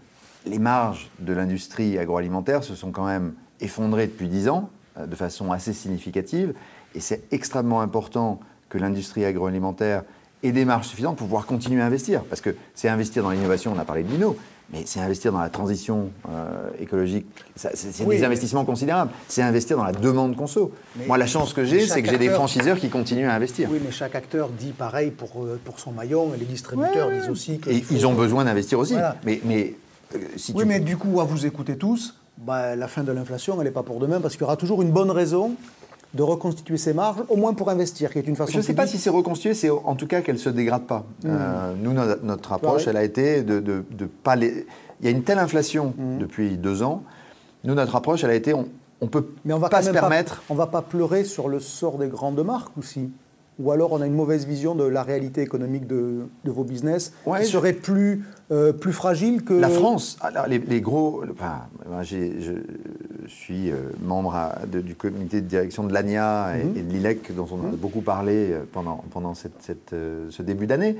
les 0.45 0.59
marges 0.59 1.09
de 1.19 1.33
l'industrie 1.33 1.97
agroalimentaire 1.97 2.63
se 2.63 2.75
sont 2.75 2.91
quand 2.91 3.05
même 3.05 3.33
effondrées 3.59 4.05
depuis 4.05 4.27
10 4.27 4.49
ans, 4.49 4.69
euh, 4.99 5.07
de 5.07 5.15
façon 5.15 5.51
assez 5.51 5.73
significative, 5.73 6.53
et 6.93 6.99
c'est 6.99 7.23
extrêmement 7.31 7.81
important 7.81 8.39
que 8.69 8.77
l'industrie 8.77 9.25
agroalimentaire 9.25 10.03
ait 10.43 10.51
des 10.51 10.63
marges 10.63 10.87
suffisantes 10.87 11.17
pour 11.17 11.25
pouvoir 11.25 11.47
continuer 11.47 11.81
à 11.81 11.87
investir, 11.87 12.23
parce 12.23 12.39
que 12.39 12.55
c'est 12.75 12.87
investir 12.87 13.23
dans 13.23 13.31
l'innovation, 13.31 13.73
on 13.75 13.79
a 13.79 13.85
parlé 13.85 14.03
de 14.03 14.11
Lino, 14.11 14.37
mais 14.71 14.83
c'est 14.85 14.99
investir 14.99 15.31
dans 15.31 15.39
la 15.39 15.49
transition 15.49 16.09
euh, 16.29 16.69
écologique. 16.79 17.25
C'est 17.55 18.07
des 18.07 18.23
investissements 18.23 18.65
considérables. 18.65 19.11
C'est 19.27 19.41
investir 19.41 19.77
dans 19.77 19.83
la 19.83 19.91
demande 19.91 20.35
conso. 20.35 20.71
Moi, 21.07 21.17
la 21.17 21.27
chance 21.27 21.53
que 21.53 21.63
j'ai, 21.63 21.85
c'est 21.87 22.01
que 22.01 22.09
j'ai 22.09 22.17
des 22.17 22.29
franchiseurs 22.29 22.79
qui 22.79 22.89
continuent 22.89 23.27
à 23.27 23.35
investir. 23.35 23.69
Oui, 23.71 23.79
mais 23.83 23.91
chaque 23.91 24.15
acteur 24.15 24.49
dit 24.49 24.71
pareil 24.71 25.11
pour, 25.11 25.43
euh, 25.43 25.59
pour 25.63 25.79
son 25.79 25.91
maillon, 25.91 26.33
et 26.33 26.37
les 26.37 26.45
distributeurs 26.45 27.11
disent 27.11 27.29
aussi 27.29 27.59
que. 27.59 27.69
Et 27.69 27.83
ils 27.91 28.07
ont 28.07 28.13
besoin 28.13 28.45
d'investir 28.45 28.79
aussi. 28.79 28.95
Mais, 29.23 29.41
mais 29.45 29.75
euh, 30.15 30.19
si 30.35 30.53
oui, 30.55 30.65
mais 30.65 30.79
du 30.79 30.97
coup, 30.97 31.21
à 31.21 31.25
vous 31.25 31.45
écouter 31.45 31.77
tous, 31.77 32.15
bah, 32.37 32.75
la 32.75 32.87
fin 32.87 33.03
de 33.03 33.11
l'inflation, 33.11 33.55
elle 33.59 33.67
n'est 33.67 33.71
pas 33.71 33.83
pour 33.83 33.99
demain, 33.99 34.19
parce 34.19 34.33
qu'il 34.33 34.41
y 34.41 34.45
aura 34.45 34.57
toujours 34.57 34.81
une 34.81 34.91
bonne 34.91 35.11
raison 35.11 35.55
de 36.15 36.23
reconstituer 36.23 36.77
ses 36.77 36.93
marges, 36.93 37.23
au 37.29 37.35
moins 37.35 37.53
pour 37.53 37.69
investir, 37.69 38.11
qui 38.11 38.19
est 38.19 38.27
une 38.27 38.35
façon. 38.35 38.53
Je 38.53 38.57
ne 38.57 38.63
sais 38.63 38.73
pas 38.73 38.87
si 38.87 38.97
c'est 38.97 39.09
reconstitué, 39.09 39.53
c'est 39.53 39.69
en 39.69 39.95
tout 39.95 40.07
cas 40.07 40.21
qu'elle 40.21 40.35
ne 40.35 40.39
se 40.39 40.49
dégrade 40.49 40.83
pas. 40.83 41.05
Mmh. 41.23 41.27
Euh, 41.29 41.73
nous, 41.77 41.93
notre, 42.23 42.53
approche, 42.53 42.87
elle 42.87 42.97
a 42.97 43.03
été 43.03 43.43
de, 43.43 43.59
de, 43.59 44.05
pas 44.23 44.35
les. 44.35 44.65
Il 45.01 45.05
y 45.05 45.07
a 45.09 45.11
une 45.11 45.23
telle 45.23 45.39
inflation 45.39 45.93
mmh. 45.97 46.17
depuis 46.19 46.57
deux 46.57 46.83
ans. 46.83 47.03
Nous, 47.65 47.73
notre 47.73 47.95
approche, 47.95 48.23
elle 48.23 48.29
a 48.29 48.35
été, 48.35 48.53
on, 48.53 48.67
ne 49.01 49.07
peut 49.07 49.27
Mais 49.43 49.53
on 49.53 49.59
va 49.59 49.69
pas 49.69 49.81
se 49.81 49.91
permettre. 49.91 50.41
on 50.49 50.53
ne 50.53 50.59
va 50.59 50.67
pas 50.67 50.81
pleurer 50.81 51.25
sur 51.25 51.49
le 51.49 51.59
sort 51.59 51.97
des 51.97 52.07
grandes 52.07 52.43
marques 52.43 52.77
aussi 52.77 53.09
ou 53.59 53.71
alors 53.71 53.93
on 53.93 54.01
a 54.01 54.05
une 54.05 54.13
mauvaise 54.13 54.45
vision 54.45 54.75
de 54.75 54.83
la 54.83 55.03
réalité 55.03 55.41
économique 55.41 55.87
de, 55.87 56.27
vos 56.43 56.63
business 56.63 57.13
qui 57.39 57.45
serait 57.45 57.73
plus, 57.73 58.25
euh, 58.51 58.73
plus 58.73 58.93
fragile 58.93 59.43
que... 59.43 59.53
La 59.53 59.69
France, 59.69 60.17
alors 60.21 60.47
les, 60.47 60.81
gros... 60.81 61.23
Enfin, 61.31 61.61
je 62.01 62.61
suis 63.27 63.71
euh, 63.71 63.91
membre 64.01 64.35
du 64.67 64.95
comité 64.95 65.41
de 65.41 65.47
direction 65.47 65.83
de 65.83 65.93
l'ANIA 65.93 66.57
et, 66.57 66.63
mhm. 66.63 66.87
de 66.87 66.93
l'ILEC, 66.93 67.35
dont 67.35 67.47
on 67.51 67.65
a 67.65 67.71
mhm. 67.71 67.75
beaucoup 67.75 68.01
parlé 68.01 68.51
euh, 68.51 68.63
pendant, 68.71 69.03
pendant 69.11 69.33
cette, 69.33 69.95
ce 70.29 70.41
début 70.41 70.67
d'année. 70.67 70.97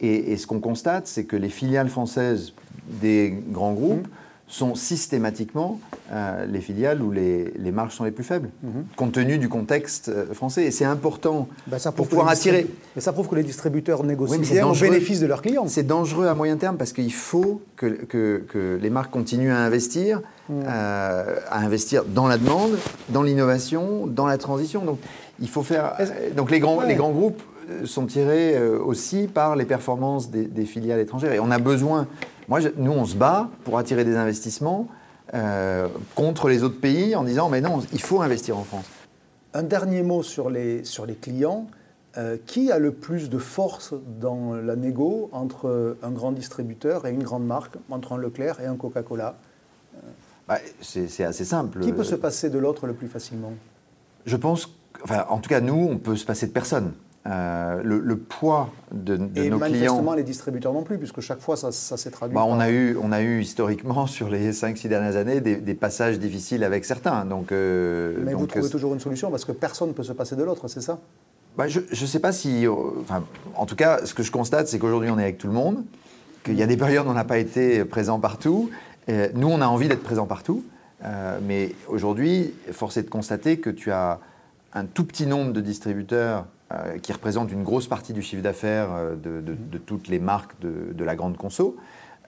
Et, 0.00 0.36
ce 0.36 0.46
qu'on 0.46 0.60
constate, 0.60 1.06
c'est 1.06 1.24
que 1.24 1.36
les 1.36 1.48
filiales 1.48 1.88
françaises 1.88 2.52
des 2.86 3.36
grands 3.50 3.72
groupes... 3.72 4.06
Mhm 4.06 4.18
sont 4.52 4.74
systématiquement 4.74 5.80
euh, 6.12 6.44
les 6.44 6.60
filiales 6.60 7.00
où 7.00 7.10
les, 7.10 7.72
marges 7.72 7.94
sont 7.94 8.04
les 8.04 8.10
plus 8.10 8.22
faibles, 8.22 8.50
mhm. 8.62 8.84
compte 8.96 9.12
tenu 9.12 9.38
du 9.38 9.48
contexte 9.48 10.10
euh, 10.10 10.34
français. 10.34 10.64
Et 10.64 10.70
c'est 10.70 10.84
important 10.84 11.48
bah, 11.66 11.78
pour 11.96 12.06
pouvoir 12.06 12.28
attirer. 12.28 12.66
Mais 12.94 13.00
ça 13.00 13.14
prouve 13.14 13.28
que 13.28 13.34
les 13.34 13.44
distributeurs 13.44 14.04
négocient 14.04 14.40
bien 14.40 14.66
au 14.66 14.74
bénéfice 14.74 15.20
de 15.20 15.26
leurs 15.26 15.40
clients. 15.40 15.66
C'est 15.68 15.86
dangereux 15.86 16.26
à 16.26 16.34
moyen 16.34 16.58
terme 16.58 16.76
parce 16.76 16.92
qu'il 16.92 17.14
faut 17.14 17.62
que, 17.76 17.88
que, 17.88 18.78
les 18.80 18.90
marques 18.90 19.10
continuent 19.10 19.52
à 19.52 19.58
investir, 19.58 20.20
mhm. 20.50 20.64
euh, 20.66 21.36
à 21.50 21.58
investir 21.60 22.04
dans 22.04 22.28
la 22.28 22.36
demande, 22.36 22.76
dans 23.08 23.22
l'innovation, 23.22 24.06
dans 24.06 24.26
la 24.26 24.36
transition. 24.36 24.84
Donc 24.84 24.98
il 25.40 25.48
faut 25.48 25.62
faire. 25.62 25.96
Donc 26.36 26.50
les 26.50 26.60
grands, 26.60 26.82
les 26.82 26.94
grands 26.94 27.12
groupes 27.12 27.42
sont 27.84 28.06
tirés 28.06 28.60
aussi 28.60 29.26
par 29.26 29.56
les 29.56 29.64
performances 29.64 30.30
des, 30.30 30.44
des 30.44 30.64
filiales 30.64 31.00
étrangères. 31.00 31.32
Et 31.32 31.40
on 31.40 31.50
a 31.50 31.58
besoin 31.58 32.06
moi, 32.48 32.60
nous, 32.76 32.92
on 32.92 33.04
se 33.04 33.16
bat 33.16 33.48
pour 33.64 33.78
attirer 33.78 34.04
des 34.04 34.16
investissements 34.16 34.88
euh, 35.34 35.88
contre 36.14 36.48
les 36.48 36.62
autres 36.62 36.80
pays 36.80 37.14
en 37.14 37.24
disant, 37.24 37.48
mais 37.48 37.60
non, 37.60 37.80
il 37.92 38.00
faut 38.00 38.20
investir 38.20 38.58
en 38.58 38.64
France. 38.64 38.84
Un 39.54 39.62
dernier 39.62 40.02
mot 40.02 40.22
sur 40.22 40.50
les, 40.50 40.84
sur 40.84 41.06
les 41.06 41.14
clients. 41.14 41.66
Euh, 42.18 42.36
qui 42.44 42.70
a 42.70 42.78
le 42.78 42.92
plus 42.92 43.30
de 43.30 43.38
force 43.38 43.94
dans 44.20 44.52
la 44.54 44.76
négo 44.76 45.30
entre 45.32 45.96
un 46.02 46.10
grand 46.10 46.32
distributeur 46.32 47.06
et 47.06 47.10
une 47.10 47.22
grande 47.22 47.46
marque, 47.46 47.76
entre 47.88 48.12
un 48.12 48.18
Leclerc 48.18 48.60
et 48.60 48.66
un 48.66 48.76
Coca-Cola? 48.76 49.36
Bah, 50.46 50.58
C'est 50.82 51.24
assez 51.24 51.46
simple. 51.46 51.80
Qui 51.80 51.94
peut 51.94 52.04
se 52.04 52.14
passer 52.14 52.50
de 52.50 52.58
l'autre 52.58 52.86
le 52.86 52.92
plus 52.92 53.08
facilement? 53.08 53.54
Je 54.26 54.36
pense, 54.36 54.68
enfin, 55.02 55.24
en 55.30 55.38
tout 55.38 55.48
cas, 55.48 55.62
nous, 55.62 55.88
on 55.90 55.96
peut 55.96 56.16
se 56.16 56.26
passer 56.26 56.46
de 56.46 56.52
personne. 56.52 56.92
Euh, 57.24 57.80
le, 57.84 58.16
poids 58.16 58.70
de, 58.90 59.16
de 59.16 59.40
et 59.40 59.48
nos 59.48 59.58
manifestement, 59.58 60.14
les 60.14 60.24
distributeurs 60.24 60.72
non 60.72 60.82
plus, 60.82 60.98
puisque 60.98 61.20
chaque 61.20 61.40
fois, 61.40 61.56
ça, 61.56 61.70
s'est 61.70 62.10
traduit. 62.10 62.34
Bah, 62.34 62.44
on, 62.44 62.58
a 62.58 62.68
eu, 62.68 62.96
on 63.00 63.12
a 63.12 63.22
eu 63.22 63.40
historiquement, 63.40 64.06
sur 64.08 64.28
les 64.28 64.50
5-6 64.50 64.88
dernières 64.88 65.16
années, 65.16 65.40
des, 65.40 65.74
passages 65.74 66.18
difficiles 66.18 66.64
avec 66.64 66.84
certains. 66.84 67.24
Donc, 67.24 67.52
euh, 67.52 68.16
Mais 68.24 68.34
vous 68.34 68.46
trouvez 68.46 68.68
toujours 68.68 68.92
une 68.92 69.00
solution, 69.00 69.30
parce 69.30 69.44
que 69.44 69.52
personne 69.52 69.88
ne 69.88 69.92
peut 69.92 70.02
se 70.02 70.12
passer 70.12 70.34
de 70.34 70.42
l'autre, 70.42 70.66
c'est 70.66 70.80
ça? 70.80 70.98
Bah, 71.56 71.68
Je 71.68 71.80
ne 71.80 72.06
sais 72.06 72.18
pas 72.18 72.32
si... 72.32 72.66
Euh, 72.66 72.72
enfin, 73.00 73.22
en 73.54 73.66
tout 73.66 73.76
cas, 73.76 74.04
ce 74.04 74.14
que 74.14 74.24
je 74.24 74.32
constate, 74.32 74.66
c'est 74.66 74.80
qu'aujourd'hui, 74.80 75.10
on 75.10 75.18
est 75.18 75.22
avec 75.22 75.38
tout 75.38 75.46
le 75.46 75.52
monde, 75.52 75.84
qu'il 76.42 76.54
y 76.54 76.62
a 76.62 76.66
des 76.66 76.76
périodes 76.76 77.06
où 77.06 77.10
on 77.10 77.14
n'a 77.14 77.24
pas 77.24 77.38
été 77.38 77.84
présent 77.84 78.18
partout. 78.18 78.70
nous, 79.08 79.48
on 79.48 79.60
a 79.60 79.66
envie 79.66 79.86
d'être 79.86 80.02
présent 80.02 80.26
partout. 80.26 80.64
mais 81.46 81.76
aujourd'hui, 81.86 82.52
force 82.72 82.96
est 82.96 83.04
de 83.04 83.10
constater 83.10 83.58
que 83.58 83.70
tu 83.70 83.92
as 83.92 84.18
un 84.74 84.86
tout 84.86 85.04
petit 85.04 85.26
nombre 85.26 85.52
de 85.52 85.60
distributeurs 85.60 86.46
euh, 86.72 86.98
qui 86.98 87.12
représente 87.12 87.52
une 87.52 87.64
grosse 87.64 87.86
partie 87.86 88.12
du 88.12 88.22
chiffre 88.22 88.42
d'affaires 88.42 88.88
euh, 88.92 89.14
de, 89.14 89.78
toutes 89.78 90.08
les 90.08 90.18
marques 90.18 90.54
de, 90.60 91.04
la 91.04 91.16
grande 91.16 91.36
conso. 91.36 91.76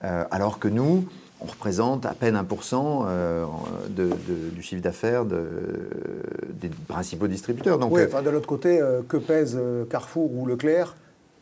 Euh, 0.03 0.23
alors 0.29 0.59
que 0.59 0.67
nous, 0.67 1.05
on 1.41 1.45
représente 1.45 2.05
à 2.05 2.13
peine 2.13 2.35
1% 2.35 3.05
euh, 3.07 3.45
de, 3.89 4.09
du 4.53 4.61
chiffre 4.61 4.81
d'affaires 4.81 5.25
des 5.25 6.69
principaux 6.87 7.27
distributeurs. 7.27 7.79
Donc, 7.79 7.91
oui, 7.91 8.01
enfin, 8.05 8.21
de 8.21 8.29
l'autre 8.29 8.47
côté, 8.47 8.79
que 9.07 9.17
pèse 9.17 9.59
Carrefour 9.89 10.31
ou 10.35 10.45
Leclerc? 10.45 10.95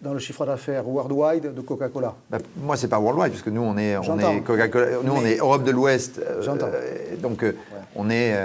Dans 0.04 0.14
le 0.14 0.20
chiffre 0.20 0.46
d'affaires 0.46 0.88
worldwide 0.88 1.54
de 1.54 1.62
Coca-Cola 1.62 2.14
bah, 2.30 2.38
Moi, 2.58 2.78
c'est 2.78 2.88
pas 2.88 3.00
worldwide, 3.00 3.32
puisque 3.32 3.48
nous, 3.48 3.62
on 3.62 3.78
est, 3.78 3.98
on 3.98 4.20
est 4.20 4.42
Coca-Cola, 4.42 4.88
nous, 5.04 5.14
on 5.14 5.26
est 5.26 5.38
Europe 5.38 5.64
de 5.64 5.72
l'Ouest. 5.72 6.22
J'entends. 6.42 6.70
donc, 7.22 7.46
on 7.96 8.10
est, 8.10 8.36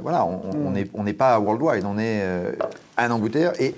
voilà, 0.00 0.24
on 0.24 0.70
n'est 0.70 0.84
hmm. 0.84 0.90
on 0.94 1.04
pas 1.12 1.38
worldwide, 1.38 1.84
on 1.84 1.98
est 1.98 2.22
un 2.96 3.10
embouteilleur. 3.10 3.60
Et, 3.60 3.74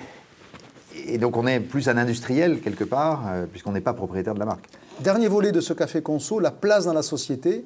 et 1.07 1.19
donc, 1.19 1.37
on 1.37 1.47
est 1.47 1.61
plus 1.61 1.89
un 1.89 1.97
industriel, 1.97 2.61
quelque 2.61 2.85
part, 2.85 3.25
puisqu'on 3.51 3.73
n'est 3.73 3.81
pas 3.81 3.95
propriétaire 3.95 4.35
de 4.35 4.41
la 4.41 4.47
marque. 4.47 4.69
Dernier 5.01 5.29
volet 5.29 5.53
de 5.53 5.61
ce 5.61 5.73
café 5.73 6.03
conso, 6.03 6.41
la 6.41 6.51
place 6.51 6.87
dans 6.87 6.93
la 6.93 7.03
société. 7.03 7.65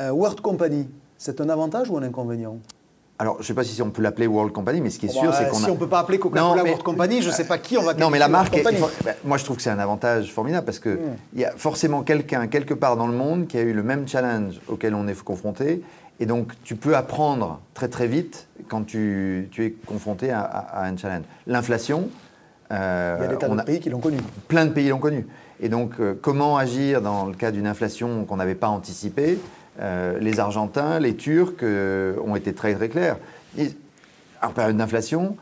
Euh, 0.00 0.10
World 0.10 0.40
Company, 0.40 0.86
c'est 1.16 1.40
un 1.40 1.48
avantage 1.48 1.88
ou 1.88 1.96
un 1.96 2.02
inconvénient? 2.02 2.58
Alors, 3.16 3.36
je 3.36 3.42
ne 3.42 3.44
sais 3.44 3.54
pas 3.54 3.62
si 3.62 3.80
on 3.80 3.90
peut 3.90 4.02
l'appeler 4.02 4.26
World 4.26 4.52
Company, 4.52 4.80
mais 4.80 4.90
ce 4.90 4.98
qui 4.98 5.06
est 5.06 5.10
sûr, 5.10 5.32
c'est 5.32 5.48
qu'on 5.48 5.58
si 5.58 5.70
on 5.70 5.74
ne 5.74 5.78
peut 5.78 5.88
pas 5.88 6.00
appeler 6.00 6.18
Coca-Cola 6.18 6.64
World 6.64 6.82
Company, 6.82 7.22
je 7.22 7.28
ne 7.28 7.32
sais 7.32 7.44
pas 7.46 7.58
qui 7.58 7.78
on 7.78 7.82
va 7.82 7.94
Non, 7.94 8.10
mais 8.10 8.18
la 8.18 8.26
marque, 8.26 8.56
moi 9.24 9.38
je 9.38 9.44
trouve 9.44 9.56
que 9.56 9.62
c'est 9.62 9.70
un 9.70 9.78
avantage 9.78 10.32
formidable 10.32 10.64
parce 10.66 10.80
qu'il 10.80 10.92
hmm. 10.92 11.16
il 11.34 11.40
y 11.40 11.44
a 11.44 11.52
forcément 11.52 12.02
quelqu'un 12.02 12.48
quelque 12.48 12.74
part 12.74 12.96
dans 12.96 13.06
le 13.06 13.12
monde 13.12 13.46
qui 13.46 13.56
a 13.56 13.60
eu 13.60 13.72
le 13.72 13.84
même 13.84 14.08
challenge 14.08 14.60
auquel 14.66 14.94
on 14.94 15.06
est 15.06 15.22
confronté. 15.22 15.82
Et 16.20 16.26
donc, 16.26 16.52
tu 16.62 16.76
peux 16.76 16.96
apprendre 16.96 17.60
très 17.72 17.88
très 17.88 18.06
vite 18.06 18.46
quand 18.68 18.84
tu, 18.84 19.48
tu 19.50 19.64
es 19.64 19.70
confronté 19.70 20.30
à, 20.30 20.82
un 20.82 20.96
challenge. 20.96 21.24
L'inflation. 21.46 22.08
Euh, 22.72 23.16
il 23.18 23.24
y 23.24 23.26
a 23.26 23.28
des 23.28 23.36
tas 23.36 23.48
de 23.48 23.62
pays 23.62 23.78
qui 23.78 23.90
l'ont 23.90 24.00
connu. 24.00 24.18
Plein 24.48 24.64
de 24.66 24.72
pays 24.72 24.88
l'ont 24.88 24.98
connu. 24.98 25.26
Et 25.60 25.68
donc, 25.68 25.92
euh, 26.00 26.14
comment 26.20 26.56
agir 26.56 27.00
dans 27.02 27.26
le 27.26 27.34
cas 27.34 27.50
d'une 27.50 27.66
inflation 27.66 28.24
qu'on 28.24 28.36
n'avait 28.36 28.54
pas 28.54 28.68
anticipée 28.68 29.38
euh, 29.80 30.18
Les 30.18 30.40
Argentins, 30.40 30.98
les 30.98 31.14
Turcs 31.14 31.62
euh, 31.62 32.16
ont 32.24 32.36
été 32.36 32.52
très 32.54 32.74
très 32.74 32.88
clairs. 32.88 33.16
en 34.42 34.50
période 34.50 34.76
d'inflation, 34.76 35.36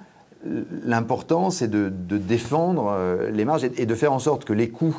l'important 0.84 1.50
c'est 1.50 1.68
de, 1.68 1.88
défendre 1.88 2.96
les 3.30 3.44
marges 3.44 3.64
et, 3.64 3.86
de 3.86 3.94
faire 3.94 4.12
en 4.12 4.18
sorte 4.18 4.44
que 4.44 4.52
les 4.52 4.70
coûts, 4.70 4.96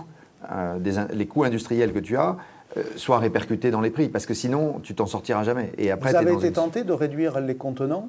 les 1.13 1.25
coûts 1.25 1.43
industriels 1.43 1.93
que 1.93 1.99
tu 1.99 2.15
as 2.15 2.37
soient 2.95 3.19
répercutés 3.19 3.69
dans 3.69 3.81
les 3.81 3.91
prix, 3.91 4.09
parce 4.09 4.25
que 4.25 4.33
sinon 4.33 4.79
tu 4.81 4.95
t'en 4.95 5.05
sortiras 5.05 5.43
jamais. 5.43 5.71
Et 5.77 5.91
après, 5.91 6.11
Vous 6.11 6.15
avez 6.15 6.33
été 6.33 6.51
tenté 6.51 6.83
de 6.83 6.93
réduire 6.93 7.39
les 7.39 7.55
contenants? 7.55 8.07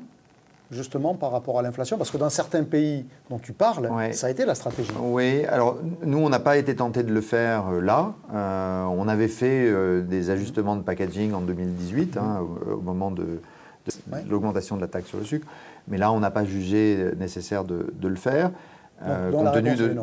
Justement 0.75 1.15
par 1.15 1.31
rapport 1.31 1.59
à 1.59 1.63
l'inflation 1.63 1.97
Parce 1.97 2.11
que 2.11 2.17
dans 2.17 2.31
certains 2.31 2.65
pays 2.65 3.07
dont 3.31 3.39
tu 3.39 3.53
parles, 3.53 3.91
ça 4.13 4.27
a 4.27 4.31
été 4.31 4.45
la 4.45 4.55
stratégie. 4.55 4.91
Oui, 5.01 5.45
alors 5.47 5.79
nous, 6.03 6.19
on 6.19 6.29
n'a 6.29 6.41
pas 6.41 6.57
été 6.57 6.77
tenté 6.77 7.03
de 7.03 7.13
le 7.13 7.21
faire 7.21 7.69
euh, 7.69 7.81
là. 7.81 8.15
Euh, 8.35 8.85
on 8.85 9.09
avait 9.09 9.29
fait 9.29 9.67
euh, 9.69 10.03
des 10.03 10.31
ajustements 10.31 10.77
de 10.77 10.83
packaging 10.83 11.33
en 11.33 11.41
2018, 11.41 12.17
hein, 12.17 12.41
au, 12.71 12.81
moment 12.81 13.11
de, 13.11 13.41
l'augmentation 14.29 14.77
de 14.77 14.81
la 14.81 14.89
taxe 14.89 15.09
sur 15.09 15.19
le 15.19 15.25
sucre. 15.25 15.47
Mais 15.89 15.99
là, 15.99 16.13
on 16.13 16.21
n'a 16.21 16.31
pas 16.31 16.45
jugé 16.45 17.11
nécessaire 17.19 17.65
de, 17.65 17.87
le 18.03 18.15
faire. 18.17 18.51
compte 19.31 19.53
tenu 19.53 19.75
de, 19.77 19.95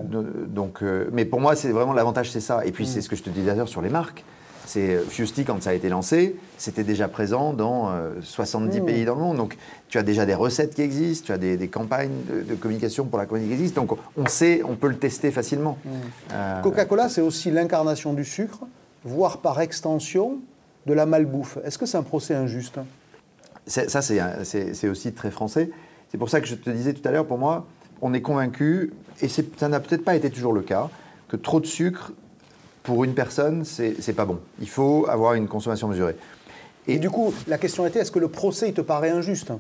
donc, 0.48 0.84
mais 1.12 1.26
pour 1.26 1.42
moi, 1.42 1.56
c'est 1.56 1.72
vraiment 1.72 1.94
l'avantage, 1.94 2.32
c'est 2.32 2.40
ça. 2.40 2.66
Et 2.66 2.72
puis, 2.72 2.84
mm. 2.84 2.88
c'est 2.88 3.02
ce 3.02 3.10
que 3.10 3.16
je 3.16 3.24
te 3.24 3.30
disais 3.30 3.48
d'ailleurs 3.48 3.70
sur 3.70 3.82
les 3.82 3.90
marques. 3.90 4.24
C'est 4.72 4.96
euh, 4.96 5.04
Fusty, 5.04 5.44
quand 5.44 5.62
ça 5.62 5.72
a 5.72 5.74
été 5.74 5.90
lancé, 5.90 6.38
c'était 6.58 6.86
déjà 6.86 7.10
présent 7.10 7.52
dans 7.52 7.92
70 8.22 8.78
euh, 8.78 8.82
mmh. 8.82 8.86
pays 8.86 9.04
dans 9.04 9.16
le 9.16 9.22
monde. 9.22 9.36
Donc, 9.36 9.58
tu 9.90 9.98
as 9.98 10.04
déjà 10.04 10.26
des 10.26 10.34
recettes 10.34 10.76
qui 10.76 10.82
existent, 10.82 11.26
tu 11.26 11.32
as 11.34 11.38
des, 11.38 11.68
campagnes 11.68 12.14
de, 12.30 12.56
communication 12.56 13.04
pour 13.04 13.20
la 13.20 13.26
communication 13.26 13.58
qui 13.58 13.62
existent. 13.64 13.82
Donc, 13.82 14.00
on 14.16 14.26
sait, 14.28 14.62
on 14.64 14.78
peut 14.78 14.88
le 14.88 14.96
tester 14.96 15.30
facilement. 15.32 15.78
Mmh. 15.84 15.90
Euh, 16.32 16.62
Coca-Cola, 16.62 17.10
c'est 17.10 17.20
aussi 17.20 17.52
l'incarnation 17.52 18.14
du 18.14 18.24
sucre, 18.24 18.62
voire 19.04 19.40
par 19.40 19.60
extension 19.60 20.38
de 20.86 20.94
la 20.94 21.06
malbouffe. 21.06 21.58
Est-ce 21.66 21.78
que 21.78 21.86
c'est 21.86 21.98
un 21.98 22.04
procès 22.04 22.34
injuste? 22.34 22.80
Ça, 23.68 24.02
c'est 24.02 24.88
aussi 24.88 25.12
très 25.12 25.32
français. 25.32 25.70
C'est 26.10 26.18
pour 26.18 26.30
ça 26.30 26.40
que 26.40 26.48
je 26.48 26.56
te 26.56 26.70
disais 26.70 26.94
tout 26.94 27.06
à 27.06 27.12
l'heure, 27.12 27.26
pour 27.26 27.38
moi, 27.38 27.68
on 28.02 28.14
est 28.14 28.22
convaincu, 28.22 28.94
et 29.22 29.28
ça 29.28 29.68
n'a 29.68 29.82
peut-être 29.82 30.06
pas 30.06 30.16
été 30.16 30.30
toujours 30.30 30.54
le 30.54 30.62
cas, 30.62 30.90
que 31.28 31.36
trop 31.36 31.60
de 31.60 31.66
sucre 31.66 32.14
pour 32.84 33.04
une 33.04 33.14
personne, 33.14 33.64
c'est 33.66 34.16
pas 34.16 34.26
bon. 34.26 34.40
Il 34.60 34.70
faut 34.70 35.06
avoir 35.10 35.34
une 35.36 35.48
consommation 35.48 35.88
mesurée. 35.88 36.16
Et, 36.88 36.98
du 36.98 37.10
coup, 37.10 37.34
la 37.48 37.58
question 37.58 37.86
était, 37.86 38.00
est-ce 38.00 38.12
que 38.12 38.20
le 38.20 38.28
procès, 38.28 38.70
il 38.70 38.74
te 38.74 38.82
paraît 38.82 39.12
injuste? 39.12 39.52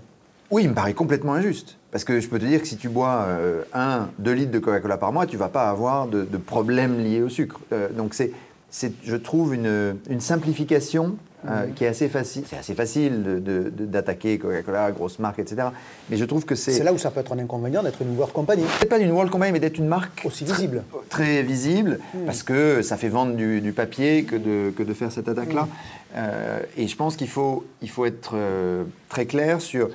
Oui, 0.49 0.63
il 0.63 0.69
me 0.69 0.73
paraît 0.73 0.93
complètement 0.93 1.33
injuste. 1.33 1.77
Parce 1.91 2.03
que 2.03 2.19
je 2.19 2.27
peux 2.27 2.39
te 2.39 2.45
dire 2.45 2.61
que 2.61 2.67
si 2.67 2.77
tu 2.77 2.89
bois 2.89 3.27
1, 3.73 3.79
euh, 3.79 3.99
2 4.19 4.31
litres 4.31 4.51
de 4.51 4.59
Coca-Cola 4.59 4.97
par 4.97 5.13
mois, 5.13 5.25
tu 5.25 5.37
vas 5.37 5.49
pas 5.49 5.69
avoir 5.69 6.07
de, 6.07 6.23
de 6.23 6.37
problèmes 6.37 6.97
liés 6.99 7.21
au 7.21 7.29
sucre. 7.29 7.59
Euh, 7.71 7.89
donc 7.89 8.13
c'est 8.13 8.31
c'est, 8.71 8.93
je 9.03 9.17
trouve, 9.17 9.53
une, 9.53 9.97
simplification 10.19 11.17
euh, 11.45 11.67
qui 11.75 11.83
est 11.83 11.87
assez 11.87 12.07
facile. 12.07 12.43
C'est 12.47 12.57
assez 12.57 12.73
facile 12.73 13.43
d'attaquer 13.77 14.39
Coca-Cola, 14.39 14.91
grosse 14.91 15.19
marque, 15.19 15.39
etc. 15.39 15.67
Mais 16.09 16.15
je 16.15 16.23
trouve 16.23 16.45
que 16.45 16.55
c'est. 16.55 16.71
C'est 16.71 16.83
là 16.83 16.93
où 16.93 16.97
ça 16.97 17.11
peut 17.11 17.19
être 17.19 17.33
un 17.33 17.39
inconvénient 17.39 17.83
d'être 17.83 18.01
une 18.01 18.15
World 18.15 18.33
Company. 18.33 18.63
C'est 18.79 18.87
pas 18.87 18.97
une 18.99 19.11
World 19.11 19.29
Company, 19.29 19.51
mais 19.51 19.59
d'être 19.59 19.77
une 19.77 19.87
marque. 19.87 20.23
Aussi 20.25 20.45
visible. 20.45 20.83
Très, 21.09 21.43
visible, 21.43 21.99
mhm. 22.13 22.25
parce 22.25 22.43
que 22.43 22.81
ça 22.81 22.95
fait 22.95 23.09
vendre 23.09 23.35
du, 23.35 23.73
papier 23.75 24.23
que 24.23 24.37
de, 24.37 24.71
que 24.71 24.83
de 24.83 24.93
faire 24.93 25.11
cette 25.11 25.27
attaque-là. 25.27 25.63
Mhm. 25.63 25.69
Euh, 26.15 26.59
et 26.77 26.87
je 26.87 26.95
pense 26.95 27.17
qu'il 27.17 27.29
faut, 27.29 27.65
il 27.81 27.89
faut 27.89 28.05
être 28.05 28.31
euh, 28.35 28.83
très 29.09 29.25
clair 29.25 29.59
sur 29.59 29.89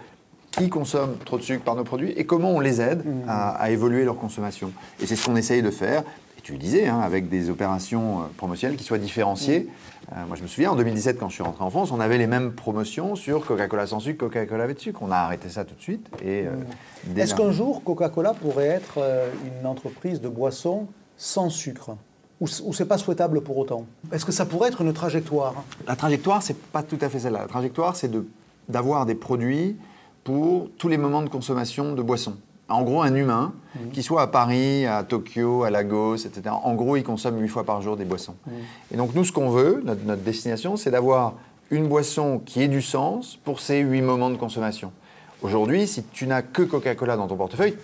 qui 0.51 0.69
consomme 0.69 1.17
trop 1.25 1.39
de 1.39 1.43
sucre 1.43 1.63
par 1.63 1.77
nos 1.77 1.85
produits 1.85 2.13
et 2.17 2.25
comment 2.25 2.51
on 2.51 2.61
les 2.61 2.81
aide 2.81 3.03
à, 3.29 3.51
à 3.51 3.71
évoluer 3.71 4.05
leur 4.05 4.17
consommation. 4.17 4.73
Et 5.03 5.07
c'est 5.07 5.15
ce 5.15 5.27
qu'on 5.27 5.37
essaye 5.37 5.61
de 5.61 5.71
faire 5.71 6.03
tu 6.47 6.53
le 6.53 6.59
disais, 6.59 6.87
hein, 6.87 7.01
avec 7.01 7.29
des 7.29 7.51
opérations 7.51 8.21
euh, 8.21 8.23
promotionnelles 8.37 8.77
qui 8.77 8.85
soient 8.85 8.99
différenciées. 8.99 9.69
Euh, 10.13 10.27
moi, 10.29 10.37
je 10.37 10.43
me 10.45 10.47
souviens, 10.47 10.71
en 10.71 10.77
2017, 10.77 11.19
quand 11.19 11.29
je 11.29 11.35
suis 11.35 11.43
rentré 11.43 11.65
en 11.65 11.71
France, 11.71 11.91
on 11.91 11.99
avait 11.99 12.19
les 12.19 12.29
mêmes 12.29 12.53
promotions 12.53 13.17
sur 13.17 13.45
Coca-Cola 13.45 13.89
sans 13.89 13.99
sucre, 13.99 14.27
Coca-Cola 14.27 14.63
avec 14.63 14.79
sucre. 14.79 15.01
On 15.03 15.11
a 15.11 15.17
arrêté 15.17 15.49
ça 15.49 15.65
tout 15.65 15.75
de 15.75 15.81
suite. 15.81 16.09
Euh, 16.25 16.55
Est-ce 17.17 17.35
qu'un 17.35 17.51
jour, 17.51 17.83
Coca-Cola 17.83 18.33
pourrait 18.33 18.69
être 18.69 19.01
une 19.61 19.67
entreprise 19.67 20.21
de 20.21 20.29
boissons 20.29 20.87
sans 21.17 21.51
sucre? 21.51 21.97
Ou, 22.41 22.47
ou 22.63 22.73
c'est 22.73 22.85
pas 22.85 22.99
souhaitable 22.99 23.41
pour 23.41 23.59
autant? 23.59 23.85
Est-ce 24.13 24.25
que 24.25 24.31
ça 24.31 24.47
pourrait 24.47 24.69
être 24.69 24.83
une 24.83 24.93
trajectoire? 24.93 25.65
La 25.89 25.97
trajectoire, 25.97 26.45
c'est 26.45 26.57
pas 26.57 26.85
tout 26.85 26.99
à 27.01 27.09
fait 27.09 27.19
celle-là. 27.19 27.41
La 27.41 27.49
trajectoire, 27.49 27.97
c'est 27.97 28.13
d'avoir 28.69 29.05
des 29.05 29.17
produits 29.17 29.77
pour 30.23 30.69
tous 30.79 30.87
les 30.87 30.97
moments 30.97 31.23
de 31.23 31.29
consommation 31.29 31.95
de 31.95 32.03
boissons 32.03 32.37
en 32.69 32.83
gros, 32.83 33.03
un 33.03 33.15
humain, 33.15 33.53
mmh. 33.75 33.91
qui 33.91 34.03
soit 34.03 34.23
à 34.23 34.27
Paris, 34.27 34.87
à 34.87 35.05
Tokyo, 35.05 35.63
à 35.63 35.71
Lagos, 35.71 36.17
etc., 36.17 36.43
en 36.51 36.75
gros, 36.75 36.97
il 36.97 37.05
consomme 37.05 37.41
huit 37.41 37.49
fois 37.49 37.65
par 37.65 37.81
jour 37.81 37.97
des 37.97 38.05
boissons. 38.05 38.35
Mmh. 38.47 38.51
Et 38.93 38.97
donc, 38.97 39.15
nous, 39.15 39.25
ce 39.25 39.33
qu'on 39.33 39.51
veut, 39.51 39.83
notre, 39.85 40.23
destination, 40.23 40.77
c'est 40.77 40.91
d'avoir 40.91 41.35
une 41.71 41.89
boisson 41.89 42.41
qui 42.45 42.63
ait 42.63 42.69
du 42.69 42.83
sens 42.83 43.39
pour 43.45 43.61
ces 43.61 43.81
huit 43.81 44.03
moments 44.03 44.31
de 44.31 44.37
consommation. 44.37 44.93
Aujourd'hui, 45.43 45.87
si 45.87 46.03
tu 46.05 46.27
n'as 46.27 46.43
que 46.43 46.63
Coca-Cola 46.63 47.17
dans 47.17 47.29
ton 47.29 47.37
portefeuille, 47.37 47.77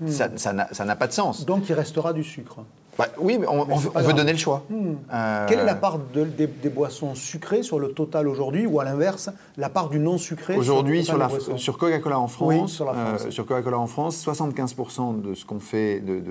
mmh. 0.00 0.08
ça 0.08 0.84
n'a 0.84 0.96
pas 0.96 1.06
de 1.06 1.12
sens. 1.12 1.44
Donc, 1.44 1.68
il 1.68 1.74
restera 1.74 2.12
du 2.12 2.24
sucre. 2.24 2.64
Bah, 2.98 3.08
oui, 3.18 3.38
mais 3.38 3.46
on, 3.48 3.64
veut 3.64 4.12
donner 4.12 4.32
le 4.32 4.38
choix. 4.38 4.64
Hmm. 4.68 4.94
Euh, 5.12 5.46
Quelle 5.48 5.60
est 5.60 5.64
la 5.64 5.74
part 5.74 5.98
des, 5.98 6.46
boissons 6.68 7.14
sucrées 7.14 7.62
sur 7.62 7.78
le 7.78 7.92
total 7.92 8.28
aujourd'hui, 8.28 8.66
ou 8.66 8.80
à 8.80 8.84
l'inverse, 8.84 9.30
la 9.56 9.68
part 9.68 9.88
du 9.88 9.98
non 9.98 10.18
sucré 10.18 10.56
Aujourd'hui, 10.56 11.04
sur, 11.04 11.18
sur 11.56 11.78
Coca-Cola 11.78 12.18
en 12.18 12.28
France, 12.28 12.72
sur, 12.72 12.88
euh, 12.88 13.30
sur 13.30 13.46
Coca-Cola 13.46 13.78
en 13.78 13.86
France, 13.86 14.24
75% 14.26 15.20
de 15.20 15.34
ce 15.34 15.44
qu'on 15.44 15.60
fait, 15.60 16.00
de, 16.00 16.22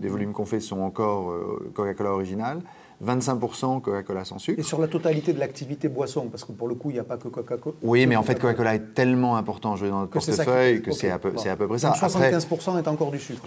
des 0.00 0.08
volumes 0.08 0.32
qu'on 0.32 0.44
fait, 0.44 0.60
sont 0.60 0.80
encore 0.80 1.30
euh, 1.30 1.70
Coca-Cola 1.74 2.10
original. 2.10 2.60
25% 3.04 3.80
Coca-Cola 3.80 4.24
sans 4.24 4.38
sucre. 4.38 4.60
Et 4.60 4.62
sur 4.62 4.80
la 4.80 4.86
totalité 4.86 5.32
de 5.32 5.40
l'activité 5.40 5.88
boisson, 5.88 6.28
parce 6.30 6.44
que 6.44 6.52
pour 6.52 6.68
le 6.68 6.76
coup, 6.76 6.90
il 6.90 6.94
n'y 6.94 7.00
a 7.00 7.04
pas 7.04 7.16
que 7.16 7.26
Coca-Cola. 7.28 7.74
Oui, 7.82 8.06
mais 8.06 8.14
en 8.14 8.22
fait, 8.22 8.36
Coca-Cola 8.36 8.76
est 8.76 8.94
tellement 8.94 9.36
important 9.36 9.74
dans 9.74 10.00
notre 10.00 10.10
portefeuille 10.10 10.82
que 10.82 10.92
c'est 10.92 11.10
à, 11.10 11.18
peu, 11.18 11.32
à 11.36 11.56
peu 11.56 11.66
près 11.66 11.78
ça. 11.78 11.88
Donc 11.88 11.96
75% 11.96 12.78
est 12.78 12.88
encore 12.88 13.10
du 13.10 13.18
sucre 13.18 13.44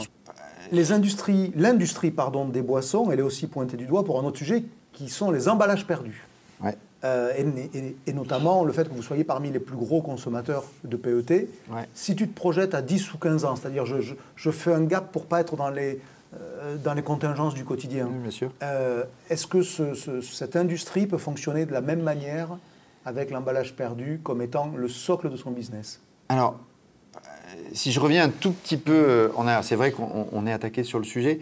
les 0.71 0.91
industries, 0.91 1.51
l'industrie 1.55 2.11
pardon, 2.11 2.45
des 2.45 2.61
boissons, 2.61 3.11
elle 3.11 3.19
est 3.19 3.23
aussi 3.23 3.47
pointée 3.47 3.77
du 3.77 3.85
doigt 3.85 4.03
pour 4.03 4.19
un 4.19 4.23
autre 4.23 4.37
sujet 4.37 4.63
qui 4.93 5.09
sont 5.09 5.31
les 5.31 5.47
emballages 5.49 5.85
perdus. 5.85 6.25
Euh, 7.03 7.31
et, 8.07 8.13
notamment 8.13 8.63
le 8.63 8.73
fait 8.73 8.89
que 8.89 8.93
vous 8.93 9.03
soyez 9.03 9.23
parmi 9.23 9.51
les 9.51 9.59
plus 9.59 9.75
gros 9.75 10.01
consommateurs 10.01 10.63
de 10.83 10.97
PET. 10.97 11.47
Si 11.93 12.15
tu 12.15 12.27
te 12.27 12.33
projettes 12.33 12.73
à 12.73 12.81
10 12.81 13.13
ou 13.13 13.17
15 13.19 13.45
ans, 13.45 13.55
c'est-à-dire 13.55 13.85
je, 13.85 14.51
fais 14.51 14.73
un 14.73 14.83
gap 14.83 15.11
pour 15.11 15.27
pas 15.27 15.41
être 15.41 15.55
dans 15.55 15.69
les, 15.69 15.99
euh, 16.33 16.77
dans 16.77 16.95
les 16.95 17.03
contingences 17.03 17.53
du 17.53 17.63
quotidien. 17.63 18.07
bien 18.07 18.31
sûr. 18.31 18.51
Euh, 18.63 19.03
est-ce 19.29 19.45
que 19.45 19.61
cette 20.21 20.55
industrie 20.55 21.05
peut 21.05 21.19
fonctionner 21.19 21.67
de 21.67 21.73
la 21.73 21.81
même 21.81 22.01
manière 22.01 22.57
avec 23.05 23.29
l'emballage 23.29 23.75
perdu 23.75 24.19
comme 24.23 24.41
étant 24.41 24.71
le 24.75 24.87
socle 24.87 25.29
de 25.29 25.37
son 25.37 25.51
business? 25.51 25.99
Alors, 26.29 26.59
si 27.73 27.91
je 27.91 27.99
reviens 27.99 28.25
un 28.25 28.29
tout 28.29 28.51
petit 28.51 28.77
peu 28.77 28.93
euh, 28.93 29.29
en 29.35 29.47
arrière, 29.47 29.63
c'est 29.63 29.75
vrai 29.75 29.91
qu'on 29.91 30.47
est 30.47 30.51
attaqué 30.51 30.83
sur 30.83 30.99
le 30.99 31.05
sujet. 31.05 31.39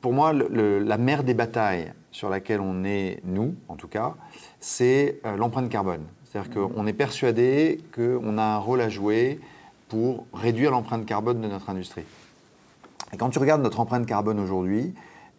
Pour 0.00 0.12
moi, 0.12 0.32
la 0.32 0.98
mère 0.98 1.24
des 1.24 1.34
batailles 1.34 1.92
sur 2.12 2.30
laquelle 2.30 2.60
on 2.60 2.84
est, 2.84 3.20
nous 3.24 3.54
en 3.68 3.76
tout 3.76 3.88
cas, 3.88 4.14
c'est 4.60 5.20
euh, 5.24 5.36
l'empreinte 5.36 5.68
carbone. 5.68 6.04
C'est-à-dire 6.24 6.50
qu'on 6.50 6.86
est 6.86 6.92
persuadé 6.92 7.80
qu'on 7.94 8.38
a 8.38 8.42
un 8.42 8.58
rôle 8.58 8.80
à 8.80 8.88
jouer 8.88 9.40
pour 9.88 10.26
réduire 10.32 10.70
l'empreinte 10.70 11.06
carbone 11.06 11.40
de 11.40 11.48
notre 11.48 11.70
industrie. 11.70 12.04
Et 13.12 13.16
quand 13.16 13.30
tu 13.30 13.38
regardes 13.38 13.62
notre 13.62 13.80
empreinte 13.80 14.06
carbone 14.06 14.40
aujourd'hui, 14.40 14.94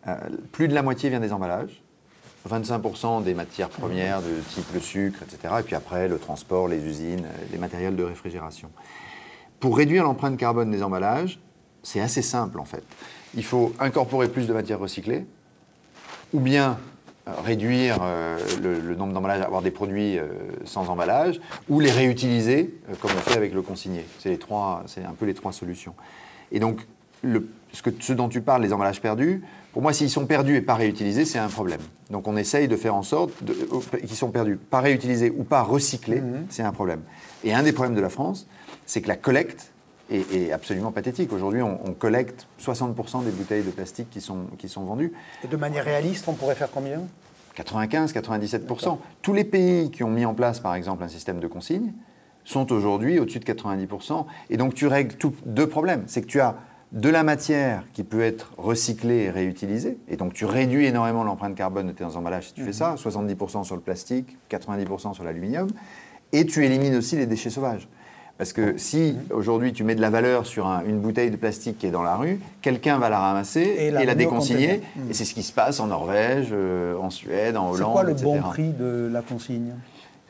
euh, 0.08 0.16
plus 0.52 0.68
de 0.68 0.74
la 0.74 0.82
moitié 0.82 1.10
vient 1.10 1.20
des 1.20 1.34
emballages, 1.34 1.82
25% 2.48 3.24
des 3.24 3.34
matières 3.34 3.70
premières 3.70 4.22
de 4.22 4.40
type 4.54 4.66
le 4.74 4.80
sucre, 4.80 5.20
etc. 5.24 5.56
Et 5.60 5.64
puis 5.64 5.76
après, 5.76 6.08
le 6.08 6.18
transport, 6.18 6.68
les 6.68 6.86
usines, 6.86 7.26
les 7.52 7.58
matériels 7.58 7.96
de 7.96 8.04
réfrigération. 8.04 8.70
Pour 9.60 9.78
réduire 9.78 10.04
l'empreinte 10.04 10.38
carbone 10.38 10.72
des 10.72 10.84
emballages, 10.84 11.40
c'est 11.84 12.00
assez 12.00 12.22
simple 12.22 12.60
en 12.60 12.66
fait. 12.66 12.84
Il 13.36 13.44
faut 13.44 13.74
incorporer 13.80 14.28
plus 14.28 14.48
de 14.48 14.54
matières 14.54 14.80
recyclées, 14.80 15.26
ou 16.34 16.40
bien 16.40 16.78
euh, 17.28 17.32
réduire 17.44 17.98
euh, 18.02 18.38
le, 18.62 18.96
nombre 18.96 19.14
d'emballages, 19.14 19.42
avoir 19.42 19.62
des 19.62 19.72
produits 19.72 20.18
euh, 20.18 20.28
sans 20.66 20.90
emballage, 20.90 21.40
ou 21.70 21.80
les 21.80 21.92
réutiliser, 21.92 22.74
comme 23.02 23.12
on 23.12 23.22
fait 23.22 23.38
avec 23.38 23.54
le 23.54 23.62
consigné. 23.62 24.06
C'est 24.20 24.30
les 24.30 24.38
trois, 24.38 24.84
c'est 24.88 25.04
un 25.04 25.14
peu 25.14 25.26
les 25.26 25.34
trois 25.34 25.52
solutions. 25.52 25.94
Et 26.52 26.60
donc, 26.60 26.86
le, 27.24 27.50
ce, 27.74 27.82
que, 27.82 27.90
ce 28.00 28.14
dont 28.14 28.30
tu 28.30 28.42
parles, 28.42 28.62
les 28.62 28.74
emballages 28.74 29.02
perdus, 29.02 29.44
pour 29.74 29.82
moi, 29.82 29.94
s'ils 29.94 30.10
sont 30.10 30.26
perdus 30.26 30.56
et 30.56 30.62
pas 30.62 30.76
réutilisés, 30.76 31.26
c'est 31.26 31.40
un 31.40 31.50
problème. 31.50 31.82
Donc, 32.10 32.28
on 32.28 32.38
essaye 32.38 32.68
de 32.68 32.76
faire 32.76 32.96
en 32.96 33.04
sorte 33.04 33.32
qu'ils 34.00 34.16
sont 34.16 34.32
perdus, 34.32 34.56
pas 34.56 34.80
réutilisés 34.80 35.32
ou 35.36 35.44
pas 35.44 35.62
recyclés, 35.62 36.22
mhm. 36.22 36.46
c'est 36.50 36.64
un 36.64 36.72
problème. 36.72 37.02
Et 37.44 37.54
un 37.54 37.64
des 37.64 37.74
problèmes 37.74 37.96
de 37.96 38.02
la 38.02 38.10
France, 38.10 38.48
c'est 38.88 39.02
que 39.02 39.08
la 39.08 39.18
collecte 39.18 39.72
est, 40.10 40.52
absolument 40.52 40.92
pathétique. 40.92 41.32
Aujourd'hui, 41.34 41.62
on, 41.62 41.94
collecte 41.94 42.48
60% 42.60 43.26
des 43.26 43.32
bouteilles 43.32 43.64
de 43.64 43.70
plastique 43.72 44.10
qui 44.10 44.22
sont, 44.22 44.46
qui 44.58 44.70
sont 44.70 44.84
vendues. 44.84 45.12
Et 45.44 45.48
de 45.48 45.58
manière 45.58 45.84
réaliste, 45.84 46.28
on 46.28 46.34
pourrait 46.34 46.56
faire 46.56 46.72
combien? 46.72 47.02
95, 47.56 48.14
97%. 48.14 48.98
Tous 49.22 49.34
les 49.34 49.44
pays 49.44 49.92
qui 49.92 50.04
ont 50.04 50.10
mis 50.10 50.26
en 50.26 50.34
place, 50.34 50.60
par 50.60 50.76
exemple, 50.76 51.04
un 51.04 51.08
système 51.10 51.40
de 51.40 51.48
consigne 51.48 51.92
sont 52.46 52.72
aujourd'hui 52.72 53.20
au-dessus 53.20 53.40
de 53.40 53.46
90%. 53.46 54.26
Et 54.50 54.58
donc, 54.58 54.74
tu 54.74 54.88
règles 54.88 55.16
deux 55.46 55.68
problèmes. 55.68 56.04
C'est 56.08 56.22
que 56.22 56.28
tu 56.28 56.40
as 56.40 56.56
de 56.94 57.10
la 57.10 57.24
matière 57.24 57.84
qui 57.92 58.04
peut 58.04 58.22
être 58.22 58.54
recyclée 58.58 59.24
et 59.24 59.30
réutilisée. 59.30 59.98
Et 60.08 60.16
donc, 60.16 60.34
tu 60.34 60.46
réduis 60.46 60.86
énormément 60.86 61.26
l'empreinte 61.26 61.56
carbone 61.56 61.88
de 61.88 61.92
tes 61.92 62.06
emballages 62.06 62.48
si 62.48 62.54
tu 62.54 62.64
fais 62.64 62.72
ça. 62.72 62.96
70% 62.96 63.66
sur 63.66 63.76
le 63.76 63.82
plastique, 63.82 64.38
90% 64.50 65.14
sur 65.14 65.26
l'aluminium. 65.26 65.68
Et 66.32 66.46
tu 66.46 66.64
élimines 66.66 66.96
aussi 66.96 67.18
les 67.18 67.26
déchets 67.26 67.50
sauvages. 67.50 67.90
Parce 68.38 68.54
que 68.54 68.78
si 68.78 69.16
aujourd'hui 69.32 69.74
tu 69.74 69.84
mets 69.84 69.96
de 69.96 70.02
la 70.02 70.12
valeur 70.12 70.46
sur 70.46 70.68
une 70.86 71.00
bouteille 71.00 71.32
de 71.32 71.38
plastique 71.38 71.80
qui 71.80 71.88
est 71.88 71.92
dans 71.92 72.04
la 72.04 72.16
rue, 72.16 72.40
quelqu'un 72.62 73.00
va 73.00 73.10
la 73.10 73.20
ramasser 73.20 73.76
et 73.80 73.92
la, 73.92 74.14
déconsigner. 74.14 74.82
Et 75.10 75.14
c'est 75.14 75.26
ce 75.26 75.34
qui 75.34 75.42
se 75.42 75.52
passe 75.52 75.80
en 75.80 75.88
Norvège, 75.88 76.50
euh, 76.52 76.96
en 76.98 77.10
Suède, 77.10 77.58
en 77.58 77.72
Hollande. 77.72 77.88
C'est 77.88 77.92
quoi 77.92 78.04
le 78.04 78.14
bon 78.14 78.42
prix 78.42 78.70
de 78.70 79.10
la 79.12 79.22
consigne? 79.22 79.74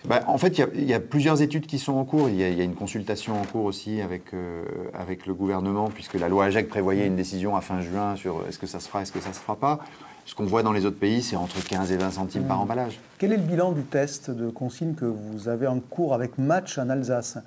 Bah, 0.06 0.22
en 0.28 0.38
fait, 0.38 0.62
il 0.74 0.86
y, 0.86 0.94
a 0.94 1.02
plusieurs 1.02 1.42
études 1.42 1.66
qui 1.66 1.80
sont 1.80 1.94
en 1.94 2.06
cours. 2.06 2.30
Il 2.30 2.38
y, 2.38 2.44
a 2.44 2.64
une 2.64 2.76
consultation 2.76 3.42
en 3.42 3.44
cours 3.44 3.66
aussi 3.66 4.00
avec, 4.00 4.34
euh, 4.34 4.64
avec 4.94 5.26
le 5.26 5.34
gouvernement, 5.34 5.90
puisque 5.90 6.14
la 6.14 6.30
loi 6.30 6.46
AGEC 6.46 6.70
prévoyait 6.70 7.08
une 7.08 7.18
décision 7.18 7.58
à 7.58 7.62
fin 7.62 7.82
juin 7.82 8.16
sur 8.16 8.46
est-ce 8.48 8.60
que 8.60 8.68
ça 8.68 8.80
se 8.80 8.88
fera, 8.88 9.02
est-ce 9.02 9.12
que 9.12 9.20
ça 9.20 9.30
ne 9.30 9.34
se 9.34 9.40
fera 9.40 9.58
pas. 9.58 9.80
Ce 10.26 10.36
qu'on 10.36 10.46
voit 10.46 10.64
dans 10.64 10.72
les 10.72 10.86
autres 10.86 11.00
pays, 11.00 11.22
c'est 11.22 11.36
entre 11.36 11.62
15 11.62 11.92
et 11.92 11.98
20 11.98 12.12
centimes 12.12 12.44
par 12.44 12.58
mmh. 12.58 12.62
emballage. 12.62 13.00
Quel 13.18 13.34
est 13.34 13.38
le 13.38 13.44
bilan 13.44 13.72
du 13.72 13.82
test 13.82 14.30
de 14.30 14.50
consigne 14.50 14.94
que 14.94 15.06
vous 15.06 15.50
avez 15.50 15.68
en 15.68 15.80
cours 15.80 16.14
avec 16.14 16.38
Match 16.38 16.78
en 16.78 16.90
Alsace? 16.90 17.40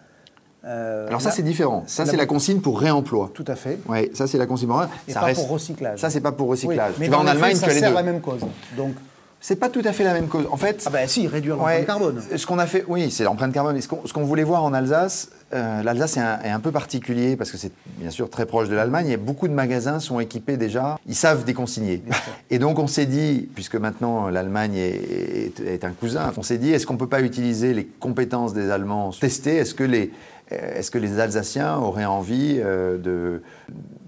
Euh, 0.65 1.09
Alors 1.09 1.21
ça, 1.21 1.31
c'est 1.31 1.43
différent. 1.43 1.85
Ça, 1.87 2.07
c'est 2.07 2.17
la 2.17 2.27
consigne 2.27 2.61
pour 2.61 2.81
réemploi. 2.81 3.31
Tout 3.33 3.45
à 3.47 3.57
fait. 3.57 3.79
Oui, 3.89 4.11
ça, 4.15 4.27
c'est 4.27 4.39
la 4.39 4.47
consigne 4.47 4.69
pour 4.69 4.79
réemploi. 4.79 4.99
Et 5.09 5.13
ça 5.13 5.21
pas 5.21 5.27
reste... 5.27 5.41
pour 5.41 5.51
recyclage. 5.51 5.99
Ça, 5.99 6.11
c'est 6.11 6.21
pas 6.21 6.33
pour 6.33 6.49
recyclage. 6.49 6.95
mais 6.99 7.07
tu 7.07 7.11
vas 7.11 7.19
en 7.19 7.27
Allemagne, 7.27 7.57
ça 7.57 7.71
sert 7.71 7.93
la 7.93 8.03
même 8.03 8.21
cause. 8.21 8.41
Donc, 8.77 8.95
c'est 9.43 9.57
pas 9.57 9.71
tout 9.71 9.81
à 9.85 9.93
fait 9.93 10.05
la 10.05 10.13
même 10.13 10.29
cause. 10.29 10.47
En 10.51 10.59
fait, 10.59 10.83
ah 10.85 10.91
ben 10.91 11.09
si, 11.09 11.27
réduire 11.27 11.57
l'empreinte 11.57 11.87
carbone. 11.87 12.23
Ce 12.37 12.45
qu'on 12.45 12.59
a 12.59 12.67
fait, 12.67 12.85
oui, 12.89 13.11
c'est 13.11 13.25
l'empreinte 13.25 13.55
carbone. 13.55 13.81
ce 13.81 13.89
qu'on 13.89 14.25
voulait 14.25 14.45
voir 14.45 14.63
en 14.65 14.75
Alsace, 14.75 15.31
euh, 15.55 15.83
l'Alsace 15.83 16.19
est, 16.19 16.51
un, 16.51 16.61
peu 16.61 16.71
particulier 16.71 17.37
parce 17.37 17.51
que 17.51 17.57
c'est 17.57 17.73
bien 17.97 18.11
sûr 18.11 18.29
très 18.29 18.45
proche 18.45 18.69
de 18.69 18.75
l'Allemagne 18.75 19.09
et 19.09 19.17
beaucoup 19.17 19.49
de 19.49 19.55
magasins 19.55 19.99
sont 19.99 20.21
équipés 20.21 20.59
déjà, 20.59 20.99
ils 21.07 21.15
savent 21.15 21.45
déconsigner. 21.45 22.03
Et 22.51 22.59
donc 22.59 22.79
on 22.79 22.87
s'est 22.87 23.07
dit, 23.07 23.49
puisque 23.55 23.77
maintenant 23.77 24.29
l'Allemagne 24.29 24.77
est, 24.77 25.59
est, 25.61 25.85
un 25.85 25.93
cousin, 25.93 26.33
on 26.37 26.43
s'est 26.43 26.59
dit, 26.59 26.73
est-ce 26.73 26.87
qu'on 26.87 26.99
peut 26.99 27.09
pas 27.09 27.23
utiliser 27.23 27.73
les 27.73 27.87
compétences 27.87 28.53
des 28.53 28.71
Allemands 28.71 29.11
tester 29.11 29.57
Est-ce 29.57 29.75
que 29.75 29.85
les 29.85 30.13
est-ce 30.51 30.91
que 30.91 30.99
les 30.99 31.21
Alsaciens 31.21 31.79
auraient 31.79 32.05
envie 32.05 32.57
euh, 32.59 32.99
de 32.99 33.43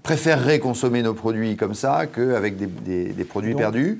préférerais 0.03 0.59
consommer 0.59 1.01
nos 1.01 1.13
produits 1.13 1.55
comme 1.55 1.73
ça 1.73 2.05
qu'avec 2.07 2.57
des, 2.57 3.13
des, 3.13 3.23
produits 3.23 3.55
perdus? 3.55 3.99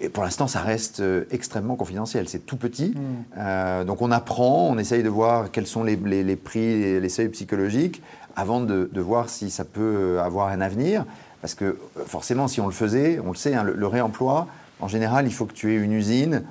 Et 0.00 0.08
pour 0.08 0.22
l'instant, 0.22 0.46
ça 0.46 0.60
reste 0.60 1.00
euh, 1.00 1.24
extrêmement 1.30 1.76
confidentiel. 1.76 2.28
C'est 2.28 2.46
tout 2.46 2.56
petit. 2.56 2.94
Mm. 2.94 3.84
donc 3.84 4.02
on 4.02 4.10
apprend, 4.10 4.68
on 4.68 4.78
essaye 4.78 5.02
de 5.02 5.08
voir 5.08 5.50
quels 5.50 5.66
sont 5.66 5.84
les, 5.84 5.96
les, 5.96 6.36
prix, 6.36 7.00
les, 7.00 7.08
seuils 7.08 7.28
psychologiques, 7.28 8.02
avant 8.36 8.60
de, 8.60 8.88
de, 8.92 9.00
voir 9.00 9.28
si 9.28 9.50
ça 9.50 9.64
peut 9.64 10.20
avoir 10.20 10.48
un 10.48 10.60
avenir. 10.60 11.04
Parce 11.40 11.54
que 11.54 11.78
forcément, 12.06 12.48
si 12.48 12.60
on 12.60 12.66
le 12.66 12.72
faisait, 12.72 13.18
on 13.24 13.30
le 13.30 13.36
sait, 13.36 13.54
hein, 13.54 13.64
le, 13.64 13.86
réemploi, 13.86 14.46
en 14.80 14.88
général, 14.88 15.26
il 15.26 15.32
faut 15.32 15.46
que 15.46 15.54
tu 15.54 15.72
aies 15.72 15.76
une 15.76 15.92
usine 15.92 16.42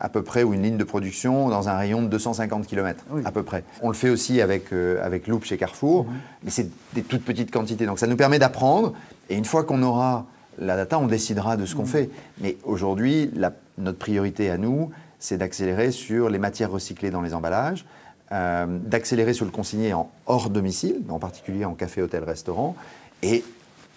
à 0.00 0.08
peu 0.08 0.22
près, 0.22 0.42
ou 0.42 0.54
une 0.54 0.62
ligne 0.62 0.76
de 0.76 0.84
production 0.84 1.48
dans 1.48 1.68
un 1.68 1.76
rayon 1.76 2.02
de 2.02 2.08
250 2.08 2.66
km, 2.66 3.04
à 3.24 3.30
peu 3.30 3.42
près. 3.42 3.64
On 3.82 3.88
le 3.88 3.94
fait 3.94 4.10
aussi 4.10 4.40
avec, 4.40 4.72
euh, 4.72 5.04
avec 5.04 5.26
Loop 5.26 5.44
chez 5.44 5.56
Carrefour, 5.56 6.04
mhm. 6.04 6.12
mais 6.44 6.50
c'est 6.50 6.68
des 6.94 7.02
toutes 7.02 7.24
petites 7.24 7.50
quantités. 7.50 7.86
Donc 7.86 7.98
ça 7.98 8.06
nous 8.06 8.16
permet 8.16 8.38
d'apprendre, 8.38 8.92
et 9.30 9.36
une 9.36 9.44
fois 9.44 9.64
qu'on 9.64 9.82
aura 9.82 10.26
la 10.58 10.76
data, 10.76 10.98
on 10.98 11.06
décidera 11.06 11.56
de 11.56 11.66
ce 11.66 11.74
qu'on 11.74 11.82
mhm. 11.82 11.88
fait. 11.88 12.10
Mais 12.40 12.56
aujourd'hui, 12.64 13.30
notre 13.78 13.98
priorité 13.98 14.50
à 14.50 14.58
nous, 14.58 14.90
c'est 15.18 15.38
d'accélérer 15.38 15.90
sur 15.90 16.28
les 16.28 16.38
matières 16.38 16.70
recyclées 16.70 17.10
dans 17.10 17.22
les 17.22 17.34
emballages, 17.34 17.84
euh, 18.32 18.66
d'accélérer 18.68 19.32
sur 19.32 19.44
le 19.44 19.50
consigné 19.50 19.94
en 19.94 20.10
hors 20.26 20.50
domicile, 20.50 21.02
en 21.08 21.18
particulier 21.18 21.64
en 21.64 21.74
café, 21.74 22.02
hôtel, 22.02 22.24
restaurant, 22.24 22.74
et 23.22 23.44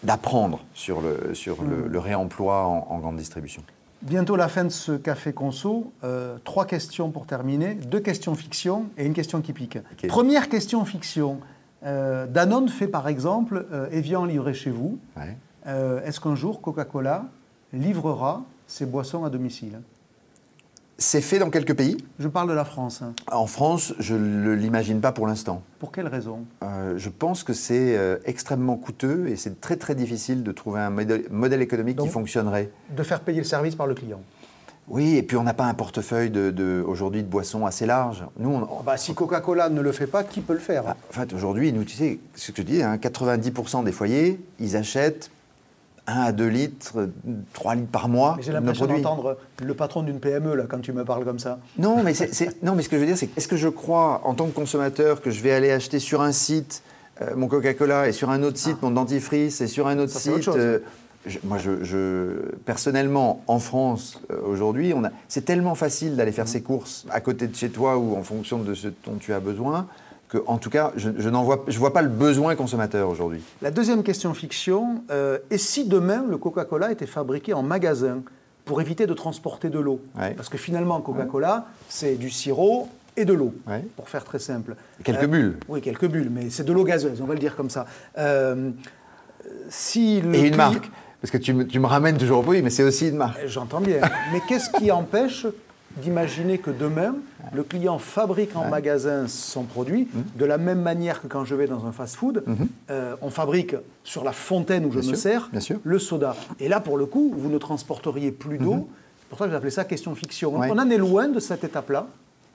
d'apprendre 0.03 0.63
sur 0.73 1.01
le, 1.01 1.33
sur 1.33 1.63
le, 1.63 1.89
mhm. 1.89 1.97
réemploi 1.97 2.65
en 2.65 2.99
grande 2.99 3.17
distribution. 3.17 3.63
Bientôt 4.01 4.35
la 4.35 4.47
fin 4.47 4.63
de 4.63 4.69
ce 4.69 4.91
café 4.91 5.33
conso. 5.33 5.91
Euh, 6.03 6.37
trois 6.43 6.65
questions 6.65 7.09
pour 7.09 7.25
terminer. 7.25 7.73
Deux 7.73 7.99
questions 7.99 8.35
fiction 8.35 8.85
et 8.97 9.05
une 9.05 9.13
question 9.13 9.41
qui 9.41 9.53
pique. 9.53 9.79
Première 10.07 10.49
question 10.49 10.85
fiction. 10.85 11.39
Euh, 11.83 12.27
Danone 12.27 12.69
fait 12.69 12.87
par 12.87 13.07
exemple 13.07 13.65
euh, 13.71 13.89
Evian 13.91 14.25
livré 14.25 14.53
chez 14.53 14.71
vous. 14.71 14.99
Est-ce 15.65 16.21
qu'un 16.21 16.35
jour 16.35 16.61
Coca-Cola 16.61 17.25
livrera 17.73 18.45
ses 18.67 18.85
boissons 18.85 19.25
à 19.25 19.29
domicile? 19.29 19.81
C'est 20.97 21.21
fait 21.21 21.39
dans 21.39 21.49
quelques 21.49 21.75
pays 21.75 21.97
Je 22.19 22.27
parle 22.27 22.49
de 22.49 22.53
la 22.53 22.65
France. 22.65 23.01
Hein. 23.01 23.13
En 23.31 23.47
France, 23.47 23.93
je 23.99 24.15
ne 24.15 24.51
l'imagine 24.51 24.99
pas 24.99 25.11
pour 25.11 25.27
l'instant. 25.27 25.61
Pour 25.79 25.91
quelle 25.91 26.07
raison? 26.07 26.39
Euh, 26.63 26.97
Je 26.97 27.09
pense 27.09 27.43
que 27.43 27.53
c'est 27.53 27.95
euh, 27.97 28.17
extrêmement 28.25 28.77
coûteux 28.77 29.27
et 29.27 29.35
c'est 29.35 29.61
très 29.61 29.75
très 29.75 29.95
difficile 29.95 30.43
de 30.43 30.51
trouver 30.51 30.81
un 30.81 30.89
modèle, 30.89 31.61
économique 31.61 31.97
qui 31.97 32.07
fonctionnerait. 32.07 32.71
De 32.95 33.03
faire 33.03 33.19
payer 33.19 33.39
le 33.39 33.45
service 33.45 33.75
par 33.75 33.87
le 33.87 33.95
client 33.95 34.21
oui, 34.89 35.17
et 35.17 35.23
puis 35.23 35.35
on 35.35 35.43
n'a 35.43 35.53
pas 35.53 35.65
un 35.65 35.73
portefeuille 35.73 36.29
de, 36.29 36.81
aujourd'hui 36.87 37.21
de 37.21 37.27
boissons 37.27 37.65
assez 37.65 37.85
large. 37.85 38.23
Nous, 38.39 38.49
on... 38.49 38.83
bah, 38.83 38.95
si 38.95 39.13
Coca-Cola 39.13 39.67
ne 39.67 39.81
le 39.81 39.91
fait 39.91 40.07
pas, 40.07 40.23
qui 40.23 40.39
peut 40.39 40.53
le 40.53 40.59
faire? 40.59 40.83
Bah, 40.83 40.95
En 41.09 41.13
fait, 41.13 41.33
aujourd'hui, 41.33 41.73
nous, 41.73 41.83
tu 41.83 41.97
sais, 41.97 42.19
ce 42.35 42.53
que 42.53 42.61
je 42.61 42.67
dis, 42.67 42.81
hein, 42.81 42.95
90% 42.95 43.83
des 43.83 43.91
foyers, 43.91 44.39
ils 44.61 44.77
achètent 44.77 45.29
1 46.07 46.21
à 46.21 46.31
2 46.31 46.47
litres, 46.47 47.09
3 47.53 47.75
litres 47.75 47.91
par 47.91 48.09
mois. 48.09 48.37
J'ai 48.41 48.51
l'impression 48.51 48.87
d'entendre 48.87 49.37
le 49.61 49.73
patron 49.73 50.03
d'une 50.03 50.19
PME 50.19 50.55
là, 50.55 50.63
quand 50.67 50.79
tu 50.79 50.93
me 50.93 51.03
parles 51.03 51.25
comme 51.25 51.39
ça. 51.39 51.59
Non, 51.77 52.01
mais, 52.03 52.13
non, 52.63 52.75
mais 52.75 52.81
ce 52.81 52.89
que 52.89 52.95
je 52.95 53.01
veux 53.01 53.07
dire, 53.07 53.17
c'est 53.17 53.29
est-ce 53.37 53.47
que 53.47 53.57
je 53.57 53.67
crois, 53.67 54.21
en 54.23 54.33
tant 54.33 54.47
que 54.47 54.55
consommateur, 54.55 55.21
que 55.21 55.31
je 55.31 55.41
vais 55.41 55.51
aller 55.51 55.71
acheter 55.71 55.99
sur 55.99 56.21
un 56.21 56.31
site 56.31 56.81
euh, 57.21 57.35
mon 57.35 57.47
Coca-Cola 57.47 58.07
et 58.07 58.11
sur 58.11 58.29
un 58.29 58.43
autre 58.43 58.57
site 58.57 58.77
ah. 58.81 58.85
mon 58.85 58.91
dentifrice 58.91 59.61
et 59.61 59.67
sur 59.67 59.87
un 59.87 59.97
autre 59.99 60.17
site. 60.17 60.47
Euh, 60.49 60.79
moi, 61.43 61.57
je, 61.57 62.53
personnellement, 62.63 63.43
en 63.47 63.59
France, 63.59 64.21
euh, 64.31 64.39
aujourd'hui, 64.45 64.93
c'est 65.27 65.43
tellement 65.43 65.75
facile 65.75 66.15
d'aller 66.15 66.31
faire 66.31 66.45
mmh. 66.45 66.49
ses 66.49 66.61
courses 66.61 67.05
à 67.09 67.19
côté 67.19 67.47
de 67.47 67.55
chez 67.55 67.69
toi 67.69 67.97
ou 67.97 68.15
en 68.15 68.23
fonction 68.23 68.59
de 68.59 68.73
ce 68.73 68.87
dont 68.87 69.17
tu 69.19 69.33
as 69.33 69.39
besoin 69.39 69.87
que, 70.29 70.37
en 70.45 70.57
tout 70.57 70.69
cas, 70.69 70.91
je, 70.95 71.09
ne 71.09 71.37
vois, 71.37 71.63
je 71.67 71.79
vois 71.79 71.93
pas 71.93 72.01
le 72.01 72.09
besoin 72.09 72.55
consommateur 72.55 73.09
aujourd'hui. 73.09 73.41
La 73.61 73.71
deuxième 73.71 74.03
question 74.03 74.33
fiction, 74.33 75.03
euh, 75.09 75.37
et 75.49 75.57
si 75.57 75.87
demain 75.87 76.25
le 76.27 76.37
Coca-Cola 76.37 76.91
était 76.91 77.05
fabriqué 77.05 77.53
en 77.53 77.63
magasin 77.63 78.23
pour 78.65 78.81
éviter 78.81 79.07
de 79.07 79.13
transporter 79.13 79.69
de 79.69 79.79
l'eau 79.79 80.01
Parce 80.35 80.49
que 80.49 80.57
finalement, 80.57 80.99
Coca-Cola, 80.99 81.67
c'est 81.87 82.15
du 82.15 82.29
sirop 82.29 82.89
et 83.15 83.25
de 83.25 83.33
l'eau, 83.33 83.53
pour 83.95 84.09
faire 84.09 84.23
très 84.25 84.39
simple. 84.39 84.75
quelques 85.03 85.23
euh, 85.23 85.27
bulles. 85.27 85.57
Oui, 85.69 85.81
quelques 85.81 86.07
bulles, 86.07 86.29
mais 86.29 86.49
c'est 86.49 86.63
de 86.63 86.73
l'eau 86.73 86.83
gazeuse, 86.83 87.21
on 87.21 87.25
va 87.25 87.33
le 87.33 87.39
dire 87.39 87.55
comme 87.55 87.69
ça. 87.69 87.85
Euh, 88.17 88.71
si 89.69 90.17
et 90.33 90.47
une 90.47 90.55
marque 90.55 90.91
parce 91.21 91.31
que 91.31 91.37
tu 91.37 91.53
me, 91.53 91.65
tu 91.65 91.79
me 91.79 91.87
ramènes 91.87 92.17
toujours 92.17 92.39
au 92.39 92.41
produit, 92.43 92.61
mais 92.61 92.69
c'est 92.69 92.83
aussi 92.83 93.09
une 93.09 93.17
marque. 93.17 93.39
J'entends 93.47 93.81
bien. 93.81 94.01
mais 94.31 94.39
qu'est-ce 94.47 94.69
qui 94.69 94.91
empêche 94.91 95.47
d'imaginer 96.01 96.57
que 96.57 96.71
demain, 96.71 97.15
le 97.53 97.63
client 97.63 97.99
fabrique 97.99 98.55
en 98.55 98.67
magasin 98.69 99.27
son 99.27 99.63
produit, 99.63 100.07
mhm. 100.13 100.23
de 100.37 100.45
la 100.45 100.57
même 100.57 100.81
manière 100.81 101.21
que 101.21 101.27
quand 101.27 101.45
je 101.45 101.55
vais 101.55 101.67
dans 101.67 101.85
un 101.85 101.91
fast-food, 101.91 102.43
mhm. 102.45 102.67
euh, 102.89 103.15
on 103.21 103.29
fabrique 103.29 103.75
sur 104.03 104.23
la 104.23 104.31
fontaine 104.31 104.85
où 104.85 104.91
je 104.91 104.99
me 104.99 105.15
sers 105.15 105.49
le 105.83 105.99
soda. 105.99 106.35
Et 106.59 106.67
là, 106.69 106.79
pour 106.79 106.97
le 106.97 107.05
coup, 107.05 107.33
vous 107.35 107.49
ne 107.49 107.57
transporteriez 107.57 108.31
plus 108.31 108.57
d'eau. 108.57 108.75
Mhm. 108.75 108.85
C'est 109.19 109.29
pour 109.29 109.39
ça 109.39 109.47
que 109.47 109.53
appelé 109.53 109.71
ça 109.71 109.83
question 109.83 110.15
fiction. 110.15 110.55
On 110.55 110.77
en 110.77 110.89
est 110.89 110.97
loin 110.97 111.27
de 111.27 111.39
cette 111.39 111.63
étape-là. 111.63 112.07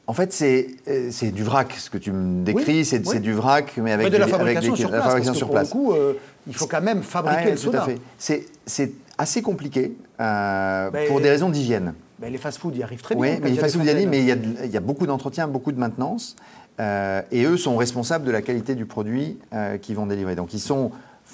En 0.07 0.15
fait, 0.15 0.37
euh, 0.43 1.09
c'est 1.11 1.31
du 1.31 1.45
vrac. 1.45 1.73
Ce 1.73 1.89
que 1.89 1.99
tu 1.99 2.11
me 2.11 2.45
décris, 2.45 2.85
c'est 2.85 3.21
du 3.21 3.33
vrac, 3.33 3.77
mais 3.77 3.93
avec, 3.93 4.11
de 4.11 4.17
la 4.17 4.27
fabrication 4.27 4.75
sur 4.75 4.91
place. 4.91 5.05
Fabrication 5.05 5.35
sur 5.35 5.51
place. 5.51 5.71
Pour 5.71 5.81
le 5.81 5.87
coup, 5.87 5.93
euh, 5.95 6.15
il 6.47 6.55
faut 6.55 6.67
quand 6.67 6.81
même 6.81 7.03
fabriquer 7.03 7.53
le 7.53 7.57
soda. 7.57 7.87
C'est 8.19 8.93
assez 9.19 9.43
compliqué 9.43 9.93
pour 10.17 11.21
des 11.21 11.31
raisons 11.31 11.51
d'hygiène. 11.51 11.95
Ben, 12.23 12.31
les 12.31 12.39
fast-foods 12.39 12.77
y 12.77 12.85
arrivent 12.85 13.03
très 13.03 13.17
Oui, 13.17 13.31
bien. 13.31 13.41
mais 13.43 13.51
les 13.51 13.57
fast-foods 13.57 13.85
y 13.85 13.91
arrivent, 13.91 14.09
mais 14.09 14.21
il 14.21 14.27
y, 14.27 14.31
a, 14.31 14.37
il 14.65 14.71
y 14.71 14.77
a 14.77 14.81
beaucoup 14.81 15.07
d'entretien, 15.09 15.49
beaucoup 15.49 15.73
de 15.73 15.79
maintenance. 15.79 16.37
euh, 16.79 17.21
et 17.33 17.43
eux 17.45 17.57
sont 17.57 17.77
responsables 17.77 18.25
de 18.25 18.31
la 18.31 18.43
qualité 18.43 18.77
du 18.77 18.87
produit 18.87 19.39
euh, 19.53 19.77
qu'ils 19.77 19.97
vont 19.97 20.07
délivrer. 20.07 20.37
Donc 20.37 20.55
ils 20.55 20.61
sont, 20.61 20.93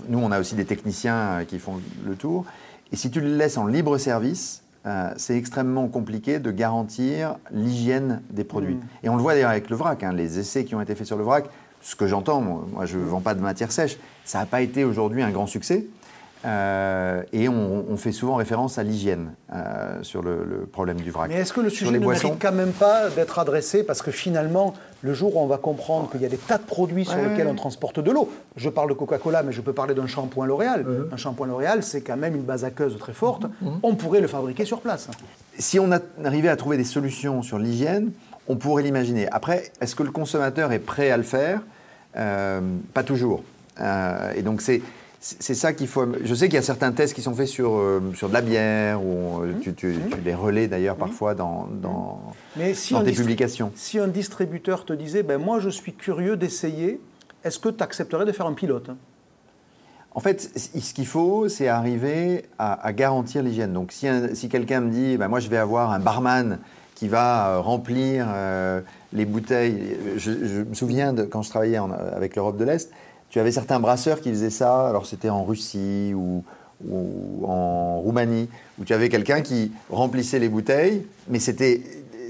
nous 0.09 0.19
on 0.19 0.33
a 0.33 0.41
aussi 0.41 0.55
des 0.55 0.65
techniciens 0.65 1.15
euh, 1.15 1.45
qui 1.45 1.59
font 1.59 1.75
le 2.07 2.15
tour. 2.15 2.47
Et 2.91 2.97
si 2.97 3.11
tu 3.11 3.21
le 3.21 3.37
laisses 3.37 3.59
en 3.59 3.67
libre 3.67 3.99
service, 3.99 4.63
c'est 5.19 5.37
extrêmement 5.37 5.87
compliqué 5.89 6.39
de 6.39 6.51
garantir 6.51 7.37
l'hygiène 7.53 8.23
des 8.31 8.45
produits. 8.45 8.77
Mm. 8.77 8.81
Et 9.03 9.09
on 9.11 9.17
le 9.17 9.23
voit 9.23 9.35
d'ailleurs 9.35 9.51
avec 9.51 9.69
le 9.69 9.77
vrac, 9.77 10.03
hein, 10.03 10.15
les 10.15 10.39
essais 10.39 10.65
qui 10.65 10.75
ont 10.75 10.81
été 10.81 10.95
faits 10.95 11.07
sur 11.07 11.19
le 11.19 11.25
vrac, 11.25 11.45
ce 11.83 11.95
que 11.95 12.07
j'entends, 12.07 12.41
moi, 12.41 12.65
moi, 12.73 12.87
je 12.87 12.97
ne 12.97 13.05
vends 13.05 13.21
pas 13.21 13.35
de 13.35 13.41
matière 13.43 13.71
sèche, 13.71 13.99
ça 14.25 14.39
n'a 14.39 14.47
pas 14.47 14.63
été 14.63 14.85
aujourd'hui 14.85 15.23
un 15.23 15.31
grand 15.31 15.47
succès. 15.47 15.85
Euh, 16.45 17.23
et 17.33 17.49
on, 17.49 17.85
on 17.91 17.97
fait 17.97 18.13
souvent 18.13 18.37
référence 18.37 18.79
à 18.79 18.85
l'hygiène 18.85 19.33
euh, 19.53 20.03
sur 20.03 20.23
le, 20.23 20.45
le 20.45 20.67
problème 20.67 20.99
du 21.01 21.11
vrac. 21.11 21.29
Mais 21.29 21.37
est-ce 21.37 21.53
que 21.53 21.61
le 21.61 21.69
sujet 21.71 21.91
ne 21.91 21.99
boissons, 21.99 22.29
mérite 22.29 22.43
quand 22.43 22.53
même 22.53 22.71
pas 22.73 23.11
d'être 23.11 23.39
adressé 23.41 23.83
Parce 23.83 24.03
que 24.03 24.13
finalement, 24.13 24.75
le 25.03 25.15
jour 25.15 25.37
où 25.37 25.41
on 25.41 25.47
va 25.49 25.59
comprendre 25.59 26.09
qu'il 26.11 26.21
y 26.23 26.25
a 26.25 26.29
des 26.29 26.37
tas 26.37 26.59
de 26.59 26.63
produits 26.63 27.05
sur 27.05 27.17
Ouais, 27.19 27.29
lesquels 27.31 27.49
on 27.49 27.55
transporte 27.57 27.99
de 27.99 28.11
l'eau, 28.13 28.31
je 28.57 28.69
parle 28.69 28.89
de 28.89 28.95
Coca-Cola, 28.95 29.43
mais 29.43 29.51
je 29.53 29.61
peux 29.61 29.73
parler 29.73 29.95
d'un 29.95 30.07
shampoing 30.07 30.47
L'Oréal. 30.47 30.87
Un 31.11 31.17
shampoing 31.17 31.49
L'Oréal, 31.49 31.83
c'est 31.83 32.03
quand 32.03 32.17
même 32.17 32.37
une 32.37 32.43
base 32.43 32.65
aqueuse 32.65 32.97
très 32.99 33.13
forte. 33.15 33.47
On 33.83 33.97
pourrait 33.97 34.21
le 34.21 34.29
fabriquer 34.29 34.65
sur 34.65 34.81
place. 34.81 35.09
si 35.59 35.81
on 35.81 35.91
arrivait 36.25 36.49
à 36.51 36.57
trouver 36.57 36.77
des 36.77 36.85
solutions 36.85 37.43
sur 37.43 37.59
l'hygiène, 37.59 38.11
on 38.47 38.55
pourrait 38.57 38.85
l'imaginer. 38.85 39.29
Après, 39.33 39.73
est-ce 39.81 39.97
que 39.97 40.05
le 40.05 40.11
consommateur 40.13 40.71
est 40.73 40.79
prêt 40.79 41.11
à 41.11 41.17
le 41.17 41.23
faire? 41.25 41.61
Euh, 42.17 42.61
Pas 42.95 43.03
toujours. 43.03 43.43
Et 44.37 44.43
donc 44.43 44.61
c'est 44.61 44.83
c'est 45.21 45.55
ça 45.55 45.73
qu'il 45.73 45.89
faut. 45.89 46.07
Je 46.23 46.35
sais 46.35 46.47
qu'il 46.47 46.55
y 46.55 46.59
a 46.59 46.63
certains 46.63 46.93
tests 46.93 47.13
qui 47.15 47.23
sont 47.23 47.35
faits 47.35 47.49
sur, 47.49 47.73
euh, 47.77 48.01
sur 48.15 48.29
de 48.29 48.35
la 48.35 48.41
bière, 48.41 49.05
ou 49.05 49.43
euh, 49.43 49.53
tu, 49.61 49.75
tu- 49.75 49.97
tu 50.11 50.21
les 50.25 50.35
relais 50.35 50.69
d'ailleurs 50.69 50.97
parfois 50.97 51.35
dans, 51.35 51.67
dans, 51.83 52.21
Mais 52.57 52.73
si 52.75 52.95
dans 52.95 53.03
tes 53.03 53.13
publications. 53.13 53.73
si 53.75 53.99
un 53.99 54.07
distributeur 54.09 54.85
te 54.85 54.93
disait, 54.93 55.23
ben 55.25 55.39
moi 55.39 55.59
je 55.61 55.71
suis 55.71 55.93
curieux 55.95 56.37
d'essayer, 56.37 57.01
est-ce 57.45 57.59
que 57.59 57.69
tu 57.69 57.83
accepterais 57.83 58.27
de 58.27 58.33
faire 58.33 58.47
un 58.47 58.53
pilote 58.55 58.91
En 60.15 60.21
fait, 60.21 60.51
ce 60.57 60.95
qu'il 60.95 61.07
faut, 61.07 61.49
c'est 61.49 61.69
arriver 61.69 62.45
à, 62.59 62.75
à 62.87 62.93
garantir 62.93 63.43
l'hygiène. 63.43 63.73
Donc, 63.73 63.93
si, 63.93 64.07
un- 64.09 64.35
si 64.35 64.49
quelqu'un 64.49 64.81
me 64.81 64.91
dit, 64.91 65.17
bah, 65.17 65.29
moi, 65.29 65.41
je 65.41 65.49
vais 65.49 65.57
avoir 65.59 65.91
un 65.93 66.01
barman 66.01 66.59
qui 66.95 67.07
va 67.09 67.51
euh, 67.51 67.61
remplir 67.61 68.27
euh, 68.29 68.81
les 69.13 69.25
bouteilles. 69.25 69.97
Je, 70.17 70.33
je 70.33 70.63
me 70.63 70.75
souviens 70.75 71.13
de 71.13 71.23
quand 71.23 71.43
je 71.43 71.51
travaillais 71.51 71.79
en- 71.79 71.91
avec 71.93 72.35
l'Europe 72.35 72.57
de 72.57 72.65
l'Est, 72.65 72.91
tu 73.31 73.41
avais 73.41 73.53
certains 73.53 73.81
brasseurs 73.81 74.21
qui 74.21 74.31
faisaient 74.31 74.51
ça. 74.51 74.89
Alors, 74.89 75.07
c'était 75.07 75.31
en 75.31 75.45
Russie 75.45 76.13
ou, 76.15 76.45
ou 76.87 77.47
en 77.47 78.01
Roumanie, 78.01 78.49
où 78.81 78.85
tu 78.85 78.95
avais 78.95 79.09
quelqu'un 79.09 79.41
qui 79.41 79.73
remplissait 79.91 80.39
les 80.39 80.49
bouteilles, 80.49 81.05
mais 81.29 81.39
c'était 81.39 81.83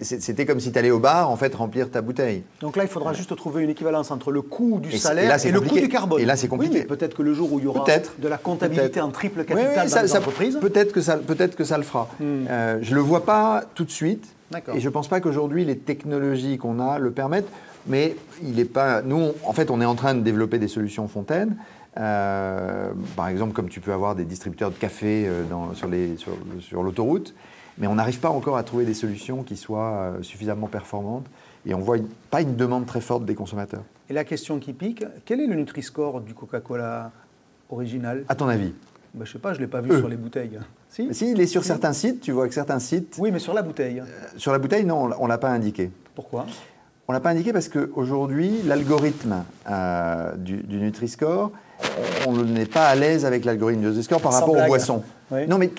c'était 0.03 0.46
comme 0.46 0.61
si 0.61 0.72
tu 0.72 0.78
allais 0.78 0.90
au 0.90 0.99
bar, 0.99 1.30
en 1.30 1.36
fait, 1.36 1.55
remplir 1.55 1.90
ta 1.90 2.01
bouteille. 2.01 2.42
Donc 2.61 2.76
là, 2.76 2.84
il 2.84 2.88
faudra 2.88 3.12
juste 3.12 3.34
trouver 3.36 3.62
une 3.62 3.70
équivalence 3.70 4.11
entre 4.11 4.30
le 4.30 4.42
coût 4.42 4.78
du 4.80 4.90
Et 4.90 4.99
salaire 4.99 5.44
et 5.44 5.51
le 5.51 5.61
coût 5.61 5.78
du 5.78 5.88
carbone. 5.88 6.20
Et 6.20 6.24
là, 6.24 6.36
c'est 6.36 6.49
compliqué. 6.49 6.80
Oui, 6.80 6.86
peut-être 6.86 7.16
que 7.16 7.22
le 7.22 7.34
jour 7.34 7.53
où 7.53 7.59
il 7.59 7.64
y 7.64 7.68
aura 7.68 7.84
de 8.18 8.28
la 8.28 8.38
comptabilité 8.38 9.01
en 9.01 9.11
triple 9.11 9.44
capital 9.44 9.72
oui, 9.76 9.82
dans 9.82 9.88
ça- 9.88 10.03
les 10.03 10.16
entreprises. 10.16 10.59
Peut-être 10.61 10.92
que, 10.92 11.01
ça, 11.01 11.16
peut 11.16 11.34
que 11.34 11.64
ça 11.64 11.76
le 11.76 11.84
fera. 11.84 12.09
Hmm. 12.20 12.46
Euh, 12.49 12.78
je 12.82 12.90
ne 12.90 12.96
le 12.96 13.01
vois 13.01 13.24
pas 13.24 13.64
tout 13.74 13.84
de 13.84 13.90
suite. 13.90 14.24
Et 14.74 14.80
je 14.80 14.88
ne 14.88 14.92
pense 14.92 15.09
pas 15.09 15.20
qu'aujourd'hui, 15.20 15.64
les 15.64 15.76
technologies 15.76 16.57
qu'on 16.57 16.80
a 16.80 16.99
le 16.99 17.11
permettent. 17.11 17.49
Mais 17.89 18.14
il 18.43 18.61
est 18.61 18.64
pas. 18.64 19.03
Nous, 19.03 19.16
on- 19.16 19.34
en 19.45 19.53
fait, 19.53 19.70
on 19.70 19.80
est 19.80 19.84
en 19.86 19.95
train 19.95 20.14
de 20.14 20.20
développer 20.20 20.59
des 20.59 20.68
solutions 20.68 21.09
fontaines. 21.09 21.57
Euh, 21.97 22.91
par 23.16 23.28
exemple, 23.28 23.53
comme 23.55 23.68
tu 23.68 23.80
peux 23.80 23.93
avoir 23.93 24.14
des 24.14 24.24
distributeurs 24.24 24.70
de 24.70 24.76
café 24.76 25.24
euh, 25.26 25.43
dans- 25.45 25.74
sur 25.74 25.89
les- 25.89 26.16
sur- 26.16 26.36
sur 26.61 26.82
l'autoroute. 26.82 27.34
mais 27.80 27.86
on 27.86 27.95
n'arrive 27.95 28.18
pas 28.18 28.30
encore 28.30 28.57
à 28.57 28.64
trouver 28.64 28.84
des 28.84 28.93
solutions 28.95 29.45
qui 29.45 29.57
soient 29.57 29.93
euh, 30.18 30.22
suffisamment 30.22 30.66
performantes. 30.66 31.26
Et 31.64 31.74
on 31.74 31.78
voit 31.78 31.97
une- 31.97 32.09
pas 32.30 32.41
une 32.43 32.57
demande 32.57 32.86
très 32.86 33.01
forte 33.01 33.24
des 33.24 33.36
consommateurs. 33.36 33.84
Et 34.11 34.12
la 34.12 34.24
question 34.24 34.59
qui 34.59 34.72
pique, 34.72 35.05
quel 35.24 35.41
est 35.41 35.47
le 35.47 35.55
Nutri-Score 35.55 36.20
du 36.22 36.34
Coca-Cola 36.34 37.12
original? 37.70 38.24
À 38.28 38.34
ton 38.34 38.49
avis? 38.49 38.72
Ben, 39.14 39.24
Je 39.24 39.32
sais 39.32 39.39
pas, 39.39 39.53
je 39.55 39.59
ne 39.59 39.64
l'ai 39.64 39.70
pas 39.70 39.80
vu 39.80 39.97
sur 39.97 40.09
les 40.09 40.16
bouteilles. 40.16 40.59
Si? 40.89 41.09
Si, 41.14 41.30
il 41.30 41.41
est 41.41 41.47
sur 41.47 41.62
certains 41.64 41.93
sites, 41.93 42.20
tu 42.20 42.32
vois 42.32 42.49
que 42.49 42.55
certains 42.55 42.78
sites. 42.80 43.16
Oui, 43.20 43.30
mais 43.30 43.39
sur 43.39 43.55
la 43.55 43.62
bouteille. 43.62 44.03
Sur 44.36 44.51
la 44.53 44.59
bouteille, 44.59 44.84
non, 44.84 45.11
on 45.18 45.24
ne 45.24 45.28
l'a 45.28 45.39
pas 45.39 45.51
indiqué. 45.51 45.91
Pourquoi? 46.16 46.47
On 47.11 47.14
l'a 47.14 47.20
pas 47.20 47.30
indiqué 47.30 47.54
parce 47.54 47.70
qu'aujourd'hui, 47.70 48.61
l'algorithme 48.66 49.42
euh, 49.70 50.34
du, 50.36 50.59
du 50.59 50.76
Nutri-Score, 50.76 51.50
on 52.26 52.32
n'est 52.34 52.66
pas 52.66 52.86
à 52.86 52.94
l'aise 52.96 53.24
avec 53.24 53.46
l'algorithme 53.46 53.80
du 53.80 53.86
Nutri-Score 53.86 54.20
par 54.20 54.30
Sans 54.34 54.40
rapport 54.40 54.56
aux 54.62 54.66
boissons. 54.66 55.02
Oui. 55.30 55.46
Non, 55.48 55.56
mais 55.56 55.70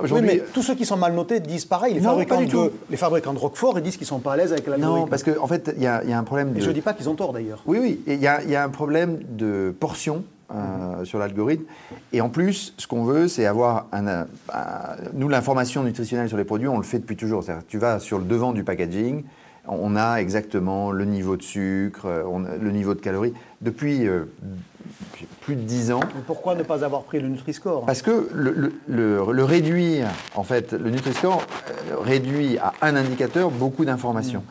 Oui, 0.00 0.40
tous 0.54 0.62
ceux 0.62 0.74
qui 0.74 0.86
sont 0.86 0.96
mal 0.96 1.12
notés 1.12 1.40
disent 1.40 1.66
pareil. 1.66 1.92
Les, 1.92 2.00
Non, 2.00 2.10
fabricants, 2.12 2.36
pas 2.36 2.42
du 2.44 2.48
tout. 2.48 2.64
de, 2.64 2.72
les 2.88 2.96
fabricants 2.96 3.34
de 3.34 3.38
Roquefort, 3.38 3.78
ils 3.78 3.82
disent 3.82 3.98
qu'ils 3.98 4.06
sont 4.06 4.20
pas 4.20 4.32
à 4.32 4.36
l'aise 4.38 4.50
avec 4.52 4.66
l'algorithme. 4.66 5.00
non, 5.00 5.06
parce 5.08 5.22
qu'en 5.22 5.42
en 5.42 5.46
fait, 5.46 5.74
il 5.76 5.82
y, 5.82 5.86
a 5.86 6.02
il 6.04 6.08
y 6.08 6.14
a 6.14 6.18
un 6.18 6.24
problème 6.24 6.54
de. 6.54 6.58
Et 6.58 6.62
je 6.62 6.68
ne 6.70 6.72
dis 6.74 6.80
pas 6.80 6.94
qu'ils 6.94 7.10
ont 7.10 7.14
tort 7.16 7.34
d'ailleurs. 7.34 7.62
Oui, 7.66 7.78
oui, 7.78 8.00
il 8.06 8.14
y, 8.22 8.26
a- 8.26 8.42
il 8.42 8.48
y 8.48 8.56
a 8.56 8.64
un 8.64 8.70
problème 8.70 9.18
de 9.28 9.74
portion 9.78 10.24
euh, 10.54 11.04
sur 11.04 11.18
l'algorithme. 11.18 11.64
Et 12.14 12.22
en 12.22 12.30
plus, 12.30 12.72
ce 12.78 12.86
qu'on 12.86 13.04
veut, 13.04 13.28
c'est 13.28 13.44
avoir 13.44 13.88
un, 13.92 14.06
un- 14.08 14.26
Nous, 15.12 15.28
l'information 15.28 15.82
nutritionnelle 15.82 16.28
sur 16.28 16.38
les 16.38 16.44
produits, 16.44 16.68
on 16.68 16.78
le 16.78 16.82
fait 16.82 16.98
depuis 16.98 17.16
toujours. 17.16 17.44
C'est-à-dire, 17.44 17.64
tu 17.68 17.76
vas 17.76 17.98
sur 17.98 18.16
le 18.18 18.24
devant 18.24 18.52
du 18.52 18.64
packaging, 18.64 19.24
on 19.68 19.96
a 19.96 20.16
exactement 20.16 20.90
le 20.92 21.04
niveau 21.04 21.36
de 21.36 21.42
sucre, 21.42 22.06
euh, 22.06 22.22
on 22.28 22.44
a 22.44 22.56
le 22.56 22.70
niveau 22.72 22.94
de 22.94 23.00
calories. 23.00 23.32
Depuis 23.60 24.06
euh, 24.06 24.24
plus 25.40 25.54
de 25.56 25.60
10 25.62 25.92
ans, 25.92 26.00
Mais 26.14 26.22
pourquoi 26.26 26.54
ne 26.54 26.62
pas 26.62 26.84
avoir 26.84 27.02
pris 27.02 27.20
le 27.20 27.28
Nutri-Score 27.28 27.84
parce 27.86 28.02
que 28.02 28.28
le, 28.34 28.52
le- 28.52 28.72
le- 28.88 29.32
le 29.32 29.44
réduire, 29.44 30.08
en 30.34 30.42
fait, 30.42 30.72
le 30.72 30.90
Nutri-Score 30.90 31.42
euh, 31.90 31.96
réduit 32.00 32.58
à 32.58 32.72
un 32.82 32.96
indicateur 32.96 33.50
beaucoup 33.50 33.84
d'informations. 33.84 34.44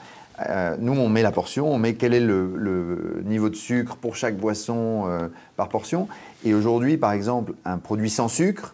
Euh, 0.50 0.76
nous, 0.80 0.94
on 0.94 1.08
met 1.10 1.22
la 1.22 1.32
portion, 1.32 1.72
on 1.72 1.78
met 1.78 1.94
quel 1.96 2.14
est 2.14 2.20
le, 2.22 2.54
le 2.56 3.22
niveau 3.26 3.50
de 3.50 3.56
sucre 3.56 3.96
pour 3.98 4.16
chaque 4.16 4.38
boisson 4.38 5.04
euh, 5.08 5.28
par 5.56 5.70
portion. 5.70 6.08
Et 6.46 6.54
aujourd'hui, 6.56 6.98
par 6.98 7.12
exemple, 7.12 7.54
un 7.66 7.78
produit 7.78 8.10
sans 8.10 8.28
sucre 8.28 8.74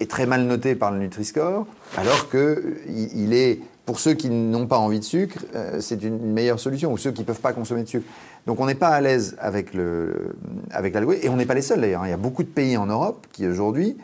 est 0.00 0.10
très 0.10 0.26
mal 0.26 0.42
noté 0.42 0.74
par 0.74 0.90
le 0.90 0.98
Nutri-Score, 0.98 1.66
alors 1.96 2.28
qu'il 2.28 2.76
il 3.14 3.32
est, 3.32 3.60
pour 3.86 4.00
ceux 4.00 4.14
qui 4.14 4.28
n'ont 4.28 4.66
pas 4.66 4.78
envie 4.78 4.98
de 4.98 5.04
sucre, 5.04 5.38
euh, 5.54 5.80
c'est 5.80 6.02
une 6.02 6.18
meilleure 6.32 6.58
solution, 6.60 6.92
ou 6.92 6.98
ceux 6.98 7.12
qui 7.12 7.20
ne 7.22 7.26
peuvent 7.26 7.40
pas 7.40 7.52
consommer 7.52 7.84
de 7.84 7.88
sucre. 7.88 8.06
Donc 8.46 8.60
on 8.60 8.66
n'est 8.66 8.74
pas 8.74 8.88
à 8.88 9.00
l'aise 9.00 9.36
avec 9.38 9.72
le- 9.74 10.34
avec 10.72 10.92
l'algorithme, 10.92 11.24
et 11.24 11.30
on 11.30 11.36
n'est 11.36 11.46
pas 11.46 11.54
les 11.54 11.62
seuls 11.62 11.80
d'ailleurs. 11.80 12.02
hein. 12.02 12.06
Il 12.08 12.10
y 12.10 12.14
a 12.14 12.18
beaucoup 12.18 12.42
de 12.42 12.48
pays 12.48 12.76
en 12.76 12.86
Europe 12.86 13.26
qui 13.32 13.46
aujourd'hui 13.46 13.96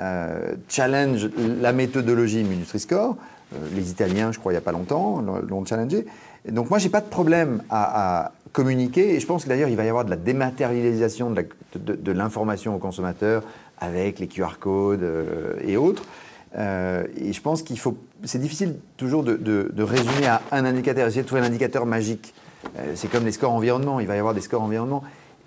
euh, 0.00 0.54
challenge 0.68 1.28
la 1.60 1.72
méthodologie 1.72 2.42
Nutri-Score. 2.42 3.16
Euh, 3.52 3.56
les 3.76 3.90
Italiens, 3.90 4.32
je 4.32 4.38
crois, 4.38 4.52
il 4.52 4.54
n'y 4.54 4.58
a 4.58 4.62
pas 4.62 4.72
longtemps, 4.72 5.20
l'ont 5.20 5.64
challengé. 5.64 6.06
Donc 6.48 6.68
moi, 6.70 6.78
j'ai 6.78 6.88
pas 6.88 7.00
de 7.00 7.06
problème 7.08 7.62
à, 7.70 8.32
communiquer. 8.52 9.14
Et 9.14 9.20
je 9.20 9.26
pense 9.26 9.44
que 9.44 9.48
d'ailleurs, 9.48 9.68
il 9.68 9.76
va 9.76 9.84
y 9.84 9.88
avoir 9.88 10.04
de 10.04 10.10
la 10.10 10.16
dématérialisation 10.16 11.30
de 11.30 12.12
l'information 12.12 12.74
aux 12.74 12.78
consommateurs 12.78 13.42
avec 13.78 14.18
les 14.20 14.26
QR 14.28 14.58
codes 14.60 15.02
euh, 15.02 15.54
et 15.64 15.76
autres. 15.76 16.04
Et 16.56 17.32
je 17.32 17.40
pense 17.40 17.62
qu'il 17.62 17.78
faut. 17.80 17.96
C'est 18.24 18.38
difficile 18.38 18.76
toujours 18.96 19.22
de, 19.22 19.36
de- 19.36 19.82
résumer 19.82 20.26
à 20.26 20.40
un 20.52 20.64
indicateur, 20.64 21.06
essayer 21.06 21.22
de 21.22 21.26
trouver 21.26 21.42
un 21.42 21.46
indicateur 21.46 21.86
magique. 21.86 22.34
Euh, 22.78 22.92
c'est 22.94 23.08
comme 23.08 23.24
les 23.24 23.32
scores 23.32 23.52
environnement. 23.52 24.00
Il 24.00 24.06
va 24.06 24.16
y 24.16 24.18
avoir 24.18 24.34
des 24.34 24.40
scores 24.40 24.62
environnement. 24.62 25.02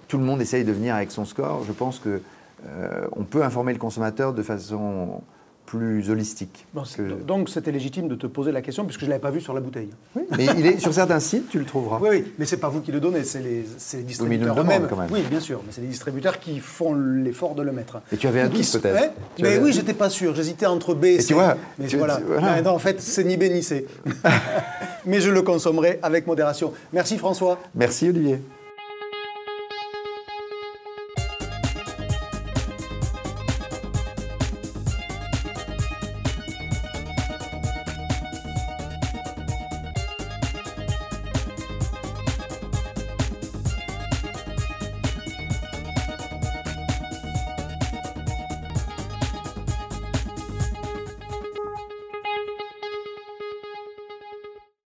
Tout 0.07 0.17
le 0.17 0.23
monde 0.23 0.41
essaye 0.41 0.63
de 0.63 0.71
venir 0.71 0.95
avec 0.95 1.11
son 1.11 1.25
score. 1.25 1.63
Je 1.67 1.71
pense 1.71 1.99
que 1.99 2.21
euh, 2.67 3.07
on 3.13 3.23
peut 3.23 3.43
informer 3.43 3.73
le 3.73 3.79
consommateur 3.79 4.33
de 4.33 4.43
façon 4.43 5.21
plus 5.67 6.09
holistique. 6.09 6.65
Bon, 6.73 6.81
que- 6.81 6.87
c'est- 6.87 7.25
Donc 7.25 7.49
c'était 7.49 7.71
légitime 7.71 8.07
de 8.07 8.15
te 8.15 8.25
poser 8.25 8.51
la 8.51 8.61
question 8.63 8.85
puisque 8.85 9.01
je 9.01 9.05
ne 9.05 9.11
l'avais 9.11 9.21
pas 9.21 9.29
vu 9.31 9.41
sur 9.41 9.53
la 9.53 9.59
bouteille. 9.59 9.89
Mais 10.35 10.47
il 10.57 10.65
est 10.65 10.79
sur 10.79 10.93
certains 10.93 11.19
sites, 11.19 11.49
tu 11.49 11.59
le 11.59 11.65
trouveras. 11.65 11.99
Oui, 12.01 12.07
oui, 12.09 12.33
mais 12.39 12.45
c'est 12.45 12.57
pas 12.57 12.69
vous 12.69 12.79
qui 12.81 12.91
le 12.91 12.99
donnez, 13.01 13.23
c'est 13.25 13.41
les, 13.41 13.65
distributeurs 14.03 14.55
demandent 14.55 14.65
eux-mêmes. 14.65 14.87
quand 14.89 14.95
même. 14.95 15.09
Oui, 15.11 15.21
bien 15.29 15.41
sûr, 15.41 15.61
mais 15.65 15.71
c'est 15.73 15.81
les 15.81 15.87
distributeurs 15.87 16.39
qui 16.39 16.59
font 16.59 16.95
l'effort 16.95 17.53
de 17.53 17.61
le 17.63 17.71
mettre. 17.73 18.01
Et 18.11 18.17
tu 18.17 18.27
avais 18.27 18.41
un 18.41 18.47
doute 18.47 18.65
peut-être 18.71 19.11
mais 19.39 19.59
oui, 19.59 19.71
j'étais 19.73 19.93
pas 19.93 20.09
sûr, 20.09 20.33
j'hésitais 20.35 20.65
entre 20.65 20.95
B 20.95 21.05
et 21.05 21.19
C. 21.19 21.27
tu 21.27 21.33
vois, 21.33 21.55
mais 21.77 21.87
tu- 21.87 21.97
voilà. 21.97 22.17
tu- 22.17 22.23
voilà. 22.23 22.61
Non, 22.61 22.71
en 22.71 22.79
fait, 22.79 22.99
c'est 23.01 23.23
ni 23.25 23.37
B 23.37 23.43
ni 23.51 23.61
C. 23.61 23.85
mais 25.05 25.19
je 25.21 25.29
le 25.29 25.41
consommerai 25.41 25.99
avec 26.01 26.27
modération. 26.27 26.73
Merci 26.93 27.17
François. 27.17 27.59
Merci 27.75 28.09
Olivier. 28.09 28.39